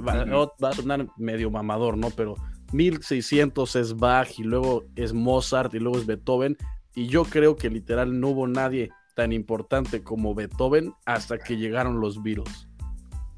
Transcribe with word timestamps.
va, 0.00 0.68
a 0.68 0.72
sonar 0.72 1.06
medio 1.16 1.50
mamador, 1.50 1.96
¿no? 1.96 2.10
Pero 2.10 2.34
1600 2.72 3.76
es 3.76 3.96
Bach 3.96 4.38
y 4.38 4.44
luego 4.44 4.84
es 4.96 5.12
Mozart 5.12 5.74
y 5.74 5.78
luego 5.78 5.98
es 5.98 6.06
Beethoven. 6.06 6.56
Y 6.94 7.06
yo 7.06 7.24
creo 7.24 7.56
que 7.56 7.70
literal 7.70 8.18
no 8.18 8.28
hubo 8.28 8.46
nadie 8.46 8.90
tan 9.14 9.32
importante 9.32 10.02
como 10.02 10.34
Beethoven 10.34 10.94
hasta 11.06 11.38
que 11.38 11.56
llegaron 11.56 12.00
los 12.00 12.22
Beatles. 12.22 12.68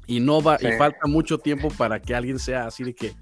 Y 0.07 0.19
no 0.19 0.41
va, 0.41 0.57
y 0.59 0.71
falta 0.77 1.07
mucho 1.07 1.37
tiempo 1.37 1.69
para 1.69 2.01
que 2.01 2.13
alguien 2.13 2.39
sea 2.39 2.67
así 2.67 2.83
de 2.83 2.93
que 2.93 3.13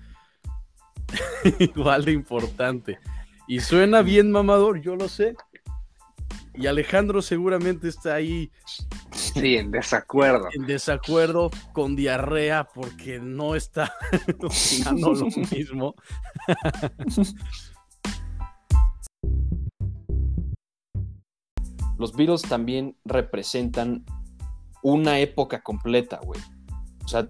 igual 1.60 2.06
de 2.06 2.12
importante. 2.12 3.00
Y 3.48 3.60
suena 3.60 4.02
bien 4.02 4.32
mamador, 4.32 4.82
yo 4.82 4.96
lo 4.96 5.10
sé. 5.10 5.36
Y 6.54 6.68
Alejandro 6.68 7.22
seguramente 7.22 7.88
está 7.88 8.16
ahí 8.16 8.52
Sí, 9.34 9.56
en 9.58 9.72
desacuerdo. 9.72 10.50
en 10.54 10.66
desacuerdo 10.66 11.52
con 11.74 11.96
diarrea 11.96 12.66
porque 12.66 13.20
no 13.20 13.56
está 13.56 13.94
opinando 14.40 15.14
lo 15.14 15.26
mismo. 15.28 15.96
Los 21.98 22.16
Beatles 22.16 22.42
también 22.42 22.98
representan 23.06 24.04
una 24.82 25.20
época 25.20 25.62
completa, 25.62 26.20
güey. 26.24 26.42
O 27.06 27.08
sea, 27.08 27.28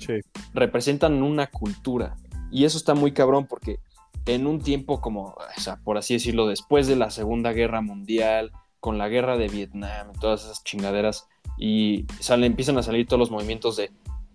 representan 0.53 1.21
una 1.21 1.47
cultura. 1.47 2.15
Y 2.51 2.63
eso 2.63 2.77
está 2.77 2.93
muy 2.93 3.11
cabrón 3.11 3.47
porque 3.47 3.79
en 4.25 4.47
un 4.47 4.61
tiempo 4.61 5.01
como, 5.01 5.35
o 5.35 5.59
sea, 5.61 5.77
por 5.77 5.97
así 5.97 6.13
decirlo, 6.13 6.47
después 6.47 6.87
de 6.87 6.95
la 6.95 7.09
Segunda 7.09 7.51
Guerra 7.51 7.81
Mundial, 7.81 8.51
con 8.79 8.97
la 8.97 9.09
guerra 9.09 9.37
de 9.37 9.47
Vietnam, 9.47 10.13
todas 10.19 10.43
esas 10.43 10.63
chingaderas, 10.63 11.27
y 11.57 12.05
sale, 12.19 12.47
empiezan 12.47 12.77
a 12.77 12.83
salir 12.83 13.07
todos 13.07 13.19
los 13.19 13.31
movimientos 13.31 13.77
de 13.77 13.91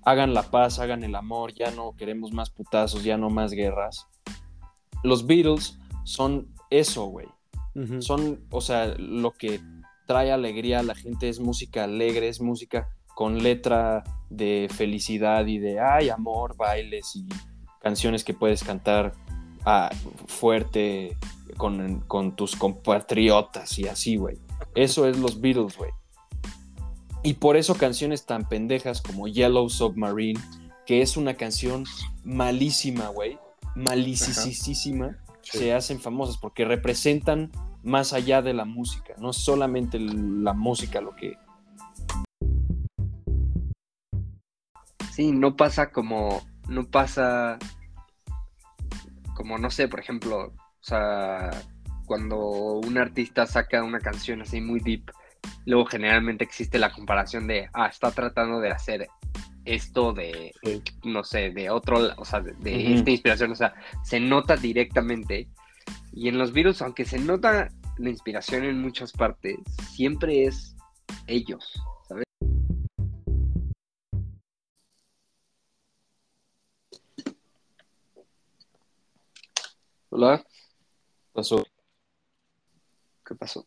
hagan 0.07 0.35
la 0.35 0.45
paz, 0.45 0.79
hagan 0.79 1.03
el 1.03 1.17
amor, 1.17 1.53
ya 1.53 1.73
no 1.73 1.97
queremos 1.97 2.33
más 2.33 2.51
putazos, 2.51 3.03
ya 3.03 3.17
no 3.17 3.29
más 3.29 3.51
guerras. 3.51 4.07
Los 5.03 5.27
Beatles 5.27 5.79
son 6.05 6.49
eso, 6.71 7.07
güey. 7.07 7.27
Son, 7.99 8.41
o 8.51 8.63
sea, 8.63 8.95
lo 8.97 9.33
que 9.33 9.61
trae 10.07 10.33
alegría 10.33 10.79
a 10.79 10.83
la 10.83 10.95
gente 10.95 11.29
es 11.29 11.41
música 11.41 11.85
alegre, 11.85 12.29
es 12.29 12.41
música 12.41 12.89
con 13.15 13.43
letra 13.43 14.03
de 14.31 14.69
felicidad 14.73 15.45
y 15.47 15.59
de, 15.59 15.81
ay, 15.81 16.09
amor, 16.09 16.57
bailes 16.57 17.17
y 17.17 17.27
canciones 17.83 18.25
que 18.25 18.33
puedes 18.33 18.65
cantar 18.65 19.13
ah, 19.67 19.91
fuerte 20.27 21.19
con, 21.59 22.01
con 22.07 22.35
tus 22.35 22.57
compatriotas 22.57 23.79
y 23.79 23.89
así, 23.89 24.17
güey. 24.17 24.39
Eso 24.75 25.07
es 25.07 25.19
los 25.19 25.41
Beatles, 25.41 25.77
güey. 25.77 25.91
Y 27.27 27.35
por 27.35 27.57
eso 27.57 27.75
canciones 27.75 28.25
tan 28.25 28.49
pendejas 28.49 29.03
como 29.03 29.27
Yellow 29.27 29.69
Submarine, 29.69 30.41
que 30.87 31.03
es 31.03 31.17
una 31.17 31.35
canción 31.35 31.83
malísima, 32.23 33.09
güey, 33.09 33.37
malísima, 33.75 34.33
Sí. 34.33 35.59
se 35.59 35.75
hacen 35.75 35.99
famosas 35.99 36.39
porque 36.39 36.65
representan 36.65 37.51
más 37.83 38.13
allá 38.13 38.43
de 38.43 38.55
la 38.55 38.65
música, 38.65 39.15
no 39.19 39.31
es 39.31 39.39
solamente 39.39 39.99
la 39.99 40.53
música 40.53 41.01
lo 41.01 41.17
que... 41.17 41.37
Sí, 45.11 45.33
no 45.33 45.57
pasa 45.57 45.91
como, 45.91 46.43
no 46.69 46.89
pasa 46.89 47.59
como, 49.35 49.59
no 49.59 49.69
sé, 49.71 49.89
por 49.89 49.99
ejemplo, 49.99 50.47
o 50.47 50.55
sea, 50.81 51.51
cuando 52.07 52.39
un 52.39 52.99
artista 52.99 53.49
saca 53.49 53.83
una 53.83 53.99
canción 53.99 54.43
así 54.43 54.61
muy 54.61 54.79
deep, 54.79 55.11
luego 55.65 55.87
generalmente 55.87 56.45
existe 56.45 56.79
la 56.79 56.93
comparación 56.93 57.47
de, 57.47 57.69
ah, 57.73 57.87
está 57.87 58.11
tratando 58.11 58.61
de 58.61 58.71
hacer 58.71 59.09
esto 59.65 60.13
de, 60.13 60.53
Sí. 60.63 60.83
no 61.05 61.25
sé, 61.25 61.51
de 61.51 61.71
otro, 61.71 61.99
o 62.17 62.25
sea, 62.25 62.41
de, 62.41 62.95
esta 62.95 63.11
inspiración, 63.11 63.51
o 63.53 63.57
sea, 63.57 63.75
se 64.05 64.21
nota 64.21 64.57
directamente. 64.57 65.49
Y 66.13 66.29
en 66.29 66.39
los 66.39 66.53
virus, 66.53 66.83
aunque 66.83 67.05
se 67.05 67.19
nota 67.19 67.69
la 67.99 68.11
inspiración 68.11 68.65
en 68.65 68.81
muchas 68.81 69.13
partes, 69.13 69.57
siempre 69.93 70.45
es 70.45 70.77
ellos, 71.27 71.75
¿sabes? 72.09 72.25
Hola, 80.11 80.45
Pasó. 81.33 81.63
¿qué 83.27 83.35
pasó? 83.35 83.67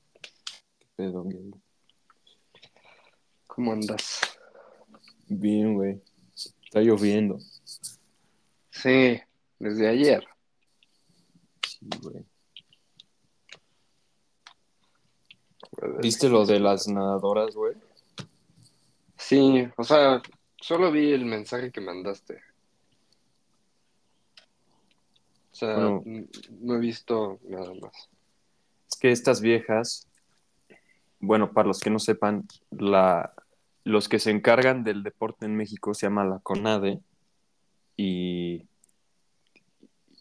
¿Qué 0.80 0.88
pedo? 0.96 1.24
¿Cómo 3.60 3.74
andas? 3.74 4.22
Bien, 5.28 5.74
güey. 5.74 6.02
Está 6.64 6.80
lloviendo. 6.80 7.40
Sí, 8.72 9.20
desde 9.60 9.86
ayer. 9.90 10.26
Sí, 11.68 11.90
güey. 12.02 12.24
¿Viste 16.02 16.30
lo 16.30 16.46
de 16.46 16.62
las 16.62 16.88
nadadoras, 16.88 17.54
güey? 17.54 17.76
Sí, 19.18 19.68
o 19.76 19.84
sea, 19.84 20.22
solo 20.62 20.90
vi 20.90 21.12
el 21.12 21.26
mensaje 21.26 21.70
que 21.70 21.82
mandaste. 21.82 22.42
O 25.52 25.56
sea, 25.56 25.74
Bueno. 25.76 26.04
no 26.62 26.76
he 26.76 26.80
visto 26.80 27.42
nada 27.44 27.74
más. 27.74 28.10
Es 28.90 28.98
que 28.98 29.12
estas 29.12 29.42
viejas, 29.42 30.08
bueno, 31.20 31.52
para 31.52 31.68
los 31.68 31.82
que 31.82 31.90
no 31.90 32.00
sepan, 32.00 32.48
la, 32.72 33.34
los 33.84 34.10
que 34.10 34.20
se 34.20 34.32
encargan 34.32 34.84
del 34.84 35.04
deporte 35.04 35.46
en 35.46 35.56
México 35.56 35.94
se 35.94 36.06
llama 36.08 36.26
la 36.26 36.40
CONADE 36.40 37.02
y, 37.98 38.66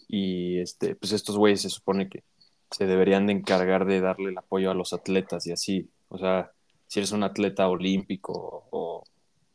y 0.06 0.58
este, 0.58 0.94
pues 0.94 1.12
estos 1.12 1.36
güeyes 1.36 1.62
se 1.62 1.70
supone 1.70 2.08
que 2.08 2.24
se 2.70 2.86
deberían 2.86 3.26
de 3.26 3.32
encargar 3.32 3.86
de 3.86 4.00
darle 4.00 4.30
el 4.30 4.38
apoyo 4.38 4.70
a 4.70 4.74
los 4.74 4.92
atletas 4.92 5.46
y 5.46 5.52
así, 5.52 5.88
o 6.08 6.18
sea, 6.18 6.52
si 6.86 7.00
eres 7.00 7.12
un 7.12 7.22
atleta 7.22 7.68
olímpico 7.68 8.66
o 8.70 9.04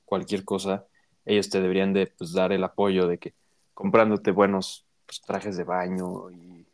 cualquier 0.05 0.43
cosa, 0.43 0.85
ellos 1.25 1.49
te 1.49 1.61
deberían 1.61 1.93
de 1.93 2.07
pues, 2.07 2.33
dar 2.33 2.51
el 2.51 2.63
apoyo 2.63 3.07
de 3.07 3.17
que 3.17 3.33
comprándote 3.73 4.31
buenos 4.31 4.85
pues, 5.05 5.21
trajes 5.21 5.57
de 5.57 5.63
baño 5.63 6.29
y 6.31 6.65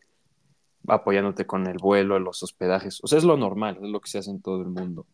apoyándote 0.87 1.45
con 1.45 1.67
el 1.67 1.77
vuelo, 1.77 2.19
los 2.19 2.41
hospedajes. 2.43 2.99
O 3.03 3.07
sea, 3.07 3.17
es 3.17 3.23
lo 3.23 3.37
normal, 3.37 3.77
es 3.81 3.89
lo 3.89 4.01
que 4.01 4.09
se 4.09 4.17
hace 4.17 4.31
en 4.31 4.41
todo 4.41 4.61
el 4.61 4.69
mundo. 4.69 5.05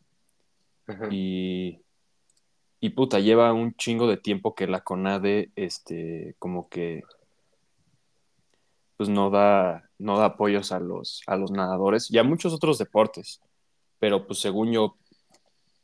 Ajá. 0.88 1.08
Y, 1.12 1.85
y 2.86 2.90
puta, 2.92 3.20
lleva 3.20 3.52
un 3.52 3.74
chingo 3.74 4.06
de 4.08 4.16
tiempo 4.16 4.54
que 4.54 4.68
la 4.68 4.82
CONADE, 4.82 5.50
este, 5.56 6.36
como 6.38 6.70
que, 6.70 7.02
pues 8.96 9.10
no 9.10 9.32
da, 9.32 9.90
no 9.98 10.20
da 10.20 10.26
apoyos 10.26 10.72
a 10.72 10.80
los, 10.80 11.24
a 11.26 11.36
los 11.36 11.50
nadadores 11.50 12.12
y 12.12 12.20
a 12.20 12.24
muchos 12.24 12.54
otros 12.54 12.78
deportes. 12.78 13.42
Pero 13.98 14.28
pues 14.28 14.38
según 14.38 14.72
yo, 14.72 14.98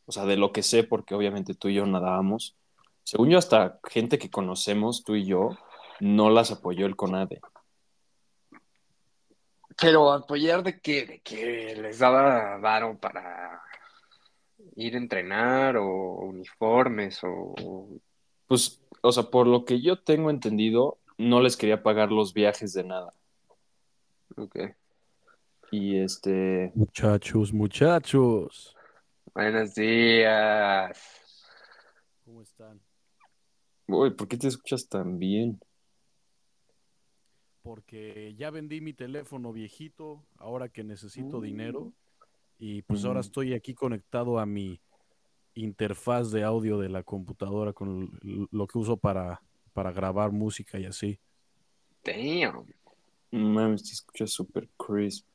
o 0.06 0.12
sea, 0.12 0.26
de 0.26 0.38
lo 0.38 0.52
que 0.52 0.62
sé, 0.62 0.84
porque 0.84 1.16
obviamente 1.16 1.56
tú 1.56 1.70
y 1.70 1.74
yo 1.74 1.88
nadábamos, 1.88 2.56
según 3.04 3.32
yo 3.32 3.40
hasta 3.40 3.80
gente 3.90 4.20
que 4.20 4.30
conocemos, 4.30 5.04
tú 5.04 5.16
y 5.16 5.26
yo, 5.26 5.58
no 6.00 6.30
las 6.30 6.52
apoyó 6.52 6.86
el 6.86 6.96
CONADE. 6.96 7.42
Pero 9.76 10.12
apoyar 10.12 10.62
de 10.62 10.80
que, 10.80 11.08
de 11.08 11.20
que 11.22 11.76
les 11.82 11.98
daba 11.98 12.58
varo 12.58 12.96
para 13.00 13.64
ir 14.76 14.96
a 14.96 14.98
entrenar 14.98 15.78
o 15.78 15.86
uniformes 16.20 17.20
o... 17.24 17.90
Pues, 18.48 18.82
o 19.02 19.12
sea, 19.12 19.24
por 19.24 19.48
lo 19.48 19.64
que 19.66 19.82
yo 19.82 20.00
tengo 20.02 20.30
entendido, 20.30 20.98
no 21.18 21.42
les 21.42 21.56
quería 21.58 21.84
pagar 21.84 22.12
los 22.12 22.34
viajes 22.34 22.74
de 22.74 22.84
nada. 22.84 23.14
Ok. 24.38 24.58
Y 25.72 25.98
este, 26.00 26.72
Muchachos, 26.76 27.54
muchachos. 27.54 28.76
Buenos 29.34 29.74
días. 29.76 31.00
¿Cómo 32.26 32.42
están? 32.42 32.82
uy, 33.88 34.12
¿por 34.12 34.28
qué 34.28 34.38
te 34.38 34.48
escuchas 34.48 34.88
tan 34.88 35.20
bien? 35.20 35.60
Porque 37.62 38.34
ya 38.36 38.50
vendí 38.50 38.82
mi 38.82 38.94
teléfono 38.94 39.54
viejito, 39.54 40.24
ahora 40.38 40.70
que 40.70 40.84
necesito 40.84 41.38
Mm. 41.40 41.42
dinero. 41.44 41.94
Y 42.64 42.84
pues 42.84 43.04
ahora 43.06 43.22
Mm. 43.22 43.22
estoy 43.22 43.54
aquí 43.56 43.74
conectado 43.74 44.38
a 44.38 44.46
mi 44.46 44.80
interfaz 45.56 46.30
de 46.32 46.44
audio 46.44 46.78
de 46.78 46.90
la 46.90 47.02
computadora 47.02 47.74
con 47.74 48.20
lo 48.52 48.68
que 48.68 48.78
uso 48.78 48.98
para, 48.98 49.42
para 49.74 49.92
grabar 49.92 50.32
música 50.32 50.78
y 50.78 50.86
así. 50.86 51.20
Damn. 52.04 52.68
Mames, 53.32 53.84
te 53.84 53.94
escuchas 53.94 54.30
súper 54.32 54.70
crisp. 54.78 55.26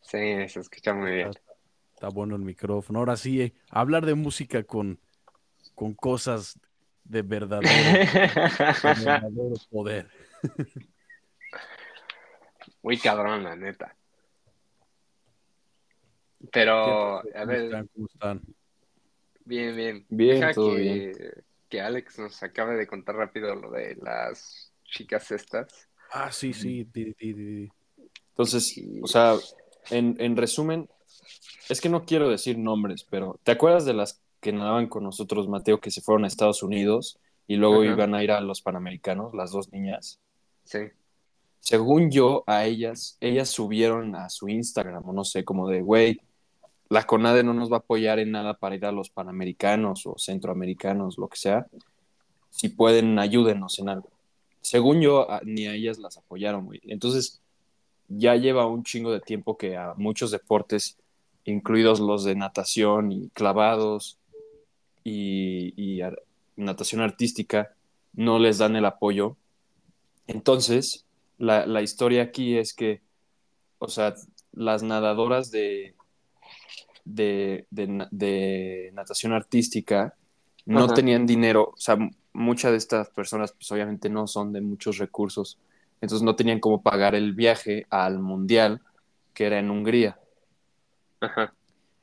Sí, 0.00 0.48
se 0.48 0.60
escucha 0.60 0.94
muy 0.94 1.12
bien. 1.12 1.30
Está 1.94 2.08
bueno 2.08 2.36
el 2.36 2.42
micrófono. 2.42 3.00
Ahora 3.00 3.18
sí, 3.18 3.42
eh, 3.42 3.52
hablar 3.68 4.06
de 4.06 4.14
música 4.14 4.62
con, 4.62 4.98
con 5.74 5.92
cosas 5.92 6.58
de 7.04 7.20
verdadero, 7.20 7.68
de 7.68 8.00
verdadero 8.82 9.54
poder. 9.70 10.08
Muy 12.82 12.98
cabrón, 12.98 13.42
la 13.44 13.56
neta. 13.56 13.94
Pero, 16.52 17.22
¿Qué- 17.24 17.38
a 17.38 17.40
¿Cómo 17.40 17.52
ver, 17.52 17.64
están? 17.64 17.86
¿Cómo 17.94 18.06
están? 18.06 18.42
bien, 19.44 19.76
bien. 19.76 20.06
Bien, 20.08 20.40
Deja 20.40 20.52
todo 20.52 20.74
que, 20.74 20.80
bien. 20.80 21.12
que 21.68 21.80
Alex 21.80 22.18
nos 22.18 22.42
acaba 22.42 22.74
de 22.74 22.86
contar 22.86 23.16
rápido 23.16 23.54
lo 23.54 23.70
de 23.70 23.96
las 23.96 24.72
chicas 24.84 25.30
estas. 25.30 25.88
Ah, 26.12 26.30
sí, 26.30 26.52
sí. 26.52 26.86
Entonces, 28.30 28.74
o 29.02 29.06
sea, 29.06 29.34
en, 29.90 30.16
en 30.18 30.36
resumen, 30.36 30.88
es 31.68 31.80
que 31.80 31.88
no 31.88 32.04
quiero 32.04 32.28
decir 32.28 32.58
nombres, 32.58 33.04
pero 33.08 33.40
¿te 33.42 33.52
acuerdas 33.52 33.84
de 33.84 33.94
las 33.94 34.22
que 34.40 34.52
nadaban 34.52 34.88
con 34.88 35.02
nosotros, 35.02 35.48
Mateo, 35.48 35.80
que 35.80 35.90
se 35.90 36.00
fueron 36.02 36.24
a 36.24 36.28
Estados 36.28 36.62
Unidos 36.62 37.18
y 37.48 37.56
luego 37.56 37.82
Ajá. 37.82 37.92
iban 37.92 38.14
a 38.14 38.22
ir 38.22 38.30
a 38.30 38.40
los 38.40 38.62
Panamericanos, 38.62 39.34
las 39.34 39.50
dos 39.50 39.72
niñas? 39.72 40.20
Sí. 40.64 40.78
Según 41.66 42.12
yo, 42.12 42.44
a 42.46 42.64
ellas, 42.64 43.16
ellas 43.20 43.50
subieron 43.50 44.14
a 44.14 44.30
su 44.30 44.48
Instagram, 44.48 45.02
o 45.08 45.12
no 45.12 45.24
sé, 45.24 45.44
como 45.44 45.68
de, 45.68 45.82
güey, 45.82 46.20
la 46.88 47.08
CONADE 47.08 47.42
no 47.42 47.54
nos 47.54 47.72
va 47.72 47.78
a 47.78 47.78
apoyar 47.80 48.20
en 48.20 48.30
nada 48.30 48.54
para 48.54 48.76
ir 48.76 48.86
a 48.86 48.92
los 48.92 49.10
Panamericanos 49.10 50.06
o 50.06 50.14
Centroamericanos, 50.16 51.18
lo 51.18 51.26
que 51.26 51.38
sea. 51.38 51.66
Si 52.50 52.68
pueden, 52.68 53.18
ayúdenos 53.18 53.80
en 53.80 53.88
algo. 53.88 54.08
Según 54.60 55.00
yo, 55.00 55.26
ni 55.42 55.66
a 55.66 55.74
ellas 55.74 55.98
las 55.98 56.16
apoyaron, 56.16 56.66
güey. 56.66 56.80
Entonces, 56.84 57.40
ya 58.06 58.36
lleva 58.36 58.68
un 58.68 58.84
chingo 58.84 59.10
de 59.10 59.18
tiempo 59.18 59.58
que 59.58 59.76
a 59.76 59.94
muchos 59.96 60.30
deportes, 60.30 60.96
incluidos 61.44 61.98
los 61.98 62.22
de 62.22 62.36
natación 62.36 63.10
y 63.10 63.28
clavados 63.30 64.18
y, 65.02 66.00
natación 66.54 67.00
artística, 67.00 67.74
no 68.12 68.38
les 68.38 68.58
dan 68.58 68.76
el 68.76 68.84
apoyo. 68.84 69.36
Entonces, 70.28 71.05
la, 71.38 71.66
la 71.66 71.82
historia 71.82 72.22
aquí 72.22 72.56
es 72.56 72.72
que, 72.74 73.02
o 73.78 73.88
sea, 73.88 74.14
las 74.52 74.82
nadadoras 74.82 75.50
de, 75.50 75.94
de, 77.04 77.66
de 77.70 77.86
na- 77.88 78.08
de 78.10 78.90
natación 78.94 79.32
artística 79.32 80.14
no 80.64 80.84
Ajá. 80.84 80.94
tenían 80.94 81.26
dinero, 81.26 81.72
o 81.74 81.78
sea, 81.78 81.96
muchas 82.32 82.72
de 82.72 82.78
estas 82.78 83.10
personas 83.10 83.52
pues 83.52 83.70
obviamente 83.72 84.08
no 84.08 84.26
son 84.26 84.52
de 84.52 84.60
muchos 84.60 84.98
recursos, 84.98 85.58
entonces 86.00 86.22
no 86.24 86.36
tenían 86.36 86.60
cómo 86.60 86.82
pagar 86.82 87.14
el 87.14 87.34
viaje 87.34 87.86
al 87.90 88.18
mundial 88.18 88.80
que 89.32 89.46
era 89.46 89.58
en 89.58 89.70
Hungría. 89.70 90.18
Ajá. 91.20 91.54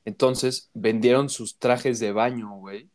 Entonces 0.06 0.70
vendieron 0.74 1.30
sus 1.30 1.58
trajes 1.58 2.00
de 2.00 2.12
baño, 2.12 2.52
güey, 2.58 2.90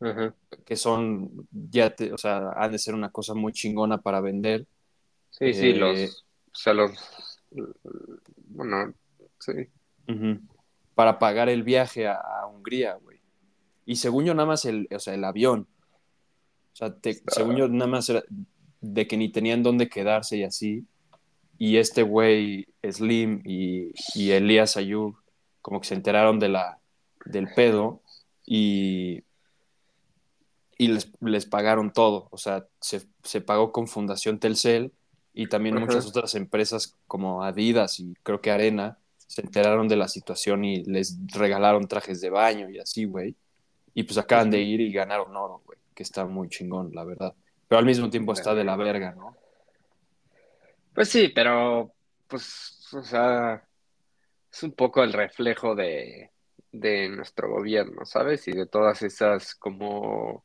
Ajá. 0.00 0.34
que 0.64 0.76
son, 0.76 1.48
ya, 1.50 1.94
te- 1.94 2.12
o 2.12 2.18
sea, 2.18 2.50
han 2.56 2.72
de 2.72 2.78
ser 2.78 2.94
una 2.94 3.10
cosa 3.10 3.34
muy 3.34 3.52
chingona 3.52 3.98
para 3.98 4.20
vender. 4.20 4.66
Sí, 5.30 5.52
sí, 5.54 5.70
Eh, 5.70 5.74
los. 5.76 6.26
O 6.52 6.54
sea, 6.56 6.74
los. 6.74 6.92
Bueno, 8.48 8.92
sí. 9.38 9.52
Ujú. 10.08 10.40
Para 10.94 11.18
pagar 11.18 11.48
el 11.48 11.62
viaje 11.62 12.06
a, 12.08 12.14
a 12.14 12.46
Hungría, 12.46 12.94
güey. 12.94 13.18
Y 13.86 13.96
según 13.96 14.24
yo, 14.24 14.34
nada 14.34 14.46
más 14.46 14.64
el, 14.64 14.88
o 14.94 14.98
sea, 14.98 15.14
el 15.14 15.24
avión. 15.24 15.66
O 16.72 16.76
sea, 16.76 16.94
te- 16.94 17.10
Está- 17.10 17.32
según 17.34 17.56
yo, 17.56 17.68
nada 17.68 17.90
más 17.90 18.08
era 18.08 18.22
de 18.80 19.06
que 19.06 19.16
ni 19.16 19.30
tenían 19.30 19.62
dónde 19.62 19.88
quedarse 19.88 20.36
y 20.38 20.44
así. 20.44 20.86
Y 21.58 21.76
este 21.78 22.02
güey, 22.02 22.66
Slim 22.88 23.42
y, 23.44 23.92
y 24.14 24.30
Elías 24.30 24.76
Ayub, 24.76 25.16
como 25.62 25.80
que 25.80 25.88
se 25.88 25.94
enteraron 25.94 26.38
de 26.38 26.48
la, 26.48 26.78
del 27.24 27.48
pedo 27.54 28.00
y, 28.46 29.24
y 30.76 30.88
les, 30.88 31.10
les 31.20 31.46
pagaron 31.46 31.92
todo. 31.92 32.28
O 32.30 32.38
sea, 32.38 32.66
se, 32.80 33.02
se 33.24 33.40
pagó 33.40 33.72
con 33.72 33.88
Fundación 33.88 34.38
Telcel 34.38 34.92
y 35.38 35.46
también 35.46 35.76
muchas 35.76 36.04
otras 36.04 36.34
empresas 36.34 36.96
como 37.06 37.44
Adidas 37.44 38.00
y 38.00 38.12
creo 38.24 38.40
que 38.40 38.50
Arena 38.50 38.98
se 39.18 39.40
enteraron 39.40 39.86
de 39.86 39.94
la 39.94 40.08
situación 40.08 40.64
y 40.64 40.82
les 40.82 41.16
regalaron 41.28 41.86
trajes 41.86 42.20
de 42.20 42.28
baño 42.28 42.68
y 42.68 42.80
así, 42.80 43.04
güey. 43.04 43.36
Y 43.94 44.02
pues 44.02 44.18
acaban 44.18 44.50
de 44.50 44.58
ir 44.58 44.80
y 44.80 44.92
ganaron 44.92 45.36
oro, 45.36 45.62
güey, 45.64 45.78
que 45.94 46.02
está 46.02 46.26
muy 46.26 46.48
chingón, 46.48 46.90
la 46.92 47.04
verdad. 47.04 47.34
Pero 47.68 47.78
al 47.78 47.84
mismo 47.84 48.10
tiempo 48.10 48.32
está 48.32 48.52
de 48.52 48.64
la 48.64 48.74
verga, 48.74 49.12
¿no? 49.12 49.36
Pues 50.92 51.08
sí, 51.08 51.28
pero. 51.32 51.92
Pues, 52.26 52.92
o 52.92 53.02
sea. 53.04 53.62
Es 54.52 54.62
un 54.64 54.72
poco 54.72 55.04
el 55.04 55.12
reflejo 55.12 55.76
de, 55.76 56.32
de 56.72 57.08
nuestro 57.10 57.48
gobierno, 57.48 58.04
¿sabes? 58.04 58.48
Y 58.48 58.52
de 58.52 58.66
todas 58.66 59.02
esas 59.02 59.54
como. 59.54 60.44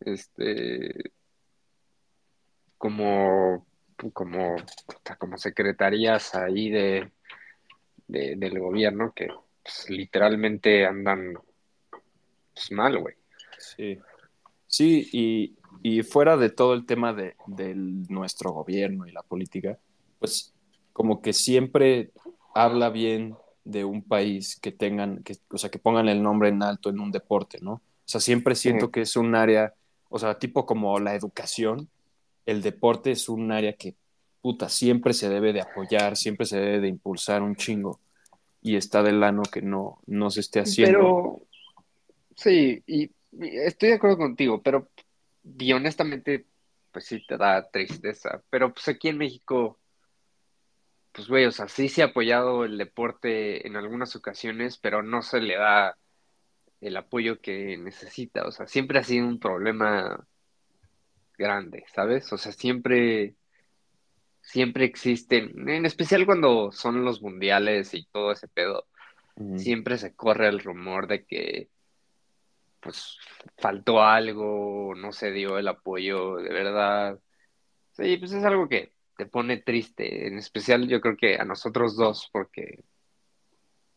Este. 0.00 1.12
Como. 2.78 3.66
Como. 4.12 4.56
Como 5.18 5.38
secretarías 5.38 6.34
ahí 6.34 6.70
de, 6.70 7.10
de- 8.06 8.36
del 8.36 8.58
gobierno 8.58 9.12
que 9.14 9.28
pues, 9.62 9.88
literalmente 9.88 10.84
andan 10.86 11.34
pues, 12.54 12.72
mal, 12.72 12.98
güey. 12.98 13.14
Sí. 13.58 13.98
Sí, 14.66 15.08
y, 15.12 15.56
y 15.82 16.02
fuera 16.02 16.36
de 16.36 16.50
todo 16.50 16.74
el 16.74 16.84
tema 16.86 17.12
de, 17.12 17.36
de 17.46 17.74
nuestro 17.74 18.50
gobierno 18.52 19.06
y 19.06 19.12
la 19.12 19.22
política, 19.22 19.78
pues 20.18 20.52
como 20.92 21.22
que 21.22 21.32
siempre 21.32 22.10
habla 22.54 22.90
bien 22.90 23.36
de 23.64 23.84
un 23.84 24.02
país 24.02 24.58
que 24.60 24.72
tengan, 24.72 25.22
que, 25.22 25.36
o 25.50 25.58
sea, 25.58 25.70
que 25.70 25.78
pongan 25.78 26.08
el 26.08 26.22
nombre 26.22 26.48
en 26.48 26.62
alto 26.62 26.90
en 26.90 27.00
un 27.00 27.12
deporte, 27.12 27.58
¿no? 27.60 27.74
O 27.74 27.82
sea, 28.08 28.20
siempre 28.20 28.54
siento 28.54 28.90
que 28.90 29.02
es 29.02 29.16
un 29.16 29.34
área, 29.34 29.74
o 30.08 30.18
sea, 30.18 30.38
tipo 30.38 30.66
como 30.66 30.98
la 31.00 31.14
educación, 31.14 31.88
el 32.46 32.62
deporte 32.62 33.10
es 33.10 33.28
un 33.28 33.52
área 33.52 33.74
que, 33.74 33.96
puta, 34.40 34.68
siempre 34.68 35.12
se 35.12 35.28
debe 35.28 35.52
de 35.52 35.60
apoyar, 35.60 36.16
siempre 36.16 36.46
se 36.46 36.58
debe 36.58 36.80
de 36.80 36.88
impulsar 36.88 37.42
un 37.42 37.56
chingo. 37.56 38.00
Y 38.62 38.76
está 38.76 39.02
del 39.02 39.20
lano 39.20 39.42
que 39.42 39.62
no, 39.62 40.00
no 40.06 40.30
se 40.30 40.40
esté 40.40 40.60
haciendo. 40.60 40.98
Pero, 40.98 41.42
sí, 42.34 42.82
y, 42.86 43.04
y 43.04 43.56
estoy 43.58 43.90
de 43.90 43.94
acuerdo 43.96 44.16
contigo, 44.16 44.62
pero, 44.62 44.88
y 45.58 45.72
honestamente, 45.72 46.46
pues 46.90 47.04
sí 47.04 47.24
te 47.26 47.36
da 47.36 47.68
tristeza. 47.68 48.42
Pero 48.48 48.72
pues 48.72 48.88
aquí 48.88 49.08
en 49.08 49.18
México, 49.18 49.78
pues 51.12 51.28
güey, 51.28 51.44
o 51.44 51.52
sea, 51.52 51.68
sí 51.68 51.88
se 51.88 52.02
ha 52.02 52.06
apoyado 52.06 52.64
el 52.64 52.78
deporte 52.78 53.66
en 53.66 53.76
algunas 53.76 54.16
ocasiones, 54.16 54.78
pero 54.78 55.02
no 55.02 55.22
se 55.22 55.40
le 55.40 55.56
da 55.56 55.96
el 56.80 56.96
apoyo 56.96 57.40
que 57.40 57.76
necesita. 57.76 58.46
O 58.46 58.52
sea, 58.52 58.66
siempre 58.66 58.98
ha 58.98 59.02
sido 59.02 59.26
un 59.26 59.38
problema 59.38 60.26
grande, 61.36 61.84
¿sabes? 61.94 62.32
O 62.32 62.38
sea, 62.38 62.52
siempre, 62.52 63.34
siempre 64.40 64.84
existen, 64.84 65.68
en 65.68 65.86
especial 65.86 66.26
cuando 66.26 66.72
son 66.72 67.04
los 67.04 67.22
mundiales 67.22 67.94
y 67.94 68.06
todo 68.06 68.32
ese 68.32 68.48
pedo 68.48 68.86
siempre 69.56 69.98
se 69.98 70.14
corre 70.14 70.48
el 70.48 70.60
rumor 70.60 71.06
de 71.06 71.24
que 71.24 71.68
pues 72.80 73.18
faltó 73.58 74.02
algo, 74.02 74.94
no 74.94 75.12
se 75.12 75.30
dio 75.30 75.58
el 75.58 75.68
apoyo 75.68 76.36
de 76.36 76.48
verdad. 76.50 77.18
Sí, 77.92 78.16
pues 78.16 78.32
es 78.32 78.44
algo 78.44 78.68
que 78.68 78.92
te 79.16 79.26
pone 79.26 79.58
triste, 79.58 80.26
en 80.26 80.38
especial 80.38 80.86
yo 80.88 81.00
creo 81.00 81.16
que 81.16 81.36
a 81.36 81.44
nosotros 81.44 81.96
dos, 81.96 82.28
porque 82.32 82.84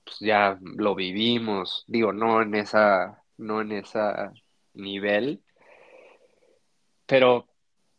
pues 0.03 0.17
ya 0.21 0.57
lo 0.61 0.95
vivimos, 0.95 1.83
digo, 1.87 2.13
no 2.13 2.41
en 2.41 2.55
esa, 2.55 3.23
no 3.37 3.61
en 3.61 3.73
esa 3.73 4.33
nivel, 4.73 5.43
pero 7.09 7.47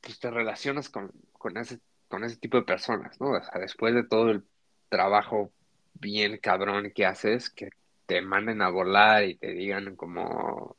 pues 0.01 0.21
te 0.21 0.31
relacionas 0.31 0.89
con, 0.89 1.11
con 1.33 1.57
ese, 1.57 1.81
con 2.07 2.23
ese 2.23 2.37
tipo 2.37 2.59
de 2.59 2.63
personas, 2.63 3.21
¿no? 3.21 3.33
O 3.33 3.43
sea, 3.43 3.61
después 3.61 3.93
de 3.93 4.05
todo 4.05 4.31
el 4.31 4.45
trabajo 4.89 5.51
bien 5.95 6.39
cabrón 6.39 6.93
que 6.95 7.07
haces, 7.07 7.51
que 7.51 7.71
te 8.07 8.23
manden 8.23 8.63
a 8.63 8.71
volar 8.71 9.25
y 9.25 9.35
te 9.35 9.49
digan 9.49 9.97
como, 9.97 10.77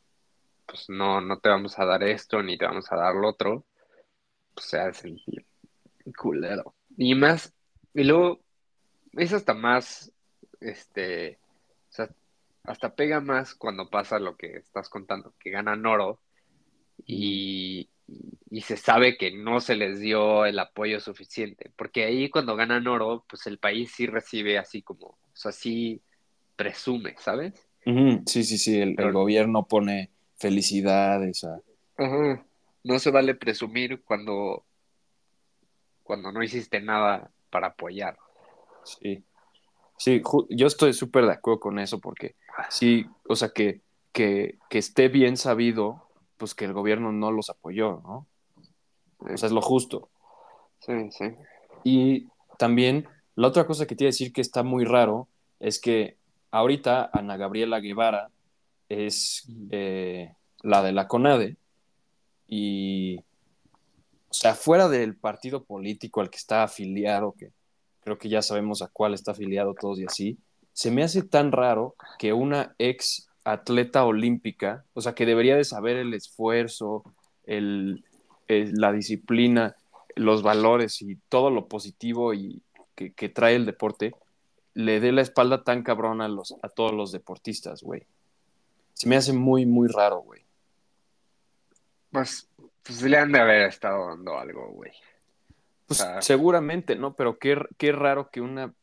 pues 0.66 0.86
no, 0.88 1.20
no 1.20 1.40
te 1.40 1.50
vamos 1.50 1.78
a 1.78 1.86
dar 1.86 2.04
esto 2.04 2.42
ni 2.42 2.58
te 2.58 2.66
vamos 2.66 2.90
a 2.94 2.96
dar 2.96 3.14
lo 3.16 3.28
otro, 3.28 3.66
pues 4.54 4.66
se 4.66 4.80
ha 4.80 4.86
de 4.88 4.94
sentir 4.94 5.46
culero. 6.18 6.74
Y 6.96 7.16
más, 7.16 7.54
y 7.94 8.06
luego 8.06 8.40
es 9.12 9.34
hasta 9.34 9.54
más, 9.54 10.10
este, 10.62 11.38
o 11.90 11.94
sea, 11.94 12.10
hasta 12.64 12.96
pega 12.96 13.20
más 13.20 13.56
cuando 13.56 13.90
pasa 13.90 14.20
lo 14.20 14.38
que 14.38 14.56
estás 14.56 14.88
contando, 14.88 15.34
que 15.38 15.50
ganan 15.50 15.86
oro 15.86 16.22
y, 17.06 17.90
y 18.50 18.62
se 18.62 18.78
sabe 18.78 19.18
que 19.18 19.32
no 19.32 19.62
se 19.62 19.76
les 19.76 20.00
dio 20.00 20.46
el 20.46 20.60
apoyo 20.60 21.00
suficiente, 21.00 21.72
porque 21.76 22.04
ahí 22.04 22.30
cuando 22.30 22.56
ganan 22.56 22.88
oro, 22.88 23.24
pues 23.30 23.48
el 23.48 23.58
país 23.58 23.92
sí 23.96 24.08
recibe 24.08 24.58
así 24.58 24.82
como, 24.82 25.08
o 25.08 25.18
sea, 25.34 25.52
sí 25.52 26.02
presume, 26.56 27.16
¿sabes? 27.18 27.68
Sí, 28.26 28.44
sí, 28.44 28.58
sí, 28.58 28.80
el, 28.80 28.96
gobierno 29.12 29.64
pone 29.64 30.12
felicidades 30.38 31.44
a... 31.44 31.60
No 32.84 33.00
se 33.00 33.12
vale 33.12 33.36
presumir 33.36 34.02
cuando, 34.04 34.64
cuando 36.04 36.32
no 36.32 36.44
hiciste 36.44 36.82
nada 36.82 37.32
para 37.50 37.68
apoyar. 37.68 38.18
Sí, 38.84 39.24
sí, 39.98 40.22
yo 40.50 40.68
estoy 40.68 40.94
súper 40.94 41.26
de 41.26 41.34
acuerdo 41.34 41.60
con 41.60 41.80
eso 41.80 42.00
porque 42.00 42.36
sí, 42.70 43.06
o 43.28 43.36
sea, 43.36 43.50
que, 43.50 43.82
que, 44.12 44.58
que 44.70 44.80
esté 44.80 45.10
bien 45.10 45.38
sabido, 45.38 46.08
pues 46.42 46.56
que 46.56 46.66
el 46.66 46.74
gobierno 46.74 47.12
no 47.12 47.32
los 47.32 47.52
apoyó, 47.52 48.02
¿no? 48.04 48.26
O 49.20 49.38
sea, 49.38 49.46
es 49.46 49.54
lo 49.54 49.62
justo. 49.62 50.10
Sí, 50.80 51.12
sí. 51.12 51.26
Y 51.84 52.30
también, 52.58 53.08
la 53.36 53.48
otra 53.48 53.68
cosa 53.68 53.86
que 53.86 53.96
te 53.96 54.06
iba 54.06 54.08
a 54.08 54.16
decir 54.16 54.34
que 54.34 54.42
está 54.42 54.64
muy 54.64 54.84
raro 54.84 55.28
es 55.60 55.80
que 55.80 56.18
ahorita 56.50 57.12
Ana 57.14 57.38
Gabriela 57.38 57.80
Guevara 57.80 58.32
es, 58.90 59.48
eh, 59.70 60.34
la 60.64 60.82
de 60.82 60.94
la 60.94 61.08
CONADE, 61.08 61.58
y, 62.48 63.20
o 63.20 64.34
sea, 64.34 64.56
fuera 64.56 64.90
del 64.90 65.16
partido 65.16 65.64
político 65.64 66.22
al 66.22 66.32
que 66.32 66.38
está 66.38 66.64
afiliado, 66.64 67.36
que 67.38 67.52
creo 68.00 68.18
que 68.18 68.30
ya 68.30 68.42
sabemos 68.42 68.82
a 68.82 68.88
cuál 68.88 69.14
está 69.14 69.34
afiliado 69.34 69.76
todos 69.76 70.00
y 70.00 70.06
así, 70.06 70.40
se 70.74 70.90
me 70.90 71.04
hace 71.04 71.22
tan 71.22 71.52
raro 71.52 71.94
que 72.18 72.34
una 72.34 72.74
ex 72.80 73.28
atleta 73.44 74.06
olímpica, 74.06 74.86
o 74.94 75.02
sea, 75.02 75.14
que 75.14 75.26
debería 75.26 75.56
de 75.56 75.64
saber 75.64 75.98
el 75.98 76.14
esfuerzo, 76.14 77.04
el, 77.46 78.04
la 78.48 78.92
disciplina, 78.92 79.76
los 80.16 80.44
valores 80.44 81.02
y 81.02 81.16
todo 81.30 81.50
lo 81.50 81.68
positivo 81.68 82.34
y 82.34 82.62
que, 82.96 83.14
que, 83.14 83.30
trae 83.30 83.56
el 83.56 83.66
deporte, 83.66 84.14
le 84.74 85.00
dé 85.00 85.12
la 85.12 85.22
espalda 85.22 85.64
tan 85.64 85.84
cabrón 85.84 86.22
a, 86.22 86.28
los, 86.28 86.56
a 86.62 86.70
todos 86.70 86.94
los 86.94 87.12
deportistas, 87.12 87.82
güey. 87.82 88.06
Se 88.94 89.08
me 89.08 89.16
hace 89.16 89.34
muy, 89.34 89.66
muy 89.66 89.88
raro, 89.88 90.20
güey. 90.20 90.42
Pues, 92.12 92.48
pues 92.84 93.02
le 93.02 93.18
han 93.18 93.32
de 93.32 93.40
haber 93.40 93.64
estado 93.64 94.08
dando 94.08 94.38
algo, 94.38 94.68
güey. 94.70 94.92
Pues 95.88 96.06
seguramente, 96.20 96.96
¿no? 96.96 97.16
Pero 97.16 97.38
qué, 97.38 97.58
qué 97.78 97.92
raro 97.92 98.30
que 98.30 98.42
una, 98.42 98.74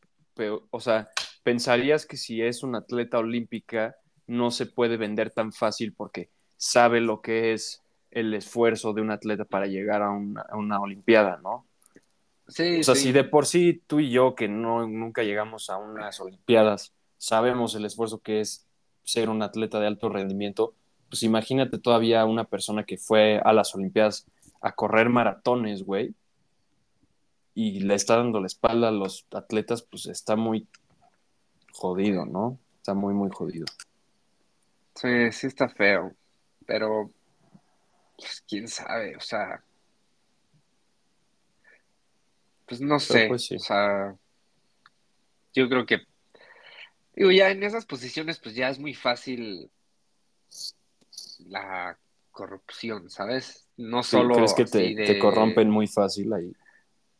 o 0.69 0.79
sea, 0.79 1.09
pensarías 1.43 2.05
que 2.05 2.17
si 2.17 2.41
es 2.41 2.63
una 2.63 2.79
atleta 2.79 3.17
olímpica 3.17 3.95
no 4.29 4.51
se 4.51 4.67
puede 4.67 4.95
vender 4.95 5.31
tan 5.31 5.51
fácil 5.51 5.93
porque 5.93 6.29
sabe 6.55 7.01
lo 7.01 7.21
que 7.21 7.53
es 7.53 7.81
el 8.11 8.33
esfuerzo 8.33 8.93
de 8.93 9.01
un 9.01 9.11
atleta 9.11 9.43
para 9.43 9.65
llegar 9.65 10.01
a 10.01 10.11
una, 10.11 10.41
a 10.41 10.55
una 10.55 10.79
Olimpiada, 10.79 11.39
¿no? 11.43 11.65
Sí, 12.47 12.79
o 12.79 12.83
sea, 12.83 12.95
sí. 12.95 13.03
si 13.03 13.11
de 13.11 13.23
por 13.23 13.45
sí 13.45 13.81
tú 13.85 13.99
y 13.99 14.09
yo, 14.09 14.35
que 14.35 14.47
no, 14.47 14.87
nunca 14.87 15.23
llegamos 15.23 15.69
a 15.69 15.77
unas 15.77 16.19
Olimpiadas, 16.19 16.93
sabemos 17.17 17.75
el 17.75 17.85
esfuerzo 17.85 18.19
que 18.19 18.41
es 18.41 18.65
ser 19.03 19.29
un 19.29 19.41
atleta 19.41 19.79
de 19.79 19.87
alto 19.87 20.09
rendimiento, 20.09 20.73
pues 21.09 21.23
imagínate 21.23 21.79
todavía 21.79 22.25
una 22.25 22.43
persona 22.43 22.83
que 22.83 22.97
fue 22.97 23.41
a 23.43 23.51
las 23.53 23.73
Olimpiadas 23.73 24.27
a 24.61 24.73
correr 24.73 25.09
maratones, 25.09 25.83
güey, 25.83 26.13
y 27.55 27.79
le 27.79 27.95
está 27.95 28.17
dando 28.17 28.39
la 28.39 28.47
espalda 28.47 28.89
a 28.89 28.91
los 28.91 29.25
atletas, 29.31 29.81
pues 29.81 30.05
está 30.05 30.35
muy 30.35 30.67
jodido, 31.73 32.25
¿no? 32.25 32.59
Está 32.77 32.93
muy, 32.93 33.13
muy 33.13 33.29
jodido. 33.31 33.65
Sí, 34.99 35.31
sí 35.31 35.47
está 35.47 35.69
feo, 35.69 36.13
pero 36.65 37.09
pues 38.17 38.43
quién 38.45 38.67
sabe, 38.67 39.15
o 39.15 39.21
sea, 39.21 39.63
pues 42.65 42.81
no 42.81 42.99
sé, 42.99 43.27
pues, 43.29 43.45
sí. 43.45 43.55
o 43.55 43.59
sea, 43.59 44.13
yo 45.53 45.69
creo 45.69 45.85
que, 45.85 45.99
digo, 47.15 47.31
ya 47.31 47.49
en 47.49 47.63
esas 47.63 47.85
posiciones 47.85 48.39
pues 48.39 48.55
ya 48.55 48.67
es 48.67 48.77
muy 48.77 48.93
fácil 48.93 49.71
la 51.47 51.97
corrupción, 52.31 53.09
¿sabes? 53.09 53.69
No 53.77 54.03
Sí, 54.03 54.11
solo 54.11 54.35
¿Crees 54.35 54.53
que 54.53 54.65
te, 54.65 54.79
de- 54.79 55.05
te 55.05 55.19
corrompen 55.19 55.69
muy 55.69 55.87
fácil 55.87 56.33
ahí? 56.33 56.51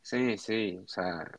Sí, 0.01 0.37
sí, 0.37 0.77
o 0.83 0.87
sea, 0.87 1.31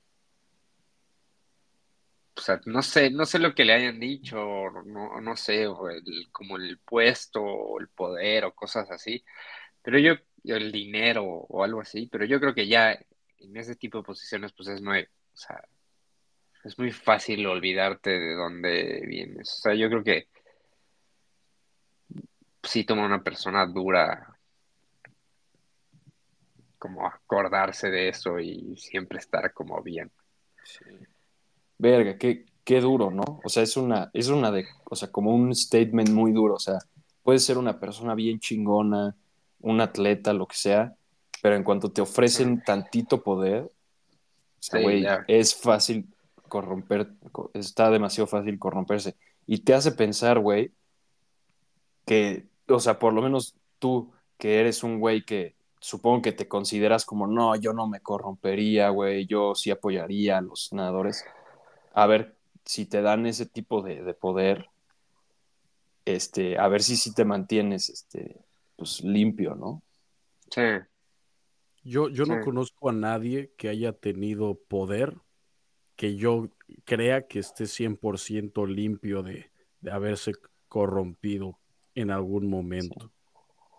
o 2.36 2.40
sea, 2.40 2.60
no 2.66 2.82
sé, 2.82 3.10
no 3.10 3.26
sé 3.26 3.38
lo 3.38 3.54
que 3.54 3.64
le 3.64 3.74
hayan 3.74 4.00
dicho, 4.00 4.38
no, 4.86 5.20
no 5.20 5.36
sé, 5.36 5.64
el, 5.64 6.28
como 6.32 6.56
el 6.56 6.78
puesto, 6.78 7.78
el 7.78 7.88
poder, 7.88 8.44
o 8.44 8.54
cosas 8.54 8.90
así, 8.90 9.24
pero 9.82 9.98
yo, 9.98 10.14
el 10.44 10.72
dinero, 10.72 11.24
o 11.24 11.64
algo 11.64 11.80
así, 11.80 12.08
pero 12.10 12.24
yo 12.24 12.40
creo 12.40 12.54
que 12.54 12.66
ya 12.68 12.92
en 13.38 13.56
ese 13.56 13.76
tipo 13.76 13.98
de 13.98 14.04
posiciones, 14.04 14.52
pues 14.52 14.68
es 14.68 14.82
muy, 14.82 15.02
o 15.02 15.36
sea, 15.36 15.62
es 16.64 16.78
muy 16.78 16.92
fácil 16.92 17.46
olvidarte 17.46 18.10
de 18.10 18.34
dónde 18.34 19.04
vienes, 19.06 19.52
o 19.52 19.60
sea, 19.62 19.74
yo 19.74 19.88
creo 19.88 20.04
que 20.04 20.28
sí 22.62 22.84
toma 22.84 23.06
una 23.06 23.22
persona 23.22 23.66
dura 23.66 24.38
como 26.78 27.06
acordarse 27.06 27.90
de 27.90 28.08
eso 28.08 28.38
y 28.38 28.74
siempre 28.76 29.18
estar 29.18 29.52
como 29.52 29.82
bien. 29.82 30.10
Verga, 31.80 32.18
qué, 32.18 32.44
qué 32.62 32.80
duro, 32.80 33.10
¿no? 33.10 33.40
O 33.42 33.48
sea, 33.48 33.62
es 33.62 33.76
una, 33.76 34.10
es 34.12 34.28
una 34.28 34.50
de, 34.50 34.66
o 34.90 34.94
sea, 34.96 35.10
como 35.10 35.34
un 35.34 35.54
statement 35.54 36.10
muy 36.10 36.32
duro. 36.32 36.54
O 36.54 36.58
sea, 36.58 36.78
puedes 37.22 37.42
ser 37.44 37.56
una 37.56 37.80
persona 37.80 38.14
bien 38.14 38.38
chingona, 38.38 39.16
un 39.60 39.80
atleta, 39.80 40.32
lo 40.34 40.46
que 40.46 40.56
sea, 40.56 40.94
pero 41.42 41.56
en 41.56 41.64
cuanto 41.64 41.90
te 41.90 42.02
ofrecen 42.02 42.62
tantito 42.62 43.22
poder, 43.22 43.62
o 43.64 43.70
sea, 44.62 44.80
Sí, 44.80 44.84
es 45.26 45.54
fácil 45.54 46.06
corromper, 46.48 47.12
co- 47.32 47.50
está 47.54 47.90
demasiado 47.90 48.26
fácil 48.26 48.58
corromperse. 48.58 49.16
Y 49.46 49.60
te 49.60 49.72
hace 49.72 49.92
pensar, 49.92 50.38
güey, 50.38 50.72
que, 52.04 52.46
o 52.68 52.78
sea, 52.80 52.98
por 52.98 53.12
lo 53.12 53.22
menos 53.22 53.54
tú, 53.78 54.10
que 54.38 54.60
eres 54.60 54.82
un 54.82 54.98
güey 55.00 55.24
que 55.24 55.54
supongo 55.80 56.20
que 56.22 56.32
te 56.32 56.46
consideras 56.48 57.04
como, 57.06 57.26
no, 57.26 57.56
yo 57.56 57.72
no 57.72 57.86
me 57.88 58.00
corrompería, 58.00 58.90
güey, 58.90 59.26
yo 59.26 59.54
sí 59.54 59.70
apoyaría 59.70 60.38
a 60.38 60.42
los 60.42 60.72
nadadores. 60.72 61.24
A 61.92 62.06
ver 62.06 62.36
si 62.64 62.86
te 62.86 63.02
dan 63.02 63.26
ese 63.26 63.46
tipo 63.46 63.82
de, 63.82 64.02
de 64.02 64.14
poder, 64.14 64.68
este, 66.04 66.58
a 66.58 66.68
ver 66.68 66.82
si 66.82 66.96
sí 66.96 67.14
te 67.14 67.24
mantienes, 67.24 67.88
este, 67.88 68.36
pues 68.76 69.02
limpio, 69.02 69.54
¿no? 69.54 69.82
Sí, 70.50 70.62
Yo, 71.82 72.08
yo 72.08 72.24
no 72.26 72.40
conozco 72.40 72.90
a 72.90 72.92
nadie 72.92 73.52
que 73.56 73.68
haya 73.68 73.92
tenido 73.92 74.54
poder 74.54 75.16
que 75.96 76.16
yo 76.16 76.48
crea 76.84 77.26
que 77.26 77.38
esté 77.38 77.64
100% 77.64 78.66
limpio 78.66 79.22
de, 79.22 79.50
de 79.80 79.90
haberse 79.90 80.32
corrompido 80.68 81.58
en 81.94 82.10
algún 82.10 82.48
momento. 82.48 83.12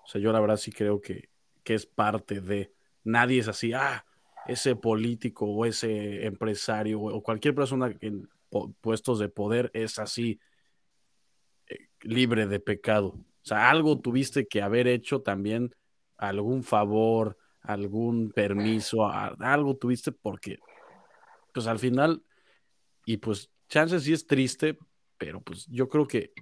O 0.03 0.07
sea, 0.07 0.21
yo 0.21 0.31
la 0.31 0.39
verdad 0.39 0.57
sí 0.57 0.71
creo 0.71 1.01
que, 1.01 1.29
que 1.63 1.73
es 1.73 1.85
parte 1.85 2.41
de... 2.41 2.73
Nadie 3.03 3.39
es 3.39 3.47
así, 3.47 3.73
ah, 3.73 4.05
ese 4.47 4.75
político 4.75 5.45
o 5.45 5.65
ese 5.65 6.25
empresario 6.25 7.01
o 7.01 7.21
cualquier 7.21 7.55
persona 7.55 7.95
en 8.01 8.27
puestos 8.81 9.19
de 9.19 9.29
poder 9.29 9.71
es 9.73 9.99
así, 9.99 10.39
eh, 11.67 11.87
libre 12.01 12.47
de 12.47 12.59
pecado. 12.59 13.07
O 13.09 13.43
sea, 13.43 13.69
algo 13.69 13.99
tuviste 13.99 14.47
que 14.47 14.61
haber 14.61 14.87
hecho 14.87 15.21
también, 15.21 15.75
algún 16.17 16.63
favor, 16.63 17.37
algún 17.61 18.31
permiso, 18.31 19.07
algo 19.07 19.75
tuviste 19.77 20.11
porque, 20.11 20.59
pues 21.53 21.67
al 21.67 21.79
final, 21.79 22.23
y 23.05 23.17
pues 23.17 23.49
chances 23.69 24.03
sí 24.03 24.13
es 24.13 24.27
triste, 24.27 24.77
pero 25.17 25.41
pues 25.41 25.67
yo 25.67 25.89
creo 25.89 26.07
que 26.07 26.33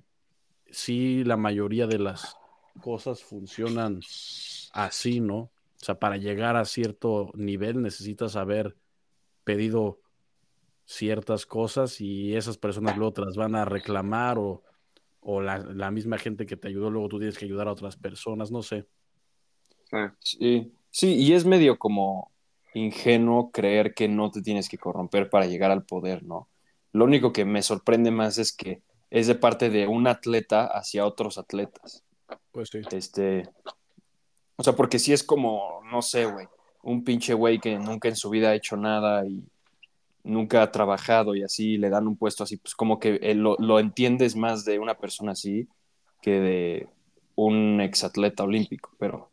sí 0.72 1.24
la 1.24 1.38
mayoría 1.38 1.88
de 1.88 2.00
las 2.00 2.36
cosas 2.82 3.24
funcionan 3.24 4.00
así, 4.74 5.20
¿no? 5.20 5.52
O 5.82 5.86
sea, 5.86 6.00
para 6.00 6.18
llegar 6.18 6.56
a 6.56 6.66
cierto 6.66 7.32
nivel 7.36 7.82
necesitas 7.82 8.36
haber 8.36 8.76
pedido 9.44 10.00
ciertas 10.86 11.46
cosas 11.46 12.02
y 12.02 12.36
esas 12.36 12.58
personas 12.58 12.98
luego 12.98 13.14
te 13.14 13.22
las 13.22 13.36
van 13.36 13.56
a 13.56 13.64
reclamar 13.64 14.38
o, 14.40 14.64
o 15.22 15.42
la, 15.42 15.60
la 15.60 15.92
misma 15.92 16.18
gente 16.18 16.46
que 16.46 16.58
te 16.58 16.68
ayudó, 16.68 16.90
luego 16.90 17.08
tú 17.08 17.20
tienes 17.20 17.38
que 17.38 17.46
ayudar 17.46 17.68
a 17.68 17.72
otras 17.72 17.96
personas, 17.96 18.52
no 18.52 18.62
sé. 18.62 18.88
sí, 19.90 20.08
Sí, 20.20 20.72
sí, 20.90 21.16
y 21.16 21.34
es 21.34 21.46
medio 21.46 21.78
como 21.78 22.32
ingenuo 22.74 23.52
creer 23.52 23.94
que 23.94 24.08
no 24.08 24.32
te 24.32 24.42
tienes 24.42 24.70
que 24.70 24.78
corromper 24.78 25.30
para 25.30 25.46
llegar 25.46 25.72
al 25.72 25.86
poder, 25.86 26.24
¿no? 26.24 26.50
Lo 26.92 27.06
único 27.06 27.32
que 27.34 27.46
me 27.46 27.62
sorprende 27.62 28.12
más 28.12 28.38
es 28.38 28.52
que 28.52 28.82
es 29.10 29.28
de 29.28 29.36
parte 29.36 29.70
de 29.70 29.88
un 29.88 30.08
atleta 30.08 30.66
hacia 30.66 31.06
otros 31.06 31.38
atletas. 31.38 32.04
Pues 32.52 32.70
sí. 32.70 32.82
Este, 32.92 33.44
o 34.60 34.64
sea, 34.64 34.76
porque 34.76 35.00
si 35.00 35.14
es 35.14 35.24
como, 35.24 35.80
no 35.90 36.02
sé, 36.02 36.26
güey, 36.26 36.46
un 36.84 37.06
pinche 37.06 37.34
güey 37.34 37.60
que 37.60 37.80
nunca 37.80 38.10
en 38.10 38.18
su 38.18 38.30
vida 38.30 38.50
ha 38.50 38.56
hecho 38.56 38.76
nada 38.76 39.26
y 39.26 39.42
nunca 40.22 40.62
ha 40.62 40.70
trabajado 40.70 41.34
y 41.34 41.44
así 41.44 41.78
le 41.78 41.90
dan 41.90 42.10
un 42.10 42.18
puesto 42.18 42.44
así, 42.44 42.58
pues 42.58 42.76
como 42.76 43.00
que 43.00 43.34
lo, 43.36 43.56
lo 43.58 43.80
entiendes 43.80 44.36
más 44.36 44.66
de 44.66 44.78
una 44.78 44.96
persona 44.96 45.32
así 45.32 45.70
que 46.22 46.42
de 46.42 46.90
un 47.36 47.80
exatleta 47.80 48.44
olímpico, 48.44 48.92
pero 49.00 49.30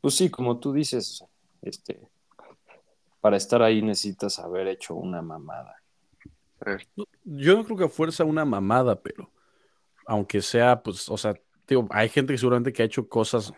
pues 0.00 0.14
sí, 0.14 0.30
como 0.30 0.60
tú 0.60 0.72
dices, 0.72 1.24
este, 1.62 2.00
para 3.20 3.38
estar 3.38 3.62
ahí 3.62 3.82
necesitas 3.82 4.38
haber 4.38 4.68
hecho 4.68 4.94
una 4.94 5.22
mamada. 5.22 5.74
Yo 7.24 7.56
no 7.56 7.64
creo 7.64 7.78
que 7.78 7.88
fuerza 7.88 8.22
una 8.22 8.44
mamada, 8.44 8.94
pero 8.94 9.28
aunque 10.06 10.40
sea, 10.40 10.80
pues, 10.84 11.08
o 11.08 11.16
sea, 11.18 11.34
hay 11.90 12.08
gente 12.08 12.32
que 12.32 12.38
seguramente 12.38 12.72
que 12.72 12.82
ha 12.84 12.86
hecho 12.86 13.08
cosas, 13.08 13.52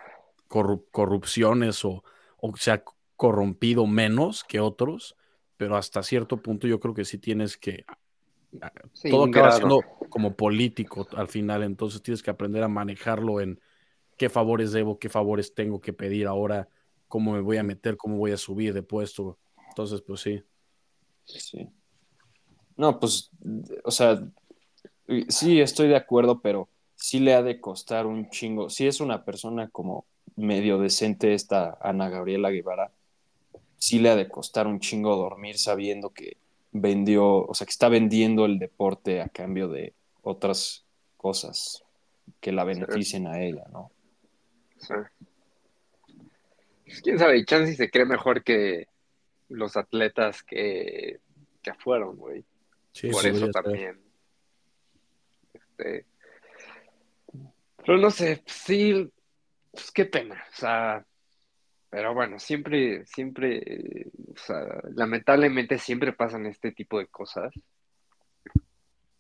corru- 0.55 0.85
corrupciones 0.93 1.85
o, 1.85 2.05
o 2.37 2.57
se 2.57 2.71
ha 2.71 2.85
corrompido 3.17 3.89
menos 3.89 4.45
que 4.45 4.61
otros, 4.61 5.17
pero 5.57 5.77
hasta 5.77 6.05
cierto 6.05 6.37
punto 6.37 6.69
yo 6.69 6.79
creo 6.79 6.95
que 6.95 7.05
sí 7.05 7.19
tienes 7.19 7.57
que, 7.57 7.85
Sí, 8.93 9.11
todo 9.11 9.25
un 9.25 9.31
acaba 9.31 9.51
siendo 9.51 9.83
como 10.09 10.37
político 10.37 11.09
al 11.17 11.27
final, 11.27 11.65
entonces 11.65 12.03
tienes 12.03 12.23
que 12.23 12.31
aprender 12.31 12.63
a 12.63 12.69
manejarlo 12.69 13.41
en 13.41 13.61
qué 14.17 14.29
favores 14.29 14.71
debo, 14.71 15.01
qué 15.01 15.09
favores 15.09 15.55
tengo 15.55 15.81
que 15.81 15.93
pedir 15.93 16.29
ahora, 16.29 16.69
cómo 17.09 17.33
me 17.33 17.41
voy 17.41 17.57
a 17.57 17.65
meter, 17.65 17.97
cómo 17.97 18.17
voy 18.17 18.31
a 18.31 18.37
subir 18.37 18.73
de 18.73 18.83
puesto. 18.85 19.41
Entonces, 19.71 20.03
pues 20.03 20.21
sí. 20.21 20.41
Sí. 21.25 21.69
No, 22.77 23.01
pues, 23.01 23.31
o 23.83 23.91
sea, 23.91 24.21
sí, 25.29 25.61
estoy 25.61 25.89
de 25.89 25.97
acuerdo, 25.97 26.41
pero 26.41 26.69
sí 26.95 27.19
le 27.19 27.35
ha 27.35 27.43
de 27.43 27.61
costar 27.61 28.07
un 28.07 28.31
chingo. 28.31 28.71
Si 28.71 28.87
es 28.87 29.01
una 29.01 29.25
persona 29.25 29.69
como 29.69 30.07
medio 30.37 30.79
decente 30.79 31.35
esta 31.35 31.79
Ana 31.81 32.09
Gabriela 32.09 32.51
Guevara, 32.51 32.91
sí 33.77 33.99
le 33.99 34.11
ha 34.11 34.17
de 34.17 34.29
costar 34.29 34.67
un 34.67 34.81
chingo 34.81 35.17
dormir 35.17 35.59
sabiendo 35.59 36.11
que 36.11 36.37
vendió, 36.73 37.47
o 37.47 37.55
sea, 37.55 37.67
que 37.67 37.71
está 37.71 37.89
vendiendo 37.89 38.47
el 38.47 38.59
deporte 38.59 39.21
a 39.21 39.29
cambio 39.29 39.69
de 39.69 39.95
otras 40.23 40.85
cosas 41.17 41.85
que 42.41 42.53
la 42.53 42.65
beneficien 42.65 43.27
a 43.27 43.41
ella, 43.41 43.65
¿no? 43.73 43.91
Sí. 44.79 44.95
Pues, 46.85 47.01
quién 47.03 47.19
sabe, 47.19 47.45
Chansey 47.45 47.77
se 47.77 47.91
cree 47.91 48.05
mejor 48.05 48.43
que 48.43 48.89
los 49.49 49.77
atletas 49.77 50.43
que, 50.43 51.21
que 51.63 51.75
fueron, 51.75 52.17
güey. 52.17 52.45
Por 53.11 53.27
eso 53.27 53.51
también. 53.51 54.01
Este, 55.53 56.07
pero 57.85 57.99
no 57.99 58.11
sé, 58.11 58.43
sí, 58.47 59.11
pues 59.75 59.91
qué 59.91 60.07
pena. 60.07 60.43
O 60.51 60.57
sea, 60.57 61.05
pero 61.91 62.15
bueno, 62.15 62.39
siempre, 62.39 63.05
siempre, 63.07 64.07
o 64.35 64.39
sea, 64.39 64.67
lamentablemente 64.95 65.79
siempre 65.79 66.13
pasan 66.13 66.47
este 66.47 66.73
tipo 66.73 66.99
de 66.99 67.07
cosas. 67.07 67.53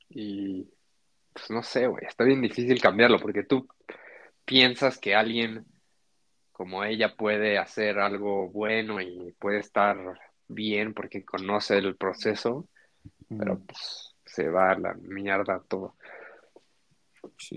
Y 0.08 0.66
pues 1.32 1.50
no 1.50 1.62
sé, 1.62 1.86
güey, 1.86 2.04
está 2.06 2.24
bien 2.24 2.40
difícil 2.40 2.80
cambiarlo 2.80 3.18
porque 3.18 3.42
tú 3.42 3.68
piensas 4.44 4.98
que 4.98 5.14
alguien 5.14 5.66
como 6.52 6.84
ella 6.84 7.16
puede 7.16 7.58
hacer 7.58 7.98
algo 7.98 8.48
bueno 8.48 9.00
y 9.00 9.32
puede 9.40 9.58
estar 9.58 9.96
bien 10.46 10.94
porque 10.94 11.24
conoce 11.24 11.78
el 11.78 11.96
proceso, 11.96 12.68
pero 13.28 13.58
pues 13.58 14.14
se 14.24 14.48
va 14.48 14.70
a 14.70 14.78
la 14.78 14.94
mierda 14.94 15.60
todo. 15.68 15.96
Sí. 17.38 17.56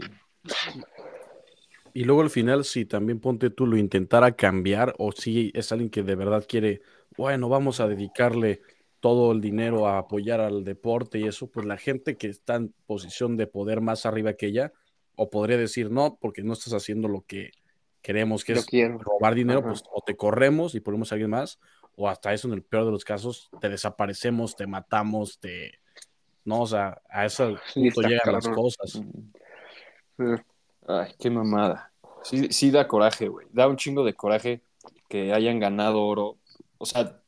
Y 1.97 2.03
luego 2.03 2.21
al 2.21 2.29
final, 2.29 2.63
si 2.63 2.85
también 2.85 3.19
ponte 3.19 3.49
tú 3.49 3.65
lo 3.65 3.75
intentara 3.75 4.33
cambiar, 4.33 4.93
o 4.99 5.11
si 5.11 5.51
es 5.55 5.71
alguien 5.71 5.89
que 5.89 6.03
de 6.03 6.13
verdad 6.13 6.45
quiere, 6.47 6.83
bueno, 7.17 7.49
vamos 7.49 7.79
a 7.79 7.87
dedicarle 7.87 8.61
todo 8.99 9.31
el 9.31 9.41
dinero 9.41 9.87
a 9.87 9.97
apoyar 9.97 10.39
al 10.39 10.63
deporte 10.63 11.17
y 11.17 11.23
eso, 11.23 11.49
pues 11.49 11.65
la 11.65 11.75
gente 11.75 12.15
que 12.15 12.27
está 12.27 12.53
en 12.53 12.71
posición 12.85 13.35
de 13.35 13.47
poder 13.47 13.81
más 13.81 14.05
arriba 14.05 14.33
que 14.33 14.45
ella, 14.45 14.73
o 15.15 15.31
podría 15.31 15.57
decir 15.57 15.89
no, 15.89 16.19
porque 16.21 16.43
no 16.43 16.53
estás 16.53 16.73
haciendo 16.73 17.07
lo 17.07 17.21
que 17.25 17.49
queremos, 18.03 18.45
que 18.45 18.53
es 18.53 18.67
robar 18.99 19.33
dinero, 19.33 19.63
pues 19.63 19.81
o 19.91 20.03
te 20.05 20.15
corremos 20.15 20.75
y 20.75 20.81
ponemos 20.81 21.11
a 21.11 21.15
alguien 21.15 21.31
más, 21.31 21.59
o 21.95 22.07
hasta 22.07 22.31
eso 22.31 22.47
en 22.47 22.53
el 22.53 22.61
peor 22.61 22.85
de 22.85 22.91
los 22.91 23.05
casos, 23.05 23.49
te 23.59 23.69
desaparecemos, 23.69 24.55
te 24.55 24.67
matamos, 24.67 25.39
te... 25.39 25.79
No, 26.45 26.61
o 26.61 26.67
sea, 26.67 27.01
a 27.09 27.25
ese 27.25 27.55
punto 27.73 28.01
llegan 28.01 28.33
las 28.33 28.47
cosas. 28.47 29.01
Ay, 30.87 31.11
qué 31.19 31.29
mamada. 31.29 31.91
Sí, 32.23 32.47
sí 32.51 32.71
da 32.71 32.87
coraje, 32.87 33.27
güey. 33.27 33.47
Da 33.51 33.67
un 33.67 33.77
chingo 33.77 34.03
de 34.03 34.13
coraje 34.13 34.61
que 35.09 35.33
hayan 35.33 35.59
ganado 35.59 36.03
oro. 36.03 36.37
O 36.77 36.85
sea, 36.85 37.19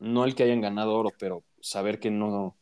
no 0.00 0.24
el 0.24 0.34
que 0.34 0.42
hayan 0.42 0.60
ganado 0.60 0.94
oro, 0.94 1.10
pero 1.18 1.42
saber 1.60 1.98
que 1.98 2.10
no, 2.10 2.56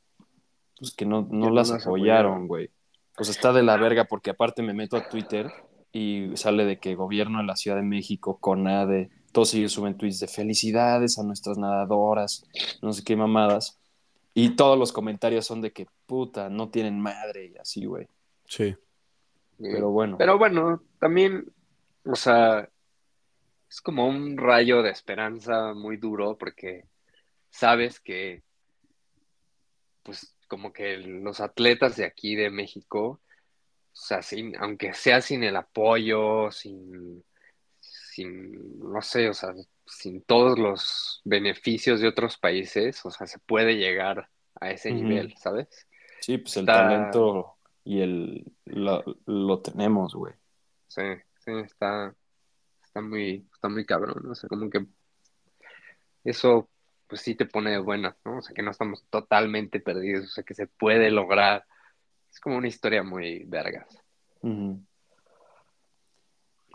pues 0.79 0.93
que 0.93 1.07
no, 1.07 1.27
no 1.31 1.51
las 1.51 1.71
apoyaron, 1.71 2.47
güey. 2.49 2.71
Pues 3.17 3.29
está 3.29 3.53
de 3.53 3.63
la 3.63 3.77
verga 3.77 4.05
porque 4.05 4.31
aparte 4.31 4.63
me 4.63 4.73
meto 4.73 4.97
a 4.97 5.09
Twitter 5.09 5.51
y 5.93 6.31
sale 6.37 6.65
de 6.65 6.79
que 6.79 6.95
gobierno 6.95 7.41
en 7.41 7.47
la 7.47 7.57
Ciudad 7.57 7.77
de 7.77 7.83
México, 7.83 8.39
CONADE, 8.39 9.11
todos 9.33 9.53
ellos 9.55 9.73
suben 9.73 9.97
tweets 9.97 10.21
de 10.21 10.29
felicidades 10.29 11.19
a 11.19 11.23
nuestras 11.23 11.59
nadadoras, 11.59 12.47
no 12.81 12.93
sé 12.93 13.03
qué 13.05 13.17
mamadas. 13.17 13.79
Y 14.35 14.51
todos 14.57 14.79
los 14.79 14.93
comentarios 14.93 15.47
son 15.47 15.61
de 15.61 15.73
que 15.73 15.87
puta, 16.07 16.49
no 16.49 16.71
tienen 16.71 17.01
madre 17.01 17.53
y 17.55 17.59
así, 17.59 17.85
güey. 17.85 18.07
Sí. 18.47 18.75
Pero 19.71 19.91
bueno. 19.91 20.17
Pero 20.19 20.39
bueno, 20.39 20.83
también, 20.99 21.53
o 22.05 22.17
sea, 22.17 22.69
es 23.69 23.81
como 23.81 24.07
un 24.07 24.37
rayo 24.37 24.83
de 24.83 24.91
esperanza 24.91 25.73
muy 25.75 25.97
duro 25.97 26.37
porque 26.37 26.85
sabes 27.51 28.01
que, 28.01 28.43
pues, 30.03 30.35
como 30.49 30.73
que 30.73 30.99
los 30.99 31.41
atletas 31.41 31.97
de 31.97 32.05
aquí 32.05 32.35
de 32.35 32.51
México, 32.51 33.21
o 33.21 33.21
sea, 33.93 34.23
sin, 34.23 34.57
aunque 34.57 34.93
sea 34.95 35.21
sin 35.21 35.45
el 35.45 35.57
apoyo, 35.57 36.51
sin, 36.51 37.25
sin, 37.81 38.79
no 38.79 39.01
sé, 39.01 39.29
o 39.29 39.35
sea, 39.35 39.55
sin 39.87 40.23
todos 40.23 40.59
los 40.59 41.21
beneficios 41.25 42.01
de 42.01 42.09
otros 42.09 42.37
países, 42.37 43.05
o 43.05 43.11
sea, 43.11 43.27
se 43.27 43.39
puede 43.39 43.77
llegar 43.77 44.29
a 44.61 44.71
ese 44.71 44.93
nivel, 44.93 45.35
¿sabes? 45.37 45.69
Sí, 46.21 46.39
pues 46.39 46.57
el 46.57 46.67
talento 46.67 47.57
y 47.85 48.01
el 48.01 48.53
lo, 48.65 49.61
tenemos, 49.61 50.15
güey. 50.15 50.35
Sí, 50.89 51.03
sí, 51.39 51.53
está, 51.65 52.15
está 52.83 53.01
muy, 53.01 53.47
está 53.53 53.69
muy 53.69 53.85
cabrón, 53.85 54.31
o 54.31 54.35
sea, 54.35 54.49
como 54.49 54.71
que 54.71 54.87
eso 56.25 56.69
pues 57.07 57.21
sí 57.21 57.35
te 57.35 57.47
pone 57.47 57.73
de 57.73 57.79
buena, 57.79 58.17
¿no? 58.25 58.39
O 58.39 58.43
sea, 58.43 58.55
que 58.55 58.63
no 58.63 58.71
estamos 58.71 59.05
totalmente 59.11 59.81
perdidos, 59.81 60.25
o 60.25 60.29
sea, 60.29 60.45
que 60.45 60.55
se 60.55 60.67
puede 60.67 61.11
lograr. 61.11 61.67
Es 62.31 62.41
como 62.41 62.57
una 62.57 62.69
historia 62.69 63.03
muy 63.03 63.45
vergas. 63.45 63.87
Pues 64.41 64.79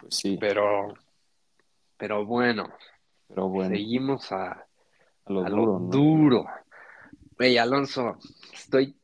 sí. 0.10 0.38
Pero, 0.40 0.94
pero 1.98 2.24
bueno, 2.24 2.72
pero 3.28 3.50
bueno. 3.50 3.72
seguimos 3.72 4.32
a, 4.32 4.68
lo 5.26 5.44
duro. 5.44 5.80
duro. 5.80 6.46
Güey, 7.36 7.58
Alonso, 7.58 8.20
estoy 8.54 8.96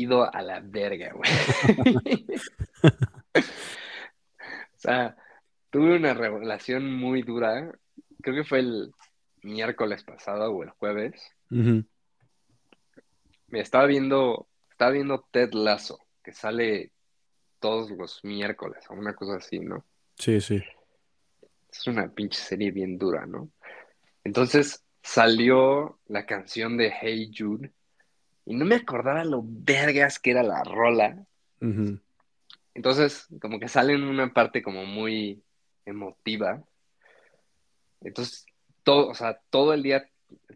ido 0.00 0.32
a 0.32 0.42
la 0.42 0.60
verga, 0.60 1.12
güey. 1.12 1.30
o 3.34 4.78
sea, 4.78 5.16
tuve 5.70 5.96
una 5.96 6.14
revelación 6.14 6.94
muy 6.94 7.22
dura. 7.22 7.72
Creo 8.20 8.36
que 8.36 8.44
fue 8.44 8.60
el 8.60 8.92
miércoles 9.42 10.04
pasado 10.04 10.52
o 10.52 10.62
el 10.62 10.70
jueves. 10.70 11.20
Me 11.48 11.84
estaba 13.60 13.86
viendo, 13.86 14.48
estaba 14.70 14.92
viendo 14.92 15.26
Ted 15.30 15.52
Lasso, 15.52 15.98
que 16.22 16.32
sale 16.32 16.92
todos 17.58 17.90
los 17.90 18.24
miércoles 18.24 18.84
o 18.88 18.94
una 18.94 19.14
cosa 19.14 19.36
así, 19.36 19.60
¿no? 19.60 19.84
Sí, 20.16 20.40
sí. 20.40 20.62
Es 21.70 21.86
una 21.86 22.08
pinche 22.08 22.40
serie 22.40 22.70
bien 22.70 22.98
dura, 22.98 23.26
¿no? 23.26 23.50
Entonces 24.24 24.84
salió 25.02 25.98
la 26.06 26.26
canción 26.26 26.76
de 26.76 26.92
Hey 27.00 27.32
Jude 27.36 27.72
y 28.44 28.54
no 28.54 28.64
me 28.64 28.76
acordaba 28.76 29.24
lo 29.24 29.42
vergas 29.44 30.18
que 30.18 30.32
era 30.32 30.42
la 30.42 30.62
rola. 30.64 31.24
Entonces, 32.74 33.28
como 33.40 33.60
que 33.60 33.68
sale 33.68 33.94
en 33.94 34.02
una 34.02 34.32
parte 34.32 34.62
como 34.62 34.84
muy 34.84 35.42
emotiva. 35.84 36.62
Entonces, 38.00 38.46
todo, 38.82 39.08
o 39.08 39.14
sea, 39.14 39.40
todo 39.50 39.74
el 39.74 39.82
día, 39.82 40.08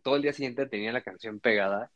todo 0.02 0.16
el 0.16 0.22
día 0.22 0.32
siguiente 0.32 0.66
tenía 0.66 0.92
la 0.92 1.02
canción 1.02 1.38
pegada. 1.38 1.90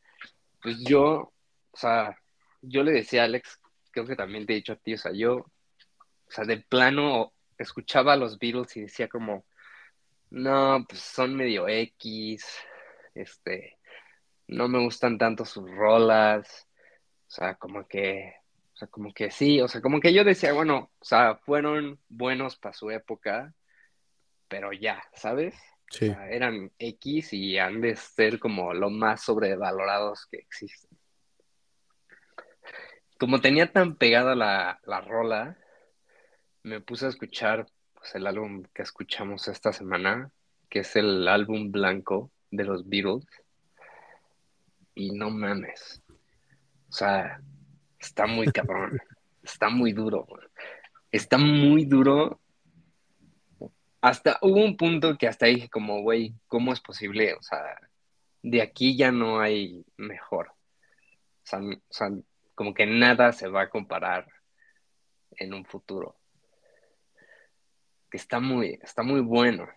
Pues 0.61 0.79
yo, 0.83 1.33
o 1.71 1.77
sea, 1.77 2.17
yo 2.61 2.83
le 2.83 2.91
decía 2.91 3.23
a 3.23 3.25
Alex, 3.25 3.59
creo 3.91 4.05
que 4.05 4.15
también 4.15 4.45
te 4.45 4.53
he 4.53 4.57
dicho 4.57 4.73
a 4.73 4.77
ti, 4.77 4.93
o 4.93 4.97
sea, 4.97 5.11
yo, 5.13 5.35
o 5.37 6.31
sea, 6.31 6.45
de 6.45 6.57
plano 6.57 7.33
escuchaba 7.57 8.13
a 8.13 8.17
los 8.17 8.39
Beatles 8.39 8.77
y 8.77 8.81
decía 8.81 9.07
como, 9.07 9.45
no, 10.29 10.85
pues 10.87 11.01
son 11.01 11.35
medio 11.35 11.67
X, 11.67 12.45
este, 13.13 13.77
no 14.51 14.67
me 14.67 14.79
gustan 14.79 15.17
tanto 15.17 15.45
sus 15.45 15.69
rolas, 15.71 16.67
o 17.27 17.31
sea, 17.31 17.55
como 17.55 17.87
que, 17.87 18.35
o 18.73 18.77
sea, 18.77 18.87
como 18.89 19.13
que 19.13 19.31
sí, 19.31 19.61
o 19.61 19.67
sea, 19.67 19.81
como 19.81 19.99
que 19.99 20.13
yo 20.13 20.23
decía, 20.23 20.53
bueno, 20.53 20.91
o 20.99 21.05
sea, 21.05 21.35
fueron 21.37 21.99
buenos 22.09 22.57
para 22.57 22.73
su 22.73 22.91
época, 22.91 23.53
pero 24.47 24.73
ya, 24.73 25.01
¿sabes? 25.13 25.55
Sí. 25.89 26.09
O 26.09 26.13
sea, 26.13 26.29
eran 26.29 26.71
X 26.77 27.33
y 27.33 27.57
han 27.57 27.79
de 27.79 27.95
ser 27.95 28.39
como 28.39 28.73
lo 28.73 28.89
más 28.89 29.21
sobrevalorados 29.23 30.25
que 30.27 30.37
existen. 30.37 30.97
Como 33.17 33.39
tenía 33.39 33.71
tan 33.71 33.95
pegada 33.95 34.35
la, 34.35 34.79
la 34.83 34.99
rola, 34.99 35.57
me 36.63 36.81
puse 36.81 37.05
a 37.05 37.09
escuchar 37.09 37.67
pues, 37.93 38.15
el 38.15 38.27
álbum 38.27 38.63
que 38.73 38.81
escuchamos 38.81 39.47
esta 39.47 39.71
semana, 39.71 40.31
que 40.69 40.79
es 40.79 40.95
el 40.97 41.27
álbum 41.27 41.71
blanco 41.71 42.31
de 42.49 42.65
los 42.65 42.89
Beatles 42.89 43.25
y 44.95 45.11
no 45.11 45.29
mames. 45.29 46.01
O 46.89 46.91
sea, 46.91 47.41
está 47.99 48.27
muy 48.27 48.47
cabrón. 48.47 48.99
está 49.43 49.69
muy 49.69 49.93
duro. 49.93 50.27
Está 51.11 51.37
muy 51.37 51.85
duro. 51.85 52.39
Hasta 54.01 54.39
hubo 54.41 54.63
un 54.63 54.77
punto 54.77 55.17
que 55.17 55.27
hasta 55.27 55.45
dije 55.45 55.69
como, 55.69 56.01
güey, 56.01 56.33
¿cómo 56.47 56.73
es 56.73 56.81
posible? 56.81 57.33
O 57.33 57.41
sea, 57.41 57.59
de 58.41 58.61
aquí 58.61 58.97
ya 58.97 59.11
no 59.11 59.39
hay 59.39 59.85
mejor. 59.97 60.53
Como 62.55 62.73
que 62.73 62.85
nada 62.85 63.31
se 63.31 63.47
va 63.47 63.63
a 63.63 63.69
comparar 63.69 64.27
en 65.31 65.53
un 65.53 65.65
futuro. 65.65 66.15
Que 68.09 68.17
está 68.17 68.39
muy, 68.39 68.79
está 68.81 69.03
muy 69.03 69.21
bueno. 69.21 69.67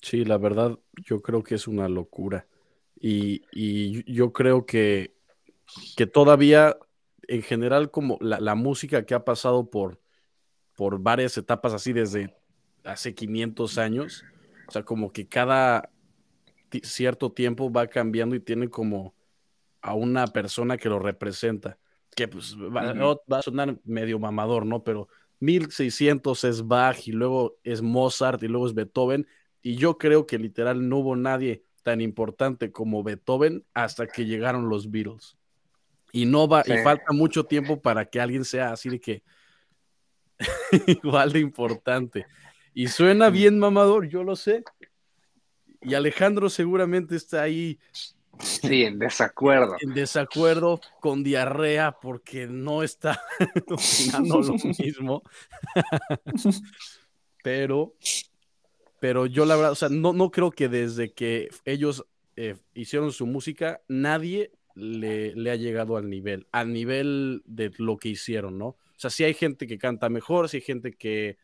Sí, 0.00 0.24
la 0.24 0.38
verdad, 0.38 0.78
yo 0.92 1.20
creo 1.20 1.42
que 1.42 1.54
es 1.54 1.66
una 1.66 1.88
locura. 1.88 2.46
Y, 2.98 3.42
yo 4.12 4.32
creo 4.32 4.66
que, 4.66 5.14
que 5.96 6.06
todavía 6.06 6.76
en 7.28 7.42
general 7.42 7.90
como 7.90 8.18
la, 8.20 8.40
la 8.40 8.54
música 8.54 9.04
que 9.04 9.14
ha 9.14 9.24
pasado 9.24 9.68
por, 9.68 10.00
por 10.74 11.00
varias 11.00 11.36
etapas 11.36 11.72
así 11.72 11.92
desde 11.92 12.34
hace 12.84 13.14
500 13.14 13.78
años, 13.78 14.24
o 14.68 14.72
sea, 14.72 14.84
como 14.84 15.12
que 15.12 15.26
cada 15.26 15.90
cierto 16.82 17.32
tiempo 17.32 17.72
va 17.72 17.86
cambiando 17.86 18.34
y 18.34 18.40
tiene 18.40 18.68
como 18.68 19.14
a 19.80 19.94
una 19.94 20.26
persona 20.26 20.76
que 20.76 20.88
lo 20.88 20.98
representa, 20.98 21.78
que 22.14 22.28
pues 22.28 22.56
va, 22.56 22.92
va 23.30 23.38
a 23.38 23.42
sonar 23.42 23.78
medio 23.84 24.18
mamador, 24.18 24.66
¿no? 24.66 24.82
Pero 24.82 25.08
1600 25.40 26.44
es 26.44 26.66
Bach 26.66 27.06
y 27.06 27.12
luego 27.12 27.58
es 27.62 27.82
Mozart 27.82 28.42
y 28.42 28.48
luego 28.48 28.66
es 28.66 28.74
Beethoven, 28.74 29.26
y 29.62 29.76
yo 29.76 29.98
creo 29.98 30.26
que 30.26 30.38
literal 30.38 30.88
no 30.88 30.98
hubo 30.98 31.16
nadie 31.16 31.64
tan 31.86 32.00
importante 32.00 32.72
como 32.72 33.04
Beethoven 33.04 33.64
hasta 33.72 34.08
que 34.08 34.24
llegaron 34.24 34.68
los 34.68 34.90
Beatles. 34.90 35.36
Y 36.10 36.26
no 36.26 36.48
va, 36.48 36.64
y 36.66 36.78
falta 36.78 37.12
mucho 37.12 37.44
tiempo 37.44 37.80
para 37.80 38.06
que 38.06 38.20
alguien 38.20 38.44
sea 38.44 38.72
así 38.72 38.88
de 38.88 39.00
que 39.00 39.22
igual 40.88 41.30
de 41.30 41.38
importante. 41.38 42.26
Y 42.74 42.88
suena 42.88 43.30
bien 43.30 43.60
mamador, 43.60 44.08
yo 44.08 44.24
lo 44.24 44.34
sé. 44.34 44.64
Y 45.80 45.94
Alejandro 45.94 46.50
seguramente 46.50 47.14
está 47.14 47.42
ahí. 47.42 47.78
Sí, 48.40 48.82
en 48.82 48.98
desacuerdo. 48.98 49.76
En 49.80 49.94
desacuerdo, 49.94 50.80
con 50.98 51.22
diarrea, 51.22 51.92
porque 51.92 52.48
no 52.48 52.82
está 52.82 53.22
opinando 53.68 54.40
lo 54.40 54.54
mismo. 54.80 55.22
pero, 57.44 57.94
pero 59.06 59.26
yo 59.26 59.46
la 59.46 59.54
verdad, 59.54 59.70
o 59.70 59.76
sea, 59.76 59.88
no, 59.88 60.12
no 60.12 60.32
creo 60.32 60.50
que 60.50 60.68
desde 60.68 61.12
que 61.12 61.48
ellos 61.64 62.04
eh, 62.34 62.56
hicieron 62.74 63.12
su 63.12 63.24
música, 63.24 63.80
nadie 63.86 64.50
le, 64.74 65.32
le, 65.36 65.52
ha 65.52 65.54
llegado 65.54 65.96
al 65.96 66.10
nivel, 66.10 66.48
al 66.50 66.72
nivel 66.72 67.40
de 67.46 67.70
lo 67.78 67.98
que 67.98 68.08
hicieron, 68.08 68.58
¿no? 68.58 68.66
O 68.66 68.96
sea, 68.96 69.10
sí 69.10 69.22
hay 69.22 69.34
gente 69.34 69.68
que 69.68 69.78
canta 69.78 70.08
mejor, 70.08 70.48
sí 70.48 70.56
hay 70.56 70.62
gente 70.62 70.92
que 70.92 71.38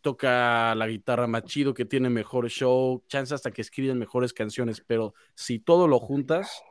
toca 0.00 0.74
la 0.74 0.88
guitarra 0.88 1.26
más 1.26 1.44
chido, 1.44 1.74
que 1.74 1.84
tiene 1.84 2.08
mejor 2.08 2.48
show, 2.48 3.04
chance 3.08 3.34
hasta 3.34 3.50
que 3.50 3.60
escriben 3.60 3.98
mejores 3.98 4.32
canciones, 4.32 4.80
pero 4.80 5.12
si 5.34 5.58
todo 5.58 5.88
lo 5.88 5.98
juntas, 5.98 6.62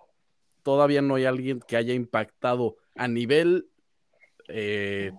todavía 0.63 1.03
no 1.03 1.13
hay 1.15 1.25
alguien 1.25 1.59
que 1.59 1.77
haya 1.77 1.93
impactado 1.93 2.77
a 2.95 3.07
nivel, 3.07 3.69
eh, 4.47 5.11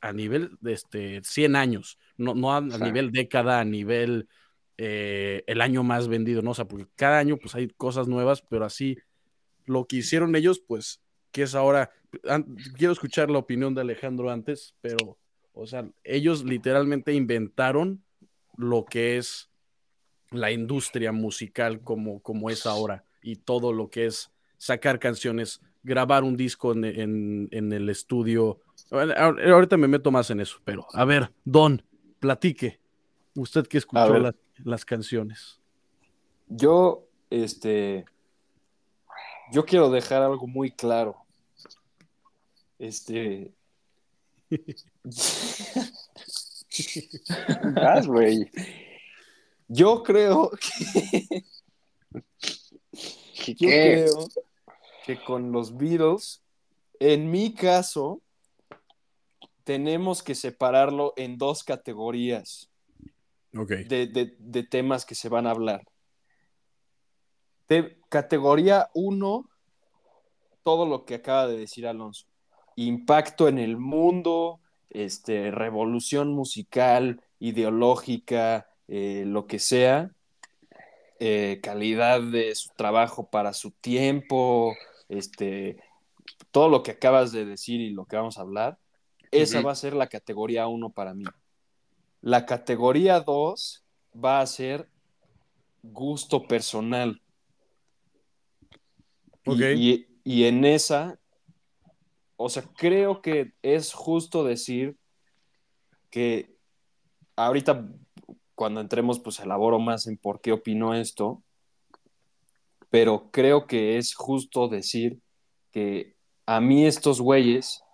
a 0.00 0.14
nivel 0.14 0.56
de 0.62 0.72
este, 0.72 1.20
100 1.22 1.56
años, 1.56 1.98
no, 2.16 2.34
no 2.34 2.56
a, 2.56 2.62
nivel 2.62 3.12
década, 3.12 3.60
a 3.60 3.64
nivel 3.66 4.30
eh, 4.78 5.44
el 5.46 5.60
año 5.60 5.82
más 5.82 6.08
vendido, 6.08 6.42
¿no? 6.42 6.50
O 6.50 6.54
sea, 6.54 6.66
porque 6.66 6.86
cada 6.96 7.18
año 7.18 7.36
pues 7.36 7.54
hay 7.54 7.68
cosas 7.68 8.08
nuevas, 8.08 8.42
pero 8.42 8.64
así 8.64 8.98
lo 9.64 9.86
que 9.86 9.96
hicieron 9.96 10.34
ellos, 10.36 10.60
pues, 10.60 11.00
que 11.32 11.42
es 11.42 11.54
ahora, 11.54 11.90
quiero 12.76 12.92
escuchar 12.92 13.30
la 13.30 13.38
opinión 13.38 13.74
de 13.74 13.80
Alejandro 13.82 14.30
antes, 14.30 14.74
pero 14.80 15.18
o 15.52 15.66
sea, 15.66 15.88
ellos 16.04 16.44
literalmente 16.44 17.14
inventaron 17.14 18.02
lo 18.56 18.84
que 18.84 19.16
es 19.16 19.50
la 20.30 20.50
industria 20.50 21.12
musical 21.12 21.80
como, 21.80 22.20
como 22.20 22.50
es 22.50 22.66
ahora 22.66 23.04
y 23.22 23.36
todo 23.36 23.72
lo 23.72 23.88
que 23.88 24.06
es 24.06 24.30
sacar 24.58 24.98
canciones, 24.98 25.62
grabar 25.82 26.24
un 26.24 26.36
disco 26.36 26.72
en, 26.72 27.48
el 27.50 27.88
estudio. 27.88 28.60
Ahorita 28.90 29.76
me 29.76 29.88
meto 29.88 30.10
más 30.10 30.30
en 30.30 30.40
eso, 30.40 30.58
pero 30.64 30.86
a 30.92 31.04
ver, 31.04 31.32
Don, 31.44 31.82
platique. 32.20 32.78
Usted 33.36 33.66
que 33.66 33.78
escuchó 33.78 34.18
las, 34.18 34.34
las 34.64 34.84
canciones. 34.84 35.60
Yo, 36.48 37.06
este, 37.30 38.04
yo 39.52 39.64
quiero 39.64 39.90
dejar 39.90 40.22
algo 40.22 40.46
muy 40.46 40.70
claro. 40.70 41.16
Este, 42.78 43.54
Yo 49.68 50.02
creo 50.02 50.50
que. 50.60 51.44
Yo 53.54 53.68
creo 53.68 54.28
que 55.04 55.22
con 55.22 55.52
los 55.52 55.76
Beatles, 55.76 56.42
en 56.98 57.30
mi 57.30 57.54
caso, 57.54 58.20
tenemos 59.62 60.22
que 60.22 60.34
separarlo 60.34 61.12
en 61.16 61.38
dos 61.38 61.62
categorías 61.62 62.70
de, 63.64 64.66
temas 64.68 65.06
que 65.06 65.14
se 65.14 65.28
van 65.28 65.46
a 65.46 65.50
hablar. 65.50 65.82
De, 67.68 67.98
categoría 68.08 68.90
1, 68.94 69.48
todo 70.62 70.86
lo 70.86 71.04
que 71.04 71.16
acaba 71.16 71.46
de 71.46 71.56
decir 71.56 71.86
Alonso 71.86 72.26
impacto 72.76 73.48
en 73.48 73.58
el 73.58 73.78
mundo, 73.78 74.60
este, 74.90 75.50
revolución 75.50 76.32
musical, 76.32 77.20
ideológica, 77.40 78.68
eh, 78.86 79.24
lo 79.26 79.46
que 79.46 79.58
sea, 79.58 80.12
eh, 81.18 81.60
calidad 81.62 82.20
de 82.20 82.54
su 82.54 82.68
trabajo 82.76 83.28
para 83.28 83.54
su 83.54 83.72
tiempo, 83.72 84.74
este, 85.08 85.82
todo 86.50 86.68
lo 86.68 86.82
que 86.82 86.92
acabas 86.92 87.32
de 87.32 87.46
decir 87.46 87.80
y 87.80 87.90
lo 87.90 88.04
que 88.04 88.16
vamos 88.16 88.38
a 88.38 88.42
hablar, 88.42 88.78
esa 89.32 89.60
va 89.60 89.72
a 89.72 89.76
ser 89.76 89.94
la 89.94 90.06
categoría 90.06 90.66
1 90.66 90.90
para 90.90 91.14
mí. 91.14 91.24
La 92.26 92.44
categoría 92.44 93.20
2 93.20 93.84
va 94.12 94.40
a 94.40 94.46
ser 94.46 94.88
gusto 95.80 96.42
personal. 96.48 97.22
y, 99.44 100.44
en 100.44 100.64
esa 100.64 101.20
o 102.34 102.48
sea, 102.48 102.64
creo 102.76 103.22
que 103.22 103.52
es 103.62 103.92
justo 103.92 104.42
decir 104.42 104.96
que 106.10 106.52
ahorita 107.36 107.88
cuando 108.56 108.80
entremos, 108.80 109.20
pues 109.20 109.38
elaboro 109.38 109.78
más 109.78 110.08
en 110.08 110.18
por 110.18 110.40
qué 110.40 110.50
opino 110.50 110.94
esto, 110.94 111.44
pero 112.90 113.30
creo 113.30 113.68
que 113.68 113.98
es 113.98 114.16
justo 114.16 114.66
decir 114.66 115.20
que 115.70 116.16
a 116.44 116.60
mí 116.60 116.86
estos 116.86 117.20
güeyes 117.20 117.84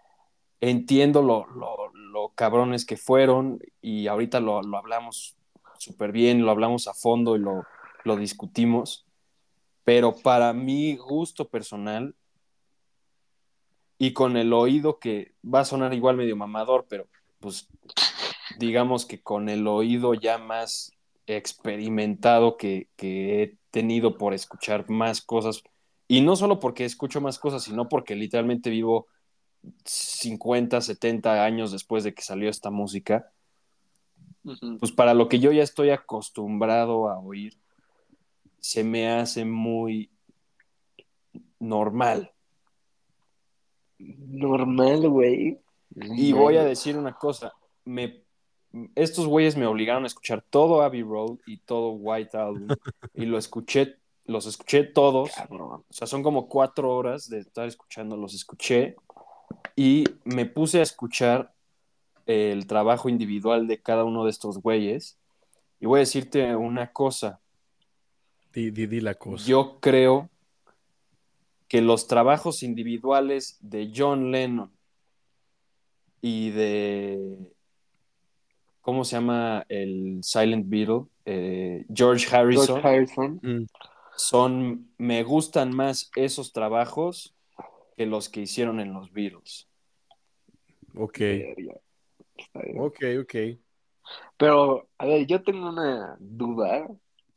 entiendo 0.62 1.20
lo, 1.20 1.44
cabrones 2.34 2.84
que 2.84 2.96
fueron 2.96 3.60
y 3.80 4.06
ahorita 4.06 4.40
lo, 4.40 4.58
hablamos 4.76 5.36
súper 5.78 6.12
bien, 6.12 6.42
lo 6.42 6.50
hablamos 6.50 6.88
a 6.88 6.94
fondo 6.94 7.36
y 7.36 7.40
lo, 7.40 7.64
lo 8.04 8.16
discutimos, 8.16 9.06
pero 9.84 10.14
para 10.14 10.52
mi 10.52 10.96
gusto 10.96 11.48
personal, 11.48 12.14
y 13.98 14.12
con 14.12 14.36
el 14.36 14.52
oído 14.52 14.98
que 14.98 15.32
va 15.42 15.60
a 15.60 15.64
sonar 15.64 15.94
igual 15.94 16.16
medio 16.16 16.34
mamador, 16.34 16.86
pero 16.88 17.06
pues 17.38 17.68
digamos 18.58 19.06
que 19.06 19.22
con 19.22 19.48
el 19.48 19.66
oído 19.68 20.14
ya 20.14 20.38
más 20.38 20.92
experimentado 21.28 22.56
que, 22.56 22.88
he 22.98 23.56
tenido 23.70 24.18
por 24.18 24.34
escuchar 24.34 24.90
más 24.90 25.22
cosas, 25.22 25.62
y 26.08 26.20
no 26.20 26.34
solo 26.34 26.58
porque 26.58 26.84
escucho 26.84 27.20
más 27.20 27.38
cosas, 27.38 27.62
sino 27.62 27.88
porque 27.88 28.16
literalmente 28.16 28.70
vivo 28.70 29.06
50, 29.84 30.80
70 30.80 31.44
años 31.44 31.72
después 31.72 32.04
de 32.04 32.14
que 32.14 32.22
salió 32.22 32.50
esta 32.50 32.70
música, 32.70 33.30
pues 34.80 34.92
para 34.92 35.14
lo 35.14 35.28
que 35.28 35.38
yo 35.38 35.52
ya 35.52 35.62
estoy 35.62 35.90
acostumbrado 35.90 37.08
a 37.08 37.18
oír, 37.18 37.56
se 38.58 38.84
me 38.84 39.10
hace 39.10 39.44
muy 39.44 40.10
normal. 41.58 42.32
Normal, 43.98 45.08
güey. 45.08 45.60
Y 45.94 46.32
voy 46.32 46.56
a 46.56 46.64
decir 46.64 46.96
una 46.96 47.12
cosa, 47.12 47.52
me, 47.84 48.22
estos 48.94 49.26
güeyes 49.26 49.56
me 49.56 49.66
obligaron 49.66 50.04
a 50.04 50.06
escuchar 50.06 50.42
todo 50.48 50.82
Abbey 50.82 51.02
Road 51.02 51.38
y 51.46 51.58
todo 51.58 51.92
White 51.92 52.36
Album 52.36 52.68
y 53.14 53.26
lo 53.26 53.38
escuché, 53.38 53.98
los 54.24 54.46
escuché 54.46 54.84
todos, 54.84 55.30
o 55.50 55.84
sea, 55.90 56.06
son 56.06 56.22
como 56.22 56.48
cuatro 56.48 56.94
horas 56.96 57.28
de 57.28 57.40
estar 57.40 57.68
escuchando, 57.68 58.16
los 58.16 58.34
escuché 58.34 58.96
y 59.76 60.04
me 60.24 60.46
puse 60.46 60.80
a 60.80 60.82
escuchar 60.82 61.52
el 62.26 62.66
trabajo 62.66 63.08
individual 63.08 63.66
de 63.66 63.80
cada 63.80 64.04
uno 64.04 64.24
de 64.24 64.30
estos 64.30 64.58
güeyes 64.58 65.18
y 65.80 65.86
voy 65.86 65.98
a 65.98 66.00
decirte 66.00 66.54
una 66.54 66.92
cosa. 66.92 67.40
Di, 68.52 68.70
di 68.70 69.00
la 69.00 69.14
cosa. 69.14 69.44
Yo 69.44 69.78
creo 69.80 70.30
que 71.68 71.80
los 71.80 72.06
trabajos 72.06 72.62
individuales 72.62 73.56
de 73.60 73.90
John 73.94 74.30
Lennon 74.30 74.70
y 76.20 76.50
de, 76.50 77.52
¿cómo 78.82 79.04
se 79.04 79.16
llama 79.16 79.64
el 79.68 80.20
Silent 80.22 80.68
Beatle? 80.68 81.06
Eh, 81.24 81.86
George 81.92 82.28
Harrison. 82.34 83.40
Mm. 83.42 83.66
Son, 84.16 84.88
me 84.98 85.22
gustan 85.24 85.74
más 85.74 86.10
esos 86.14 86.52
trabajos 86.52 87.34
que 87.96 88.06
los 88.06 88.28
que 88.28 88.40
hicieron 88.40 88.80
en 88.80 88.92
los 88.92 89.12
Beatles. 89.12 89.68
Ok. 90.94 91.20
Ok, 92.76 92.98
ok. 93.20 93.34
Pero, 94.36 94.88
a 94.98 95.06
ver, 95.06 95.26
yo 95.26 95.42
tengo 95.42 95.68
una 95.68 96.16
duda, 96.18 96.88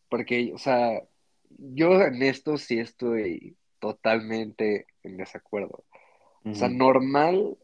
porque, 0.09 0.51
o 0.53 0.57
sea, 0.57 1.01
yo 1.49 2.01
en 2.01 2.21
esto 2.23 2.57
sí 2.57 2.79
estoy 2.79 3.55
totalmente 3.79 4.87
en 5.03 5.17
desacuerdo. 5.17 5.83
O 6.43 6.53
sea, 6.53 6.69
normal, 6.69 7.57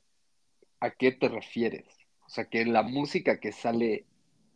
¿a 0.79 0.89
qué 0.89 1.11
te 1.11 1.29
refieres? 1.29 1.85
O 2.25 2.29
sea, 2.29 2.45
que 2.45 2.65
la 2.65 2.81
música 2.81 3.39
que 3.39 3.51
sale 3.51 4.05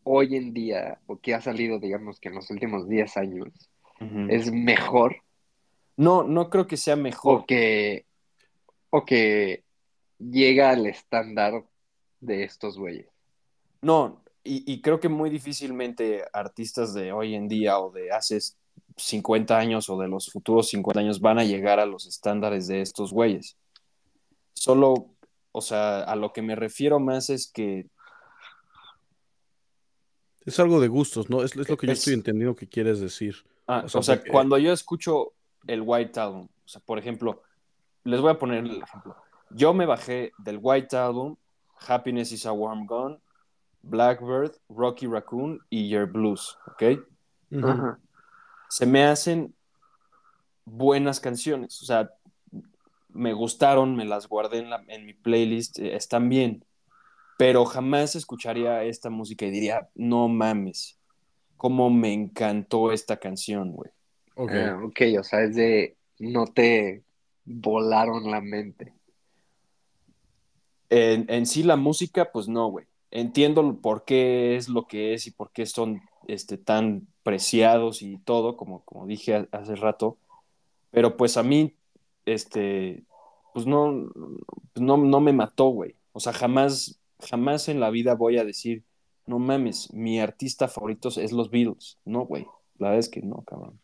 hoy 0.03 0.35
en 0.35 0.53
día, 0.53 0.99
o 1.05 1.17
que 1.17 1.35
ha 1.35 1.41
salido, 1.41 1.79
digamos, 1.79 2.19
que 2.19 2.29
en 2.29 2.35
los 2.35 2.49
últimos 2.49 2.87
10 2.87 3.17
años, 3.17 3.49
es 4.29 4.51
mejor 4.51 5.17
No, 5.95 6.23
no 6.23 6.49
creo 6.49 6.67
que 6.67 6.77
sea 6.77 6.95
mejor. 6.95 7.41
o 7.41 7.45
que, 7.45 8.05
o 8.97 9.05
que 9.05 9.63
llega 10.19 10.69
al 10.69 10.85
estándar 10.85 11.65
de 12.21 12.43
estos 12.43 12.77
güeyes. 12.77 13.07
No, 13.81 14.23
y, 14.43 14.63
y 14.71 14.81
creo 14.81 14.99
que 14.99 15.09
muy 15.09 15.29
difícilmente 15.29 16.23
artistas 16.31 16.93
de 16.93 17.11
hoy 17.11 17.35
en 17.35 17.47
día 17.47 17.79
o 17.79 17.91
de 17.91 18.11
hace 18.11 18.39
50 18.97 19.57
años 19.57 19.89
o 19.89 19.97
de 19.99 20.07
los 20.07 20.31
futuros 20.31 20.69
50 20.69 20.99
años 21.01 21.19
van 21.19 21.39
a 21.39 21.43
llegar 21.43 21.79
a 21.79 21.85
los 21.85 22.05
estándares 22.05 22.67
de 22.67 22.81
estos 22.81 23.11
güeyes. 23.11 23.57
Solo, 24.53 25.09
o 25.51 25.61
sea, 25.61 26.01
a 26.03 26.15
lo 26.15 26.31
que 26.31 26.41
me 26.41 26.55
refiero 26.55 26.99
más 26.99 27.29
es 27.29 27.51
que 27.51 27.87
Es 30.45 30.59
algo 30.59 30.79
de 30.79 30.87
gustos, 30.87 31.29
¿no? 31.29 31.43
Es, 31.43 31.55
es 31.55 31.67
lo 31.69 31.75
que 31.77 31.87
yo 31.87 31.93
Es- 31.93 31.99
estoy 31.99 32.13
entendiendo 32.13 32.55
que 32.55 32.67
quieres 32.67 32.99
decir. 32.99 33.35
Ah, 33.67 33.81
O 33.81 33.85
o 33.85 33.89
sea, 33.89 34.01
sea, 34.03 34.15
porque- 34.17 34.31
cuando 34.31 34.57
yo 34.57 34.71
escucho 34.71 35.33
el 35.67 35.81
White 35.83 36.19
Album, 36.19 36.47
o 36.65 36.67
sea, 36.67 36.81
por 36.81 36.99
ejemplo, 36.99 37.41
les 38.05 38.21
voy 38.21 38.31
a 38.31 38.39
poner 38.39 38.59
el 38.65 38.81
ejemplo. 38.81 39.15
Yo 39.51 39.73
me 39.73 39.85
bajé 39.85 40.31
del 40.37 40.59
White 40.61 40.95
Album, 40.95 41.35
Happiness 41.87 42.31
is 42.31 42.45
a 42.45 42.53
Warm 42.53 42.85
Gun, 42.85 43.19
Blackbird, 43.83 44.53
Rocky 44.69 45.07
Raccoon 45.07 45.59
y 45.69 45.89
Your 45.89 46.07
Blues, 46.11 46.57
¿ok? 46.67 46.83
Se 48.69 48.85
me 48.85 49.03
hacen 49.03 49.53
buenas 50.65 51.19
canciones, 51.19 51.81
o 51.81 51.85
sea, 51.85 52.09
me 53.09 53.33
gustaron, 53.33 53.95
me 53.95 54.05
las 54.05 54.27
guardé 54.27 54.59
en, 54.59 54.69
la- 54.69 54.83
en 54.87 55.05
mi 55.05 55.13
playlist, 55.13 55.79
eh, 55.79 55.95
están 55.95 56.27
bien, 56.29 56.65
pero 57.37 57.65
jamás 57.65 58.15
escucharía 58.15 58.83
esta 58.83 59.09
música 59.09 59.45
y 59.45 59.51
diría, 59.51 59.89
no 59.95 60.27
mames, 60.27 60.99
cómo 61.57 61.89
me 61.89 62.13
encantó 62.13 62.91
esta 62.91 63.17
canción, 63.17 63.71
güey. 63.71 63.91
Ok. 64.35 64.51
Ah, 64.51 64.79
ok, 64.83 65.01
o 65.19 65.23
sea, 65.23 65.43
es 65.43 65.55
de 65.55 65.97
no 66.19 66.45
te 66.47 67.03
volaron 67.45 68.29
la 68.29 68.41
mente. 68.41 68.93
En, 70.89 71.25
en 71.29 71.45
sí 71.45 71.63
la 71.63 71.75
música, 71.75 72.31
pues 72.31 72.47
no, 72.47 72.69
güey. 72.69 72.85
Entiendo 73.11 73.77
por 73.81 74.03
qué 74.05 74.55
es 74.55 74.69
lo 74.69 74.87
que 74.87 75.13
es 75.13 75.27
y 75.27 75.31
por 75.31 75.51
qué 75.51 75.65
son 75.65 76.01
este, 76.27 76.57
tan 76.57 77.07
preciados 77.23 78.01
y 78.01 78.17
todo, 78.19 78.57
como, 78.57 78.81
como 78.85 79.07
dije 79.07 79.35
ha- 79.35 79.47
hace 79.51 79.75
rato. 79.75 80.17
Pero 80.91 81.17
pues 81.17 81.37
a 81.37 81.43
mí, 81.43 81.75
este, 82.25 83.03
pues 83.53 83.65
no, 83.65 84.09
pues 84.73 84.83
no, 84.85 84.97
no 84.97 85.19
me 85.21 85.33
mató, 85.33 85.69
güey. 85.69 85.95
O 86.13 86.19
sea, 86.19 86.33
jamás, 86.33 86.99
jamás 87.19 87.67
en 87.69 87.79
la 87.79 87.89
vida 87.89 88.15
voy 88.15 88.37
a 88.37 88.45
decir, 88.45 88.83
no 89.25 89.39
mames, 89.39 89.91
mi 89.93 90.19
artista 90.19 90.67
favorito 90.67 91.09
es 91.09 91.31
los 91.31 91.49
Beatles. 91.49 91.97
No, 92.05 92.25
güey. 92.25 92.45
La 92.77 92.89
verdad 92.89 92.99
es 92.99 93.09
que 93.09 93.21
no, 93.21 93.43
cabrón. 93.43 93.79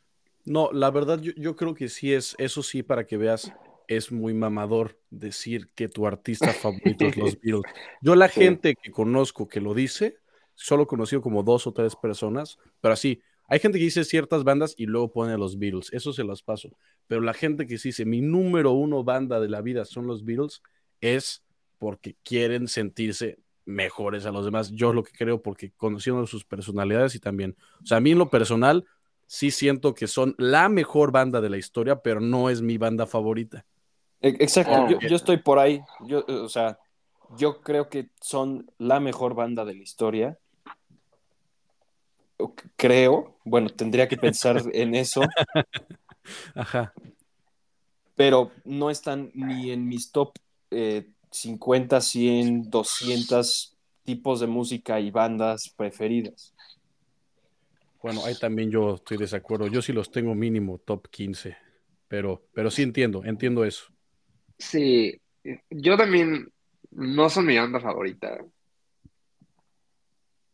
No, 0.45 0.71
la 0.71 0.89
verdad 0.91 1.19
yo, 1.21 1.31
yo 1.35 1.55
creo 1.55 1.73
que 1.73 1.89
sí 1.89 2.13
es, 2.13 2.35
eso 2.39 2.63
sí, 2.63 2.83
para 2.83 3.05
que 3.05 3.17
veas, 3.17 3.51
es 3.87 4.11
muy 4.11 4.33
mamador 4.33 4.97
decir 5.09 5.69
que 5.75 5.87
tu 5.89 6.07
artista 6.07 6.53
favorito 6.53 7.05
es 7.07 7.17
los 7.17 7.37
Beatles. 7.41 7.63
Yo 8.01 8.15
la 8.15 8.29
Sí. 8.29 8.41
gente 8.41 8.75
que 8.75 8.91
conozco 8.91 9.47
que 9.47 9.61
lo 9.61 9.73
dice, 9.73 10.17
solo 10.55 10.83
he 10.83 10.87
conocido 10.87 11.21
como 11.21 11.43
dos 11.43 11.67
o 11.67 11.73
tres 11.73 11.95
personas, 11.95 12.57
pero 12.79 12.93
así, 12.93 13.21
hay 13.47 13.59
gente 13.59 13.77
que 13.77 13.83
dice 13.83 14.05
ciertas 14.05 14.43
bandas 14.45 14.73
y 14.77 14.85
luego 14.85 15.11
pone 15.11 15.33
a 15.33 15.37
los 15.37 15.59
Beatles, 15.59 15.91
eso 15.91 16.13
se 16.13 16.23
las 16.23 16.41
paso, 16.41 16.69
pero 17.07 17.19
la 17.21 17.33
gente 17.33 17.67
que 17.67 17.77
dice 17.77 18.05
mi 18.05 18.21
número 18.21 18.71
uno 18.71 19.03
banda 19.03 19.39
de 19.41 19.49
la 19.49 19.61
vida 19.61 19.83
son 19.85 20.07
los 20.07 20.23
Beatles, 20.23 20.61
es 21.01 21.43
porque 21.77 22.15
quieren 22.23 22.67
sentirse 22.67 23.39
mejores 23.65 24.25
a 24.25 24.31
los 24.31 24.45
demás. 24.45 24.71
Yo 24.71 24.93
lo 24.93 25.03
que 25.03 25.11
creo, 25.11 25.41
porque 25.41 25.71
conociendo 25.75 26.25
sus 26.27 26.45
personalidades 26.45 27.15
y 27.15 27.19
también, 27.19 27.57
o 27.83 27.85
sea, 27.85 27.97
a 27.97 28.01
mí 28.01 28.11
en 28.11 28.19
lo 28.19 28.29
personal, 28.29 28.85
sí 29.31 29.49
siento 29.49 29.93
que 29.93 30.07
son 30.07 30.35
la 30.37 30.67
mejor 30.67 31.13
banda 31.13 31.39
de 31.39 31.49
la 31.49 31.55
historia, 31.57 32.01
pero 32.01 32.19
no 32.19 32.49
es 32.49 32.61
mi 32.61 32.77
banda 32.77 33.07
favorita. 33.07 33.65
E- 34.19 34.35
Exacto, 34.41 34.73
Ah, 34.73 34.89
yo, 35.07 35.15
estoy 35.15 35.37
por 35.37 35.57
ahí. 35.57 35.81
Yo, 36.05 36.25
eh, 36.27 36.33
o 36.33 36.49
sea, 36.49 36.77
yo 37.37 37.61
creo 37.61 37.87
que 37.87 38.09
son 38.19 38.69
la 38.77 38.99
mejor 38.99 39.33
banda 39.33 39.63
de 39.63 39.73
la 39.73 39.83
historia. 39.83 40.37
Creo, 42.75 43.37
bueno, 43.45 43.69
tendría 43.69 44.09
que 44.09 44.17
pensar 44.17 44.61
en 44.73 44.95
eso, 44.95 45.21
Ajá. 46.53 46.91
pero 48.15 48.51
no 48.65 48.89
están 48.89 49.31
ni 49.33 49.71
en 49.71 49.87
mis 49.87 50.11
top 50.11 50.33
eh, 50.71 51.07
50, 51.31 52.01
100, 52.01 52.69
200 52.69 53.77
tipos 54.03 54.41
de 54.41 54.47
música 54.47 54.99
y 54.99 55.09
bandas 55.09 55.69
preferidas. 55.69 56.53
Bueno, 58.01 58.25
ahí 58.25 58.35
también 58.35 58.71
yo 58.71 58.95
estoy 58.95 59.17
de 59.17 59.25
desacuerdo. 59.25 59.67
Yo 59.67 59.81
sí 59.81 59.93
los 59.93 60.11
tengo 60.11 60.33
mínimo 60.33 60.79
top 60.79 61.07
15, 61.09 61.57
pero, 62.07 62.43
pero 62.53 62.71
sí 62.71 62.81
entiendo, 62.81 63.23
entiendo 63.23 63.63
eso. 63.63 63.85
Sí, 64.57 65.19
yo 65.69 65.97
también 65.97 66.51
no 66.91 67.29
son 67.29 67.45
mi 67.45 67.57
banda 67.57 67.79
favorita, 67.79 68.39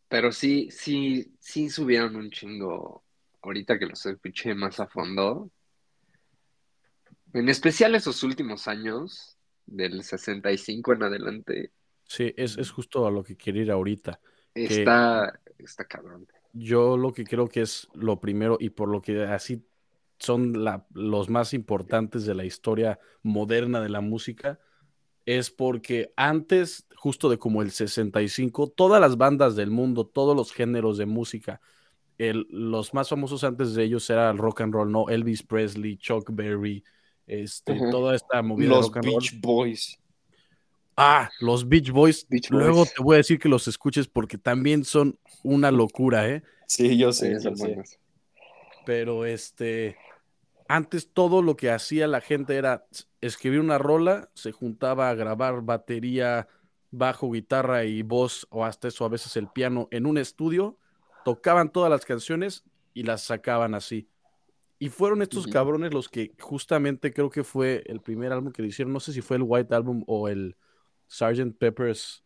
pero 0.08 0.32
sí, 0.32 0.70
sí, 0.70 1.36
sí 1.38 1.68
subieron 1.68 2.16
un 2.16 2.30
chingo 2.30 3.04
ahorita 3.42 3.78
que 3.78 3.86
los 3.86 4.04
escuché 4.06 4.54
más 4.54 4.80
a 4.80 4.86
fondo. 4.86 5.50
En 7.32 7.48
especial 7.48 7.94
esos 7.94 8.22
últimos 8.22 8.68
años, 8.68 9.36
del 9.66 10.02
65 10.02 10.92
en 10.94 11.02
adelante, 11.02 11.72
Sí, 12.08 12.32
es, 12.36 12.56
es 12.56 12.70
justo 12.70 13.06
a 13.06 13.10
lo 13.10 13.22
que 13.22 13.36
quiero 13.36 13.60
ir 13.60 13.70
ahorita. 13.70 14.18
está, 14.54 15.38
está 15.58 15.84
cabrón. 15.84 16.26
Yo 16.52 16.96
lo 16.96 17.12
que 17.12 17.24
creo 17.24 17.48
que 17.48 17.60
es 17.62 17.88
lo 17.94 18.20
primero 18.20 18.56
y 18.60 18.70
por 18.70 18.88
lo 18.88 19.00
que 19.02 19.22
así 19.24 19.62
son 20.18 20.64
la- 20.64 20.86
los 20.94 21.28
más 21.28 21.54
importantes 21.54 22.24
de 22.26 22.34
la 22.34 22.44
historia 22.44 22.98
moderna 23.22 23.80
de 23.80 23.88
la 23.88 24.00
música, 24.00 24.58
es 25.26 25.50
porque 25.50 26.12
antes, 26.16 26.86
justo 26.96 27.28
de 27.28 27.38
como 27.38 27.62
el 27.62 27.70
65, 27.70 28.68
todas 28.68 29.00
las 29.00 29.16
bandas 29.16 29.54
del 29.56 29.70
mundo, 29.70 30.06
todos 30.06 30.34
los 30.34 30.52
géneros 30.52 30.96
de 30.98 31.06
música, 31.06 31.60
el- 32.16 32.46
los 32.50 32.94
más 32.94 33.08
famosos 33.10 33.44
antes 33.44 33.74
de 33.74 33.84
ellos 33.84 34.08
era 34.10 34.30
el 34.30 34.38
rock 34.38 34.62
and 34.62 34.72
roll, 34.72 34.90
¿no? 34.90 35.08
Elvis 35.08 35.42
Presley, 35.42 35.96
Chuck 35.98 36.30
Berry, 36.32 36.82
este, 37.26 37.78
toda 37.90 38.16
esta 38.16 38.42
movida 38.42 38.70
de 38.70 38.74
Los 38.74 38.86
rock 38.86 38.96
and 38.96 39.06
roll. 39.06 39.18
Beach 39.20 39.40
Boys. 39.40 39.98
Ah, 41.00 41.30
los 41.38 41.68
Beach 41.68 41.92
Boys. 41.92 42.26
Beach 42.28 42.50
Luego 42.50 42.84
te 42.84 43.00
voy 43.00 43.14
a 43.14 43.18
decir 43.18 43.38
que 43.38 43.48
los 43.48 43.68
escuches 43.68 44.08
porque 44.08 44.36
también 44.36 44.84
son 44.84 45.16
una 45.44 45.70
locura, 45.70 46.28
¿eh? 46.28 46.42
Sí, 46.66 46.98
yo 46.98 47.12
sé, 47.12 47.38
son 47.38 47.54
buenos. 47.54 48.00
Pero 48.84 49.24
este, 49.24 49.96
antes 50.66 51.08
todo 51.12 51.40
lo 51.40 51.56
que 51.56 51.70
hacía 51.70 52.08
la 52.08 52.20
gente 52.20 52.56
era 52.56 52.84
escribir 53.20 53.60
una 53.60 53.78
rola, 53.78 54.28
se 54.34 54.50
juntaba 54.50 55.08
a 55.08 55.14
grabar 55.14 55.62
batería, 55.62 56.48
bajo, 56.90 57.30
guitarra 57.30 57.84
y 57.84 58.02
voz, 58.02 58.48
o 58.50 58.64
hasta 58.64 58.88
eso 58.88 59.04
a 59.04 59.08
veces 59.08 59.36
el 59.36 59.46
piano, 59.46 59.86
en 59.92 60.04
un 60.04 60.18
estudio, 60.18 60.78
tocaban 61.24 61.70
todas 61.70 61.90
las 61.90 62.04
canciones 62.04 62.64
y 62.92 63.04
las 63.04 63.22
sacaban 63.22 63.76
así. 63.76 64.08
Y 64.80 64.88
fueron 64.88 65.22
estos 65.22 65.46
cabrones 65.46 65.94
los 65.94 66.08
que 66.08 66.32
justamente 66.40 67.12
creo 67.12 67.30
que 67.30 67.44
fue 67.44 67.84
el 67.86 68.00
primer 68.00 68.32
álbum 68.32 68.50
que 68.50 68.62
le 68.62 68.68
hicieron, 68.68 68.92
no 68.92 68.98
sé 68.98 69.12
si 69.12 69.20
fue 69.20 69.36
el 69.36 69.44
White 69.46 69.72
Album 69.72 70.02
o 70.08 70.26
el 70.26 70.56
Sgt. 71.08 71.56
Pepper's 71.58 72.22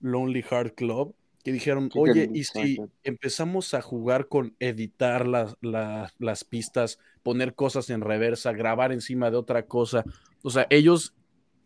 Lonely 0.00 0.42
Heart 0.42 0.74
Club, 0.74 1.14
que 1.42 1.52
dijeron, 1.52 1.88
oye, 1.94 2.30
¿y 2.34 2.44
si 2.44 2.78
empezamos 3.02 3.74
a 3.74 3.82
jugar 3.82 4.28
con 4.28 4.54
editar 4.60 5.26
las, 5.26 5.56
la- 5.60 6.12
las 6.18 6.44
pistas, 6.44 6.98
poner 7.22 7.54
cosas 7.54 7.90
en 7.90 8.00
reversa, 8.00 8.52
grabar 8.52 8.92
encima 8.92 9.30
de 9.30 9.36
otra 9.36 9.66
cosa? 9.66 10.04
O 10.42 10.50
sea, 10.50 10.66
ellos 10.70 11.14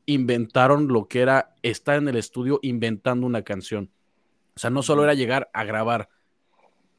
inventaron 0.07 0.89
lo 0.89 1.07
que 1.07 1.21
era 1.21 1.55
estar 1.63 1.97
en 1.99 2.09
el 2.09 2.17
estudio 2.17 2.59
inventando 2.63 3.27
una 3.27 3.43
canción. 3.43 3.91
O 4.57 4.59
sea, 4.59 4.71
no 4.71 4.83
solo 4.83 5.05
era 5.05 5.15
llegar 5.15 5.49
a 5.53 5.65
grabar. 5.65 6.09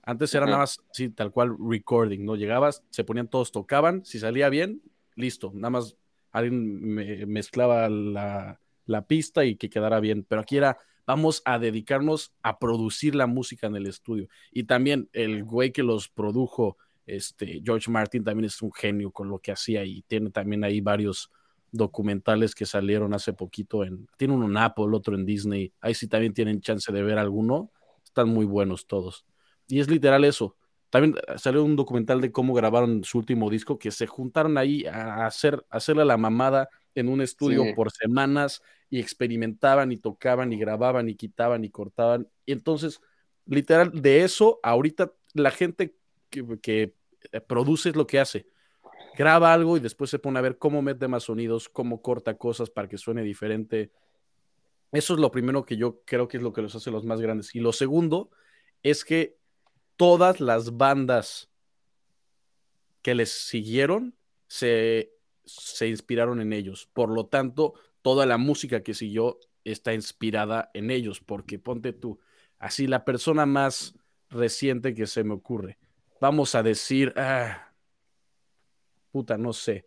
Antes 0.04 0.34
era 0.34 0.44
Ajá. 0.46 0.52
nada 0.52 0.64
más, 0.64 0.80
sí, 0.92 1.10
tal 1.10 1.32
cual 1.32 1.56
recording, 1.60 2.24
¿no? 2.24 2.36
Llegabas, 2.36 2.84
se 2.90 3.04
ponían 3.04 3.28
todos, 3.28 3.52
tocaban, 3.52 4.06
si 4.06 4.20
salía 4.20 4.50
bien, 4.50 4.82
listo, 5.16 5.52
nada 5.54 5.70
más 5.72 5.98
alguien 6.32 6.82
me- 6.94 7.26
mezclaba 7.26 7.90
la, 7.90 8.60
la 8.90 9.06
pista 9.06 9.46
y 9.46 9.56
que 9.56 9.70
quedara 9.70 10.00
bien. 10.00 10.26
Pero 10.28 10.42
aquí 10.42 10.58
era, 10.58 10.78
vamos 11.06 11.42
a 11.46 11.60
dedicarnos 11.60 12.34
a 12.42 12.60
producir 12.60 13.16
la 13.16 13.28
música 13.28 13.68
en 13.68 13.76
el 13.76 13.88
estudio. 13.88 14.28
Y 14.52 14.64
también 14.64 15.10
el 15.14 15.44
güey 15.44 15.72
que 15.72 15.84
los 15.84 16.10
produjo, 16.10 16.78
este, 17.06 17.62
George 17.64 17.90
Martin, 17.90 18.24
también 18.24 18.46
es 18.46 18.62
un 18.62 18.72
genio 18.72 19.12
con 19.12 19.30
lo 19.30 19.40
que 19.40 19.52
hacía 19.52 19.86
y 19.86 20.02
tiene 20.04 20.32
también 20.32 20.64
ahí 20.64 20.82
varios 20.82 21.32
documentales 21.72 22.56
que 22.56 22.66
salieron 22.66 23.14
hace 23.14 23.34
poquito 23.34 23.84
en, 23.84 24.08
tiene 24.18 24.34
uno 24.34 24.48
en 24.48 24.58
Apple, 24.58 24.88
otro 24.92 25.16
en 25.16 25.26
Disney, 25.26 25.72
ahí 25.82 25.94
sí 25.94 26.08
también 26.08 26.34
tienen 26.34 26.62
chance 26.62 26.92
de 26.92 27.04
ver 27.04 27.20
alguno, 27.20 27.72
están 28.04 28.30
muy 28.30 28.46
buenos 28.46 28.88
todos. 28.88 29.24
Y 29.68 29.80
es 29.80 29.88
literal 29.88 30.24
eso. 30.24 30.56
También 30.90 31.16
salió 31.38 31.64
un 31.64 31.76
documental 31.76 32.22
de 32.22 32.32
cómo 32.32 32.56
grabaron 32.56 33.04
su 33.04 33.20
último 33.20 33.52
disco, 33.52 33.78
que 33.78 33.92
se 33.92 34.08
juntaron 34.08 34.58
ahí 34.58 34.86
a 34.88 35.28
hacer, 35.28 35.64
a 35.70 35.78
hacerle 35.78 36.06
la 36.06 36.18
mamada 36.18 36.70
en 37.00 37.10
un 37.10 37.22
estudio 37.22 37.64
Sí. 37.64 37.74
por 37.74 37.92
semanas 37.92 38.62
y 38.90 39.00
experimentaban 39.00 39.92
y 39.92 39.98
tocaban 39.98 40.52
y 40.54 40.58
grababan 40.58 41.10
y 41.10 41.16
quitaban 41.16 41.64
y 41.64 41.70
cortaban. 41.70 42.28
Y 42.46 42.52
entonces, 42.52 43.02
literal, 43.46 43.92
de 43.94 44.24
eso, 44.24 44.60
ahorita 44.64 45.14
la 45.34 45.52
gente 45.52 45.96
que, 46.30 46.60
que 46.62 46.94
eh, 47.32 47.42
produce 47.42 47.90
es 47.90 47.96
lo 47.96 48.08
que 48.08 48.20
hace. 48.20 48.48
Graba 49.18 49.54
algo 49.54 49.78
y 49.78 49.80
después 49.80 50.10
se 50.10 50.20
pone 50.20 50.40
a 50.40 50.42
ver 50.44 50.58
cómo 50.58 50.82
mete 50.82 51.08
más 51.08 51.24
sonidos, 51.24 51.68
cómo 51.70 52.02
corta 52.02 52.38
cosas 52.38 52.70
para 52.70 52.88
que 52.88 52.98
suene 52.98 53.22
diferente. 53.24 53.92
Eso 54.92 55.14
es 55.14 55.20
lo 55.20 55.30
primero 55.30 55.66
que 55.66 55.78
yo 55.78 56.02
creo 56.06 56.28
que 56.28 56.38
es 56.38 56.44
lo 56.44 56.54
que 56.54 56.62
los 56.62 56.74
hace 56.76 56.90
los 56.90 57.06
más 57.06 57.22
grandes. 57.22 57.54
Y 57.54 57.60
lo 57.60 57.74
segundo 57.74 58.32
es 58.82 59.04
que 59.04 59.38
todas 59.98 60.40
las 60.40 60.78
bandas 60.78 61.50
que 63.02 63.14
les 63.16 63.30
siguieron 63.32 64.16
se, 64.48 65.12
se 65.52 65.88
inspiraron 65.88 66.42
en 66.42 66.54
ellos. 66.54 66.90
Por 66.94 67.10
lo 67.10 67.28
tanto, 67.28 67.74
toda 68.02 68.26
la 68.26 68.38
música 68.38 68.82
que 68.84 68.94
siguió 68.94 69.40
está 69.64 69.94
inspirada 69.94 70.72
en 70.74 70.92
ellos, 70.92 71.20
porque 71.20 71.60
ponte 71.60 71.94
tú, 71.94 72.20
así 72.58 72.88
la 72.88 73.06
persona 73.06 73.46
más 73.46 73.96
reciente 74.30 74.94
que 74.94 75.08
se 75.08 75.24
me 75.24 75.34
ocurre. 75.34 75.78
Vamos 76.22 76.56
a 76.56 76.64
decir, 76.64 77.14
ah, 77.16 77.74
puta, 79.12 79.38
no 79.38 79.54
sé. 79.54 79.86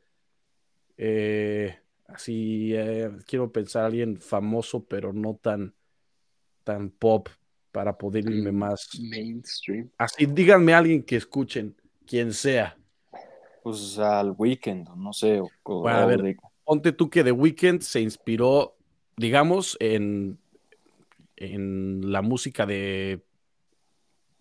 Eh, 0.97 1.79
así 2.07 2.73
eh, 2.75 3.11
quiero 3.27 3.51
pensar 3.53 3.85
a 3.85 3.87
alguien 3.87 4.19
famoso, 4.19 4.85
pero 4.85 5.13
no 5.13 5.39
tan, 5.41 5.75
tan 6.65 6.91
pop 6.91 7.29
para 7.71 7.97
poder 7.97 8.29
irme 8.29 8.53
más. 8.53 8.89
Mainstream. 9.01 9.91
Así, 9.99 10.27
díganme 10.27 10.75
a 10.75 10.79
alguien 10.79 11.03
que 11.03 11.17
escuchen, 11.17 11.75
quien 12.07 12.33
sea. 12.33 12.77
Pues 13.63 13.99
al 13.99 14.35
weekend, 14.37 14.89
no 14.97 15.13
sé. 15.13 15.41
o- 15.41 15.51
Bueno, 15.65 15.99
a 15.99 16.07
ver. 16.07 16.23
de- 16.23 16.37
Ponte 16.65 16.93
tú 16.93 17.11
que 17.11 17.25
The 17.25 17.33
Weeknd 17.33 17.81
se 17.81 18.01
inspiró, 18.01 18.77
digamos, 19.17 19.77
en, 19.81 20.39
en 21.37 22.13
la 22.13 22.23
música 22.23 22.67
de 22.67 23.23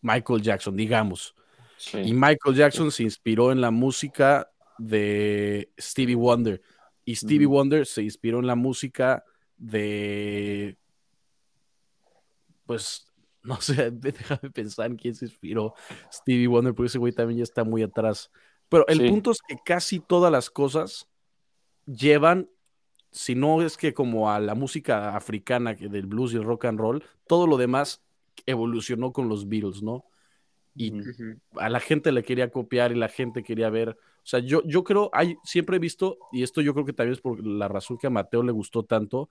Michael 0.02 0.42
Jackson, 0.42 0.76
digamos. 0.76 1.36
sí. 1.78 1.98
Y 2.00 2.14
Michael 2.14 2.56
Jackson 2.56 2.92
se 2.92 3.04
inspiró 3.04 3.52
en 3.52 3.60
la 3.62 3.72
música 3.72 4.52
de 4.78 5.72
Stevie 5.80 6.16
Wonder. 6.16 6.62
Y 7.06 7.16
Stevie. 7.16 7.48
Wonder 7.48 7.86
se 7.88 8.04
inspiró 8.04 8.40
en 8.40 8.48
la 8.48 8.56
música 8.56 9.24
de. 9.58 10.78
Pues, 12.66 13.08
no 13.44 13.60
sé, 13.60 13.90
déjame 13.92 14.50
pensar 14.52 14.92
en 14.92 14.98
quién 14.98 15.16
se 15.16 15.26
inspiró 15.26 15.74
Stevie 16.12 16.48
Wonder, 16.48 16.74
porque 16.74 16.88
ese 16.88 17.00
güey 17.00 17.14
también 17.14 17.40
ya 17.40 17.44
está 17.44 17.64
muy 17.64 17.82
atrás. 17.84 18.32
Pero 18.72 18.88
el 18.88 19.00
Sí. 19.00 19.10
punto 19.10 19.32
es 19.32 19.42
que 19.46 19.58
casi 19.64 20.00
todas 20.00 20.32
las 20.32 20.50
cosas 20.50 21.10
llevan, 21.86 22.50
si 23.12 23.36
no 23.36 23.62
es 23.62 23.76
que 23.76 23.94
como 23.94 24.32
a 24.32 24.40
la 24.40 24.56
música 24.56 25.14
africana 25.14 25.76
que 25.76 25.90
del 25.90 26.06
blues 26.06 26.34
y 26.34 26.38
el 26.38 26.46
rock 26.46 26.66
and 26.66 26.80
roll, 26.80 27.04
todo 27.28 27.48
lo 27.48 27.58
demás 27.58 28.02
evolucionó 28.46 29.12
con 29.12 29.28
los 29.28 29.50
Beatles, 29.50 29.84
¿no? 29.84 30.06
Y 30.74 30.94
a 31.58 31.68
la 31.68 31.82
gente 31.82 32.14
le 32.14 32.24
quería 32.24 32.50
copiar 32.50 32.94
y 32.94 32.96
la 32.96 33.10
gente 33.10 33.44
quería 33.44 33.70
ver. 33.70 33.90
O 33.90 34.26
sea, 34.26 34.40
yo, 34.40 34.64
yo 34.64 34.86
creo, 34.86 35.10
hay, 35.12 35.36
siempre 35.44 35.76
he 35.76 35.80
visto, 35.80 36.18
y 36.32 36.44
esto 36.44 36.62
yo 36.62 36.74
creo 36.74 36.86
que 36.86 36.94
también 36.94 37.16
es 37.16 37.20
por 37.22 37.46
la 37.46 37.68
razón 37.68 37.98
que 37.98 38.08
a 38.08 38.10
Mateo 38.10 38.42
le 38.42 38.54
gustó 38.54 38.84
tanto, 38.84 39.30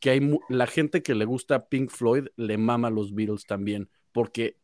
que 0.00 0.08
hay 0.08 0.22
mu- 0.22 0.40
la 0.48 0.66
gente 0.66 1.02
que 1.02 1.14
le 1.14 1.26
gusta 1.26 1.68
Pink 1.68 1.90
Floyd 1.90 2.28
le 2.36 2.56
mama 2.56 2.88
a 2.88 2.90
los 2.90 3.14
Beatles 3.14 3.44
también, 3.44 3.90
porque 4.12 4.56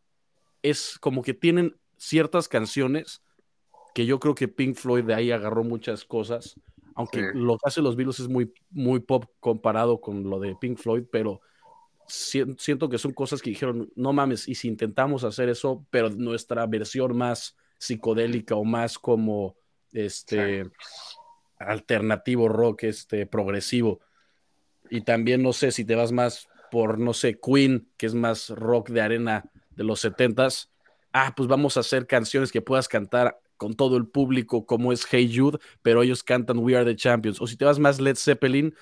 es 0.63 0.99
como 0.99 1.21
que 1.21 1.35
tienen 1.35 1.77
ciertas 1.99 2.49
canciones 2.49 3.21
que 3.94 4.04
yo 4.04 4.20
creo 4.20 4.35
que 4.35 4.48
Pink 4.48 4.76
Floyd 4.76 5.04
de 5.04 5.14
ahí 5.14 5.30
agarró 5.30 5.64
muchas 5.64 6.04
cosas, 6.04 6.61
aunque 6.94 7.20
Sí. 7.20 7.26
lo 7.35 7.57
que 7.57 7.68
hace 7.68 7.80
los 7.80 7.96
Beatles 7.96 8.20
es 8.20 8.28
muy, 8.28 8.52
muy 8.70 9.00
pop 9.00 9.24
comparado 9.40 10.00
con 10.00 10.28
lo 10.28 10.38
de 10.40 10.54
Pink 10.57 10.78
Floyd, 10.78 11.04
pero 11.11 11.40
si- 12.07 12.44
siento 12.59 12.88
que 12.90 12.98
son 12.98 13.12
cosas 13.12 13.40
que 13.40 13.50
dijeron, 13.50 13.90
no 13.96 14.12
mames, 14.12 14.46
y 14.48 14.54
si 14.57 14.68
intentamos 14.68 15.24
hacer 15.24 15.48
eso, 15.48 15.87
pero 15.90 16.11
nuestra 16.11 16.66
versión 16.66 17.16
más 17.16 17.57
psicodélica 17.78 18.54
o 18.57 18.64
más 18.64 18.98
como 18.98 19.57
este 19.92 20.68
alternativo 21.59 22.48
rock, 22.48 22.85
este 22.85 23.26
progresivo. 23.26 24.00
Y 24.90 25.02
también 25.02 25.42
no 25.42 25.52
sé 25.52 25.70
si 25.70 25.85
te 25.85 25.94
vas 25.94 26.12
más 26.12 26.48
por, 26.70 26.98
no 26.98 27.14
sé, 27.14 27.38
Queen, 27.40 27.88
que 27.96 28.07
es 28.07 28.14
más 28.14 28.50
rock 28.50 28.90
de 28.90 29.00
arena 29.00 29.50
de 29.70 29.85
los 29.85 30.00
setentas. 30.00 30.70
Ah, 31.12 31.33
pues 31.37 31.48
vamos 31.48 31.76
a 31.76 31.80
hacer 31.80 32.07
canciones 32.07 32.50
que 32.50 32.61
puedas 32.61 32.88
cantar 32.88 33.40
con 33.57 33.75
todo 33.75 33.97
el 33.97 34.07
público, 34.07 34.67
como 34.67 34.93
es 34.93 35.07
Hey 35.11 35.33
Jude, 35.35 35.59
pero 35.83 36.03
ellos 36.03 36.23
cantan 36.23 36.59
We 36.59 36.77
Are 36.77 36.85
the 36.85 36.97
Champions. 36.97 37.40
O 37.40 37.47
si 37.47 37.57
te 37.57 37.64
vas 37.64 37.79
más 37.79 38.01
Led 38.01 38.17
Zeppelin, 38.17 38.75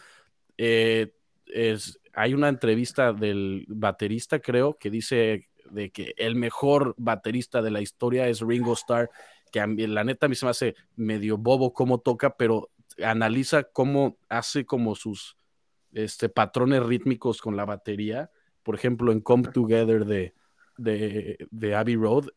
eh, 0.59 1.15
es, 1.47 2.01
hay 2.13 2.35
una 2.35 2.49
entrevista 2.49 3.13
del 3.13 3.65
baterista, 3.69 4.41
creo, 4.41 4.79
que 4.79 4.91
dice 4.91 5.49
de 5.71 5.91
que 5.91 6.15
el 6.17 6.37
mejor 6.37 6.95
baterista 6.99 7.63
de 7.63 7.71
la 7.71 7.81
historia 7.81 8.29
es 8.29 8.41
Ringo 8.41 8.75
Starr, 8.75 9.11
que 9.51 9.61
a 9.61 9.67
mí, 9.67 9.87
la 9.87 10.05
neta 10.05 10.27
a 10.27 10.29
mí 10.29 10.35
se 10.35 10.47
me 10.47 10.51
hace 10.51 10.75
medio 10.97 11.39
bobo 11.39 11.73
cómo 11.73 12.01
toca, 12.01 12.37
pero 12.37 12.71
analiza 13.03 13.65
cómo 13.65 14.19
hace 14.29 14.65
como 14.65 14.95
sus 14.95 15.37
este, 15.93 16.29
patrones 16.29 16.83
rítmicos 16.83 17.41
con 17.41 17.57
la 17.57 17.65
batería. 17.65 18.31
Por 18.63 18.75
ejemplo, 18.75 19.13
en 19.13 19.21
Come 19.21 19.49
Together 19.53 20.05
de, 20.05 20.35
de, 20.77 21.47
de 21.51 21.75
Abbey 21.75 21.97
Road, 21.97 22.29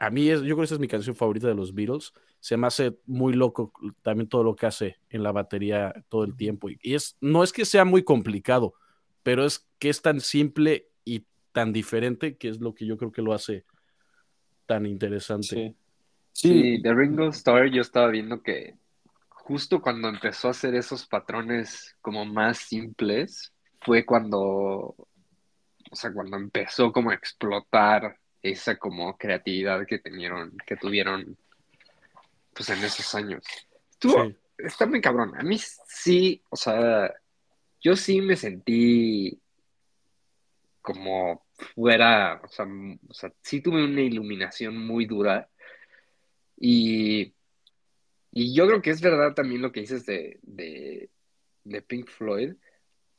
a 0.00 0.08
mí 0.08 0.30
es, 0.30 0.40
yo 0.40 0.46
creo 0.46 0.56
que 0.56 0.64
esa 0.64 0.74
es 0.74 0.80
mi 0.80 0.88
canción 0.88 1.14
favorita 1.14 1.46
de 1.46 1.54
los 1.54 1.74
Beatles. 1.74 2.14
Se 2.40 2.56
me 2.56 2.66
hace 2.66 2.96
muy 3.04 3.34
loco 3.34 3.70
también 4.00 4.30
todo 4.30 4.42
lo 4.42 4.56
que 4.56 4.64
hace 4.64 4.96
en 5.10 5.22
la 5.22 5.30
batería 5.30 5.92
todo 6.08 6.24
el 6.24 6.34
tiempo. 6.36 6.70
Y 6.70 6.94
es, 6.94 7.18
no 7.20 7.44
es 7.44 7.52
que 7.52 7.66
sea 7.66 7.84
muy 7.84 8.02
complicado, 8.02 8.72
pero 9.22 9.44
es 9.44 9.68
que 9.78 9.90
es 9.90 10.00
tan 10.00 10.20
simple 10.20 10.88
y 11.04 11.26
tan 11.52 11.74
diferente 11.74 12.38
que 12.38 12.48
es 12.48 12.60
lo 12.60 12.74
que 12.74 12.86
yo 12.86 12.96
creo 12.96 13.12
que 13.12 13.20
lo 13.20 13.34
hace 13.34 13.66
tan 14.64 14.86
interesante. 14.86 15.46
Sí. 15.46 15.76
Sí, 16.32 16.80
de 16.80 16.94
Ringo 16.94 17.28
Starr 17.28 17.70
yo 17.70 17.82
estaba 17.82 18.08
viendo 18.08 18.42
que 18.42 18.76
justo 19.28 19.82
cuando 19.82 20.08
empezó 20.08 20.48
a 20.48 20.52
hacer 20.52 20.74
esos 20.76 21.06
patrones 21.06 21.96
como 22.00 22.24
más 22.24 22.56
simples, 22.56 23.52
fue 23.82 24.06
cuando, 24.06 24.38
o 24.38 25.06
sea, 25.92 26.10
cuando 26.12 26.38
empezó 26.38 26.90
como 26.92 27.10
a 27.10 27.14
explotar 27.14 28.19
esa 28.42 28.76
como 28.76 29.16
creatividad 29.16 29.86
que 29.86 29.98
tenieron, 29.98 30.56
que 30.66 30.76
tuvieron, 30.76 31.36
pues 32.54 32.68
en 32.70 32.82
esos 32.84 33.14
años. 33.14 33.44
Estuvo, 33.90 34.24
Sí. 34.24 34.36
está 34.58 34.86
muy 34.86 35.00
cabrón. 35.00 35.32
A 35.38 35.42
mí 35.42 35.58
sí, 35.86 36.42
o 36.50 36.56
sea, 36.56 37.14
yo 37.80 37.96
sí 37.96 38.20
me 38.20 38.36
sentí 38.36 39.40
como 40.80 41.46
fuera, 41.74 42.40
o 42.42 42.48
sea, 42.48 42.66
o 43.08 43.14
sea, 43.14 43.32
sí 43.42 43.60
tuve 43.60 43.84
una 43.84 44.00
iluminación 44.00 44.76
muy 44.86 45.04
dura 45.04 45.48
y, 46.56 47.34
y 48.32 48.54
yo 48.54 48.66
creo 48.66 48.80
que 48.82 48.90
es 48.90 49.00
verdad 49.00 49.34
también 49.34 49.60
lo 49.62 49.70
que 49.72 49.80
dices 49.80 50.06
de, 50.06 50.38
de, 50.42 51.10
de 51.64 51.82
Pink 51.82 52.08
Floyd. 52.08 52.54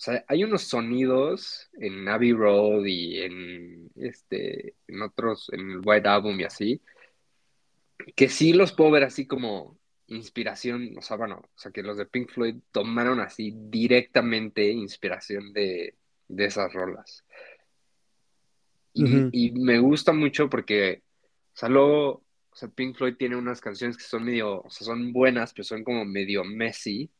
O 0.01 0.03
sea, 0.03 0.25
hay 0.27 0.43
unos 0.43 0.63
sonidos 0.63 1.69
en 1.73 2.07
Abbey 2.07 2.33
Road 2.33 2.85
y 2.85 3.19
en 3.19 3.91
este, 3.97 4.73
en 4.87 5.03
otros, 5.03 5.51
en 5.53 5.59
el 5.69 5.81
White 5.85 6.07
Album 6.07 6.39
y 6.39 6.43
así, 6.43 6.81
que 8.15 8.27
sí 8.27 8.51
los 8.51 8.71
puedo 8.71 8.89
ver 8.89 9.03
así 9.03 9.27
como 9.27 9.77
inspiración, 10.07 10.97
o 10.97 11.03
sea, 11.03 11.17
bueno, 11.17 11.35
o 11.43 11.59
sea, 11.59 11.71
que 11.71 11.83
los 11.83 11.97
de 11.97 12.07
Pink 12.07 12.31
Floyd 12.31 12.55
tomaron 12.71 13.19
así 13.19 13.53
directamente 13.55 14.71
inspiración 14.71 15.53
de, 15.53 15.93
de 16.27 16.45
esas 16.45 16.73
rolas. 16.73 17.23
Y, 18.93 19.05
y 19.31 19.51
me 19.51 19.77
gusta 19.77 20.13
mucho 20.13 20.49
porque, 20.49 21.03
o 21.53 21.57
sea, 21.57 21.69
luego, 21.69 22.23
o 22.49 22.55
sea, 22.55 22.69
Pink 22.69 22.97
Floyd 22.97 23.17
tiene 23.17 23.35
unas 23.35 23.61
canciones 23.61 23.97
que 23.97 24.03
son 24.03 24.23
medio, 24.23 24.63
o 24.63 24.69
sea, 24.71 24.83
son 24.83 25.13
buenas, 25.13 25.53
pero 25.53 25.63
son 25.63 25.83
como 25.83 26.05
medio 26.05 26.43
messy. 26.43 27.11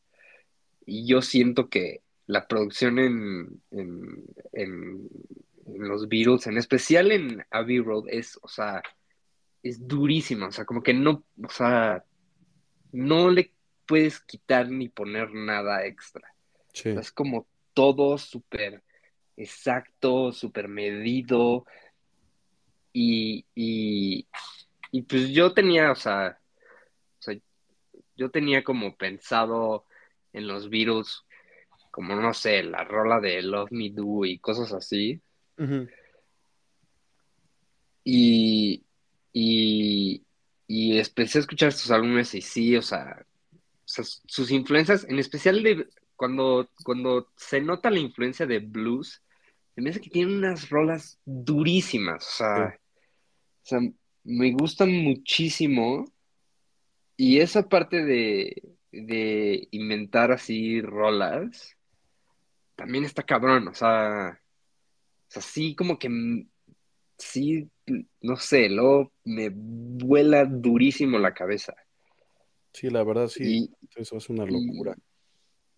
Y 0.84 1.06
yo 1.06 1.22
siento 1.22 1.68
que 1.68 2.02
la 2.26 2.46
producción 2.46 2.98
en, 2.98 3.62
en, 3.70 4.24
en, 4.52 5.08
en 5.66 5.88
los 5.88 6.08
Beatles, 6.08 6.46
en 6.46 6.56
especial 6.56 7.12
en 7.12 7.44
Abbey 7.50 7.80
Road, 7.80 8.04
es, 8.08 8.38
o 8.42 8.48
sea, 8.48 8.82
es 9.62 9.86
durísima. 9.86 10.48
O 10.48 10.52
sea, 10.52 10.64
como 10.64 10.82
que 10.82 10.94
no, 10.94 11.24
o 11.42 11.50
sea, 11.50 12.04
no 12.92 13.30
le 13.30 13.52
puedes 13.86 14.20
quitar 14.20 14.68
ni 14.70 14.88
poner 14.88 15.32
nada 15.32 15.84
extra. 15.84 16.34
Sí. 16.72 16.90
Es 16.90 17.12
como 17.12 17.46
todo 17.74 18.18
súper 18.18 18.82
exacto, 19.36 20.32
súper 20.32 20.68
medido. 20.68 21.66
Y, 22.92 23.46
y, 23.54 24.26
y 24.90 25.02
pues 25.02 25.30
yo 25.30 25.52
tenía, 25.54 25.90
o 25.90 25.94
sea, 25.94 26.38
o 27.18 27.22
sea, 27.22 27.38
yo 28.16 28.30
tenía 28.30 28.62
como 28.62 28.96
pensado 28.96 29.86
en 30.32 30.46
los 30.46 30.68
Beatles, 30.68 31.24
como 31.92 32.16
no 32.16 32.34
sé, 32.34 32.64
la 32.64 32.82
rola 32.82 33.20
de 33.20 33.42
Love 33.42 33.70
Me 33.70 33.90
Do 33.90 34.24
y 34.24 34.38
cosas 34.38 34.72
así. 34.72 35.20
Y, 38.02 38.82
y, 39.32 40.22
y 40.66 40.98
empecé 40.98 41.38
a 41.38 41.42
escuchar 41.42 41.72
sus 41.72 41.90
álbumes 41.92 42.34
y 42.34 42.40
sí, 42.40 42.74
o 42.76 42.82
sea, 42.82 43.24
o 43.52 43.58
sea, 43.84 44.04
sus 44.26 44.50
influencias, 44.50 45.04
en 45.04 45.18
especial 45.18 45.62
de 45.62 45.86
cuando, 46.16 46.68
cuando 46.82 47.30
se 47.36 47.60
nota 47.60 47.90
la 47.90 47.98
influencia 47.98 48.46
de 48.46 48.58
blues, 48.58 49.22
se 49.74 49.80
me 49.82 49.90
hace 49.90 50.00
que 50.00 50.10
tienen 50.10 50.36
unas 50.38 50.70
rolas 50.70 51.18
durísimas. 51.24 52.26
O 52.26 52.36
sea, 52.38 52.80
o 53.62 53.66
sea, 53.66 53.80
me 54.24 54.52
gustan 54.52 54.90
muchísimo. 54.92 56.06
Y 57.18 57.40
esa 57.40 57.68
parte 57.68 58.02
de, 58.02 58.62
de 58.90 59.68
inventar 59.70 60.32
así 60.32 60.80
rolas, 60.80 61.76
también 62.82 63.04
está 63.04 63.22
cabrón. 63.22 63.68
O 63.68 63.74
sea, 63.74 64.40
o 65.28 65.30
sea, 65.30 65.40
sí 65.42 65.76
como 65.76 65.98
que 66.00 66.08
m- 66.08 66.46
sí, 67.16 67.70
no 68.20 68.36
sé, 68.36 68.68
luego 68.68 69.12
me 69.24 69.50
vuela 69.54 70.44
durísimo 70.44 71.16
la 71.20 71.32
cabeza. 71.32 71.74
Sí, 72.72 72.90
la 72.90 73.04
verdad 73.04 73.28
sí, 73.28 73.70
Y, 73.70 74.00
eso 74.00 74.16
es 74.16 74.28
una 74.30 74.44
y, 74.44 74.50
locura. 74.50 74.96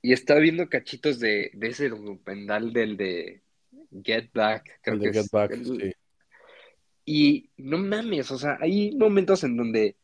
y 0.01 0.13
estaba 0.15 0.41
viendo 0.41 0.69
cachitos 0.71 1.21
de, 1.21 1.51
de 1.53 1.67
ese 1.69 1.91
documental 1.91 2.73
del 2.73 2.97
de 2.97 3.43
Get 4.03 4.31
Back, 4.33 4.79
creo 4.81 4.95
El 4.97 5.03
que 5.03 5.09
de 5.09 5.13
Get 5.13 5.25
es. 5.27 5.31
Back, 5.31 5.51
el- 5.51 5.65
sí. 5.67 5.93
y 7.05 7.51
no 7.59 7.77
mames, 7.77 8.31
o 8.31 8.39
sea, 8.39 8.57
hay 8.61 8.97
momentos 8.97 9.45
en 9.45 9.59
donde 9.59 9.97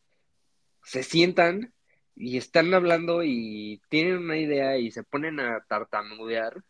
se 0.84 1.02
sientan 1.02 1.72
y 2.14 2.36
están 2.36 2.74
hablando 2.74 3.22
y 3.24 3.80
tienen 3.88 4.18
una 4.18 4.36
idea 4.36 4.76
y 4.76 4.90
se 4.90 5.02
ponen 5.02 5.40
a 5.40 5.64
tartamudear 5.66 6.62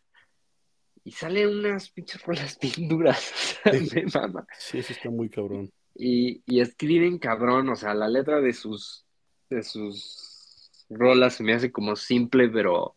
y 1.03 1.11
salen 1.11 1.49
unas 1.49 1.89
pinches 1.89 2.21
rolas 2.23 2.57
bien 2.59 2.87
duras, 2.87 3.31
o 3.65 3.69
sea, 3.71 3.73
Sí, 3.73 3.89
me 3.95 4.05
mama. 4.13 4.47
sí, 4.57 4.77
eso 4.79 4.93
está 4.93 5.09
muy 5.09 5.29
cabrón. 5.29 5.71
Y, 5.95 6.41
y 6.45 6.61
escriben 6.61 7.17
cabrón, 7.19 7.69
o 7.69 7.75
sea, 7.75 7.93
la 7.93 8.07
letra 8.07 8.39
de 8.41 8.53
sus, 8.53 9.05
de 9.49 9.63
sus 9.63 10.85
rolas 10.89 11.35
se 11.35 11.43
me 11.43 11.53
hace 11.53 11.71
como 11.71 11.95
simple, 11.95 12.49
pero 12.49 12.95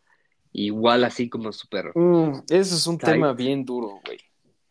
igual 0.53 1.03
así 1.03 1.29
como 1.29 1.51
súper 1.51 1.91
Mm, 1.93 2.39
ese 2.49 2.75
es 2.75 2.87
un 2.87 2.97
tight. 2.97 3.13
tema 3.15 3.33
bien 3.33 3.65
duro, 3.65 3.99
güey. 4.05 4.17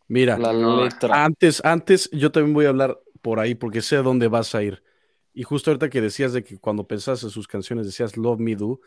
Mira, 0.07 0.37
La 0.37 0.53
letra. 0.53 1.23
antes, 1.23 1.61
antes 1.65 2.09
yo 2.11 2.31
también 2.31 2.53
voy 2.53 2.65
a 2.65 2.69
hablar 2.69 2.99
por 3.21 3.39
ahí 3.39 3.55
porque 3.55 3.81
sé 3.81 3.95
a 3.95 4.01
dónde 4.03 4.27
vas 4.27 4.53
a 4.55 4.63
ir. 4.63 4.83
Y 5.33 5.43
justo 5.43 5.71
ahorita 5.71 5.89
que 5.89 5.99
decías 6.01 6.33
de 6.33 6.43
que 6.43 6.57
cuando 6.59 6.87
pensabas 6.87 7.23
en 7.23 7.29
sus 7.29 7.47
canciones 7.47 7.85
decías 7.85 8.15
Love 8.15 8.39
Me 8.39 8.55
Do, 8.55 8.79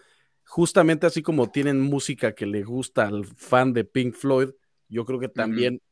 justamente 0.49 1.07
así 1.07 1.22
como 1.22 1.51
tienen 1.51 1.78
música 1.80 2.34
que 2.34 2.46
le 2.46 2.62
gusta 2.64 3.07
al 3.07 3.24
fan 3.26 3.72
de 3.74 3.84
Pink 3.84 4.14
Floyd, 4.14 4.49
yo 4.88 5.05
creo 5.05 5.20
que 5.20 5.28
también, 5.28 5.82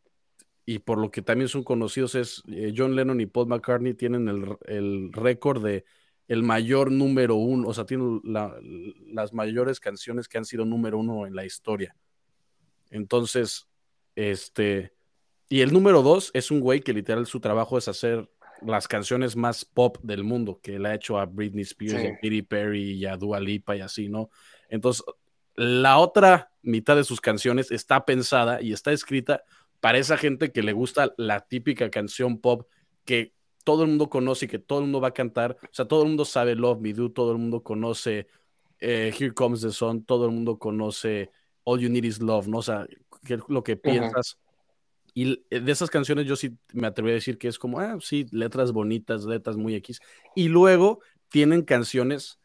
y 0.65 0.79
por 0.79 0.99
lo 0.99 1.11
que 1.11 1.21
también 1.23 1.49
son 1.49 1.63
conocidos, 1.63 2.15
es 2.15 2.43
eh, 2.49 2.73
John 2.77 2.97
Lennon 2.97 3.21
y 3.21 3.27
Paul 3.27 3.49
McCartney 3.49 3.95
tienen 3.95 4.29
el, 4.29 4.57
el 4.67 5.13
récord 5.13 5.63
de 5.63 5.85
el 6.29 6.43
mayor 6.43 6.91
número 6.91 7.37
uno, 7.37 7.69
o 7.69 7.75
sea, 7.75 7.85
tienen 7.85 8.21
la- 8.25 8.59
las 9.13 9.33
mayores 9.33 9.79
canciones 9.79 10.27
que 10.27 10.39
han 10.39 10.45
sido 10.45 10.65
número 10.65 10.99
uno 10.99 11.27
en 11.27 11.37
la 11.37 11.45
historia. 11.45 11.95
Entonces, 12.91 13.69
este, 14.15 14.93
y 15.49 15.61
el 15.61 15.73
número 15.73 16.03
dos 16.03 16.31
es 16.35 16.51
un 16.51 16.61
güey 16.61 16.81
que 16.81 16.93
literal 16.93 17.27
su 17.27 17.41
trabajo 17.41 17.79
es 17.79 17.89
hacer 17.89 18.29
las 18.63 18.89
canciones 18.89 19.37
más 19.37 19.65
pop 19.65 19.99
del 20.03 20.25
mundo, 20.25 20.61
que 20.63 20.79
le 20.79 20.89
ha 20.89 20.95
hecho 20.95 21.19
a 21.19 21.27
Britney 21.27 21.63
Spears, 21.63 21.95
y 22.03 22.07
a 22.07 22.11
Sí. 22.11 22.17
Katy 22.23 22.43
Perry 22.43 22.93
y 22.93 23.07
a 23.07 23.17
Dua 23.17 23.41
Lipa 23.41 23.77
y 23.77 23.81
así, 23.81 24.09
¿no? 24.09 24.31
Entonces, 24.69 25.05
la 25.55 25.99
otra 25.99 26.51
mitad 26.63 26.97
de 26.97 27.05
sus 27.05 27.21
canciones 27.21 27.71
está 27.71 28.05
pensada 28.05 28.61
y 28.61 28.73
está 28.73 28.93
escrita 28.93 29.43
para 29.81 29.99
esa 29.99 30.17
gente 30.17 30.53
que 30.53 30.63
le 30.63 30.73
gusta 30.73 31.15
la 31.17 31.41
típica 31.41 31.91
canción 31.91 32.39
pop 32.41 32.67
que 33.05 33.33
todo 33.65 33.83
el 33.83 33.89
mundo 33.89 34.09
conoce 34.09 34.45
y 34.45 34.49
que 34.49 34.59
todo 34.59 34.79
el 34.79 34.85
mundo 34.85 35.01
va 35.01 35.09
a 35.09 35.15
cantar. 35.15 35.57
O 35.63 35.69
sea, 35.75 35.87
todo 35.87 36.03
el 36.03 36.09
mundo 36.09 36.25
sabe 36.25 36.55
Love 36.55 36.81
Me 36.81 36.93
Do, 36.93 37.11
todo 37.11 37.33
el 37.33 37.39
mundo 37.39 37.63
conoce 37.63 38.27
eh, 38.81 39.13
Here 39.19 39.33
Comes 39.33 39.63
the 39.63 39.71
Sun, 39.71 40.05
todo 40.05 40.27
el 40.27 40.33
mundo 40.33 40.59
conoce 40.59 41.31
All 41.65 41.81
You 41.81 41.89
Need 41.89 42.05
Is 42.05 42.21
Love, 42.21 42.49
¿no? 42.49 42.59
O 42.59 42.63
sea, 42.63 42.87
que 43.25 43.35
es 43.35 43.41
lo 43.49 43.65
que 43.65 43.77
piensas. 43.77 44.39
Y 45.19 45.43
de 45.49 45.73
esas 45.73 45.89
canciones 45.89 46.27
yo 46.27 46.37
sí 46.37 46.59
me 46.75 46.87
atrevo 46.87 47.09
a 47.09 47.13
decir 47.13 47.39
que 47.39 47.49
es 47.49 47.59
como, 47.59 47.81
ah, 47.81 47.97
sí, 48.03 48.27
letras 48.33 48.73
bonitas, 48.73 49.25
letras 49.25 49.57
muy 49.57 49.75
X. 49.77 49.99
Y 50.35 50.49
luego 50.49 51.01
tienen 51.31 51.63
canciones 51.63 52.39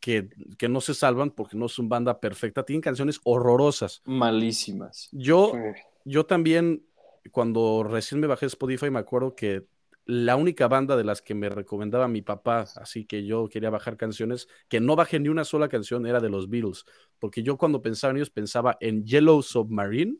que, 0.00 0.28
que 0.58 0.68
no 0.68 0.80
se 0.80 0.94
salvan 0.94 1.30
porque 1.30 1.56
no 1.56 1.68
son 1.68 1.88
banda 1.88 2.18
perfecta, 2.18 2.64
tienen 2.64 2.80
canciones 2.80 3.20
horrorosas. 3.22 4.02
Malísimas. 4.06 5.08
Yo, 5.12 5.52
Sí. 5.54 5.80
yo 6.04 6.26
también, 6.26 6.84
cuando 7.30 7.84
recién 7.88 8.20
me 8.20 8.26
bajé 8.26 8.46
Spotify, 8.46 8.90
me 8.90 8.98
acuerdo 8.98 9.36
que 9.36 9.64
la 10.04 10.34
única 10.34 10.66
banda 10.66 10.96
de 10.96 11.04
las 11.04 11.22
que 11.22 11.36
me 11.36 11.48
recomendaba 11.48 12.08
mi 12.08 12.22
papá, 12.22 12.62
así 12.74 13.04
que 13.04 13.24
yo 13.24 13.48
quería 13.48 13.70
bajar 13.70 13.96
canciones, 13.96 14.48
que 14.68 14.80
no 14.80 14.96
bajé 14.96 15.20
ni 15.20 15.28
una 15.28 15.44
sola 15.44 15.68
canción, 15.68 16.06
era 16.06 16.18
de 16.18 16.28
los 16.28 16.48
Beatles, 16.50 16.86
porque 17.20 17.44
yo 17.44 17.56
cuando 17.56 17.82
pensaba 17.82 18.10
en 18.10 18.16
ellos 18.16 18.30
pensaba 18.30 18.76
en 18.80 19.04
Yellow 19.04 19.42
Submarine, 19.42 20.16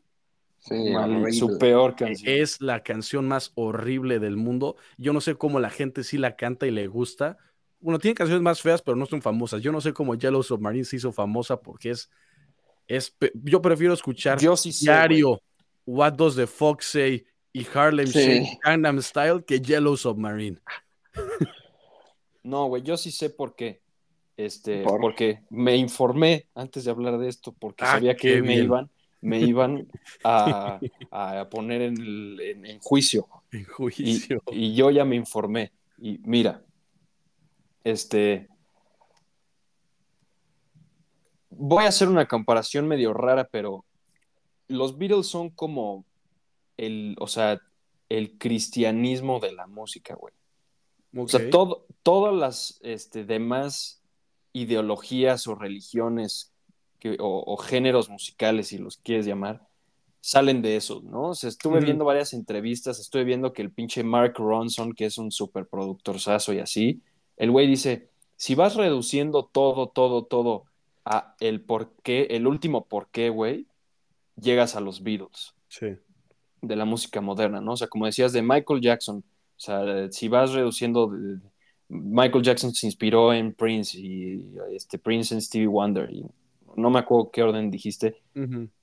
Sí, 0.67 0.91
Mal- 0.91 1.11
horrible. 1.11 1.33
su 1.33 1.57
peor 1.57 1.95
canción. 1.95 2.33
es 2.33 2.61
la 2.61 2.83
canción 2.83 3.27
más 3.27 3.51
horrible 3.55 4.19
del 4.19 4.35
mundo. 4.37 4.75
Yo 4.97 5.13
no 5.13 5.21
sé 5.21 5.35
cómo 5.35 5.59
la 5.59 5.69
gente 5.69 6.03
sí 6.03 6.17
la 6.17 6.35
canta 6.35 6.67
y 6.67 6.71
le 6.71 6.87
gusta. 6.87 7.37
Bueno, 7.79 7.99
tiene 7.99 8.15
canciones 8.15 8.41
más 8.41 8.61
feas, 8.61 8.81
pero 8.81 8.95
no 8.97 9.05
son 9.05 9.21
famosas. 9.21 9.61
Yo 9.61 9.71
no 9.71 9.81
sé 9.81 9.93
cómo 9.93 10.15
Yellow 10.15 10.43
Submarine 10.43 10.83
se 10.85 10.95
hizo 10.97 11.11
famosa 11.11 11.61
porque 11.61 11.91
es, 11.91 12.09
es 12.87 13.15
yo 13.43 13.61
prefiero 13.61 13.93
escuchar 13.93 14.39
Yo 14.39 14.57
sí 14.57 14.71
sé. 14.71 14.85
Diario, 14.85 15.41
What 15.85 16.13
Does 16.13 16.35
the 16.35 16.47
Fox 16.47 16.85
Say 16.87 17.25
y 17.53 17.65
Harlem 17.73 18.07
Sí. 18.07 18.19
Shake, 18.19 18.59
Gangnam 18.63 19.01
Style 19.01 19.43
que 19.45 19.59
Yellow 19.61 19.95
Submarine. 19.95 20.59
No, 22.43 22.67
güey, 22.67 22.81
yo 22.81 22.95
sí 22.95 23.11
sé 23.11 23.29
por 23.29 23.55
qué. 23.55 23.81
Este, 24.37 24.83
¿Por? 24.83 25.01
porque 25.01 25.41
me 25.49 25.75
informé 25.75 26.47
antes 26.55 26.85
de 26.85 26.91
hablar 26.91 27.17
de 27.17 27.27
esto, 27.27 27.51
porque 27.57 27.83
Ah, 27.83 27.93
sabía 27.93 28.15
que 28.15 28.41
me 28.41 28.55
iban, 28.55 28.89
me 29.21 29.39
iban 29.39 29.87
a, 30.23 30.79
a 31.11 31.49
poner 31.49 31.81
en, 31.81 31.97
el- 31.97 32.39
en- 32.39 32.65
en 32.65 32.79
juicio. 32.79 33.27
En 33.51 33.61
Y, 33.61 33.63
juicio. 33.63 34.43
y 34.51 34.75
yo 34.75 34.91
ya 34.91 35.05
me 35.05 35.15
informé. 35.15 35.71
Y 35.97 36.19
mira, 36.19 36.63
este. 37.83 38.47
Voy 41.49 41.85
a 41.85 41.89
hacer 41.89 42.07
una 42.07 42.27
comparación 42.27 42.87
medio 42.87 43.13
rara, 43.13 43.47
pero 43.51 43.85
los 44.67 44.97
Beatles 44.97 45.27
son 45.27 45.49
como 45.49 46.05
el, 46.75 47.15
o 47.19 47.27
sea, 47.27 47.59
el 48.09 48.37
cristianismo 48.37 49.39
de 49.39 49.53
la 49.53 49.65
música, 49.65 50.13
güey. 50.15 50.33
O 51.15 51.27
sea, 51.27 51.49
todo, 51.49 51.87
todas 52.03 52.35
las 52.35 52.79
este, 52.83 53.23
demás 53.23 54.03
ideologías 54.53 55.47
o 55.47 55.55
religiones 55.55 56.53
que- 56.99 57.17
o, 57.19 57.43
o 57.45 57.57
géneros 57.57 58.09
musicales, 58.09 58.67
si 58.69 58.77
los 58.77 58.97
quieres 58.97 59.25
llamar, 59.25 59.65
salen 60.21 60.61
de 60.61 60.75
eso, 60.75 61.01
¿no? 61.05 61.29
O 61.29 61.35
sea, 61.35 61.47
estuve 61.49 61.79
viendo 61.79 62.03
varias 62.03 62.33
entrevistas, 62.33 62.99
estuve 62.99 63.23
viendo 63.23 63.53
que 63.53 63.61
el 63.61 63.71
pinche 63.71 64.03
Mark 64.03 64.33
Ronson, 64.37 64.93
que 64.93 65.05
es 65.05 65.17
un 65.17 65.31
superproductorzazo 65.31 66.53
y 66.53 66.59
así, 66.59 67.01
el 67.37 67.51
güey 67.51 67.67
dice, 67.67 68.09
si 68.35 68.55
vas 68.55 68.75
reduciendo 68.75 69.45
todo, 69.45 69.87
todo, 69.87 70.23
todo 70.25 70.63
a 71.05 71.35
el 71.39 71.61
por 71.61 71.93
qué, 72.03 72.27
el 72.31 72.45
último 72.47 72.85
por 72.85 73.07
qué, 73.09 73.29
güey, 73.29 73.67
llegas 74.35 74.75
a 74.75 74.81
los 74.81 75.01
Beatles 75.01 75.53
Sí. 75.69 75.87
de 76.61 76.75
la 76.75 76.85
música 76.85 77.21
moderna, 77.21 77.61
¿no? 77.61 77.73
O 77.73 77.77
sea, 77.77 77.87
como 77.87 78.05
decías 78.05 78.33
de 78.33 78.41
Michael 78.41 78.81
Jackson, 78.81 79.17
o 79.19 79.59
sea, 79.59 80.11
si 80.11 80.27
vas 80.27 80.51
reduciendo, 80.51 81.11
Michael 81.87 82.43
Jackson 82.43 82.73
se 82.73 82.85
inspiró 82.87 83.33
en 83.33 83.53
Prince 83.53 83.97
y 83.97 84.45
este 84.71 84.97
Prince 84.99 85.33
en 85.33 85.41
Stevie 85.41 85.67
Wonder, 85.67 86.11
y 86.11 86.25
no 86.77 86.89
me 86.89 86.99
acuerdo 86.99 87.31
qué 87.31 87.43
orden 87.43 87.69
dijiste. 87.71 88.21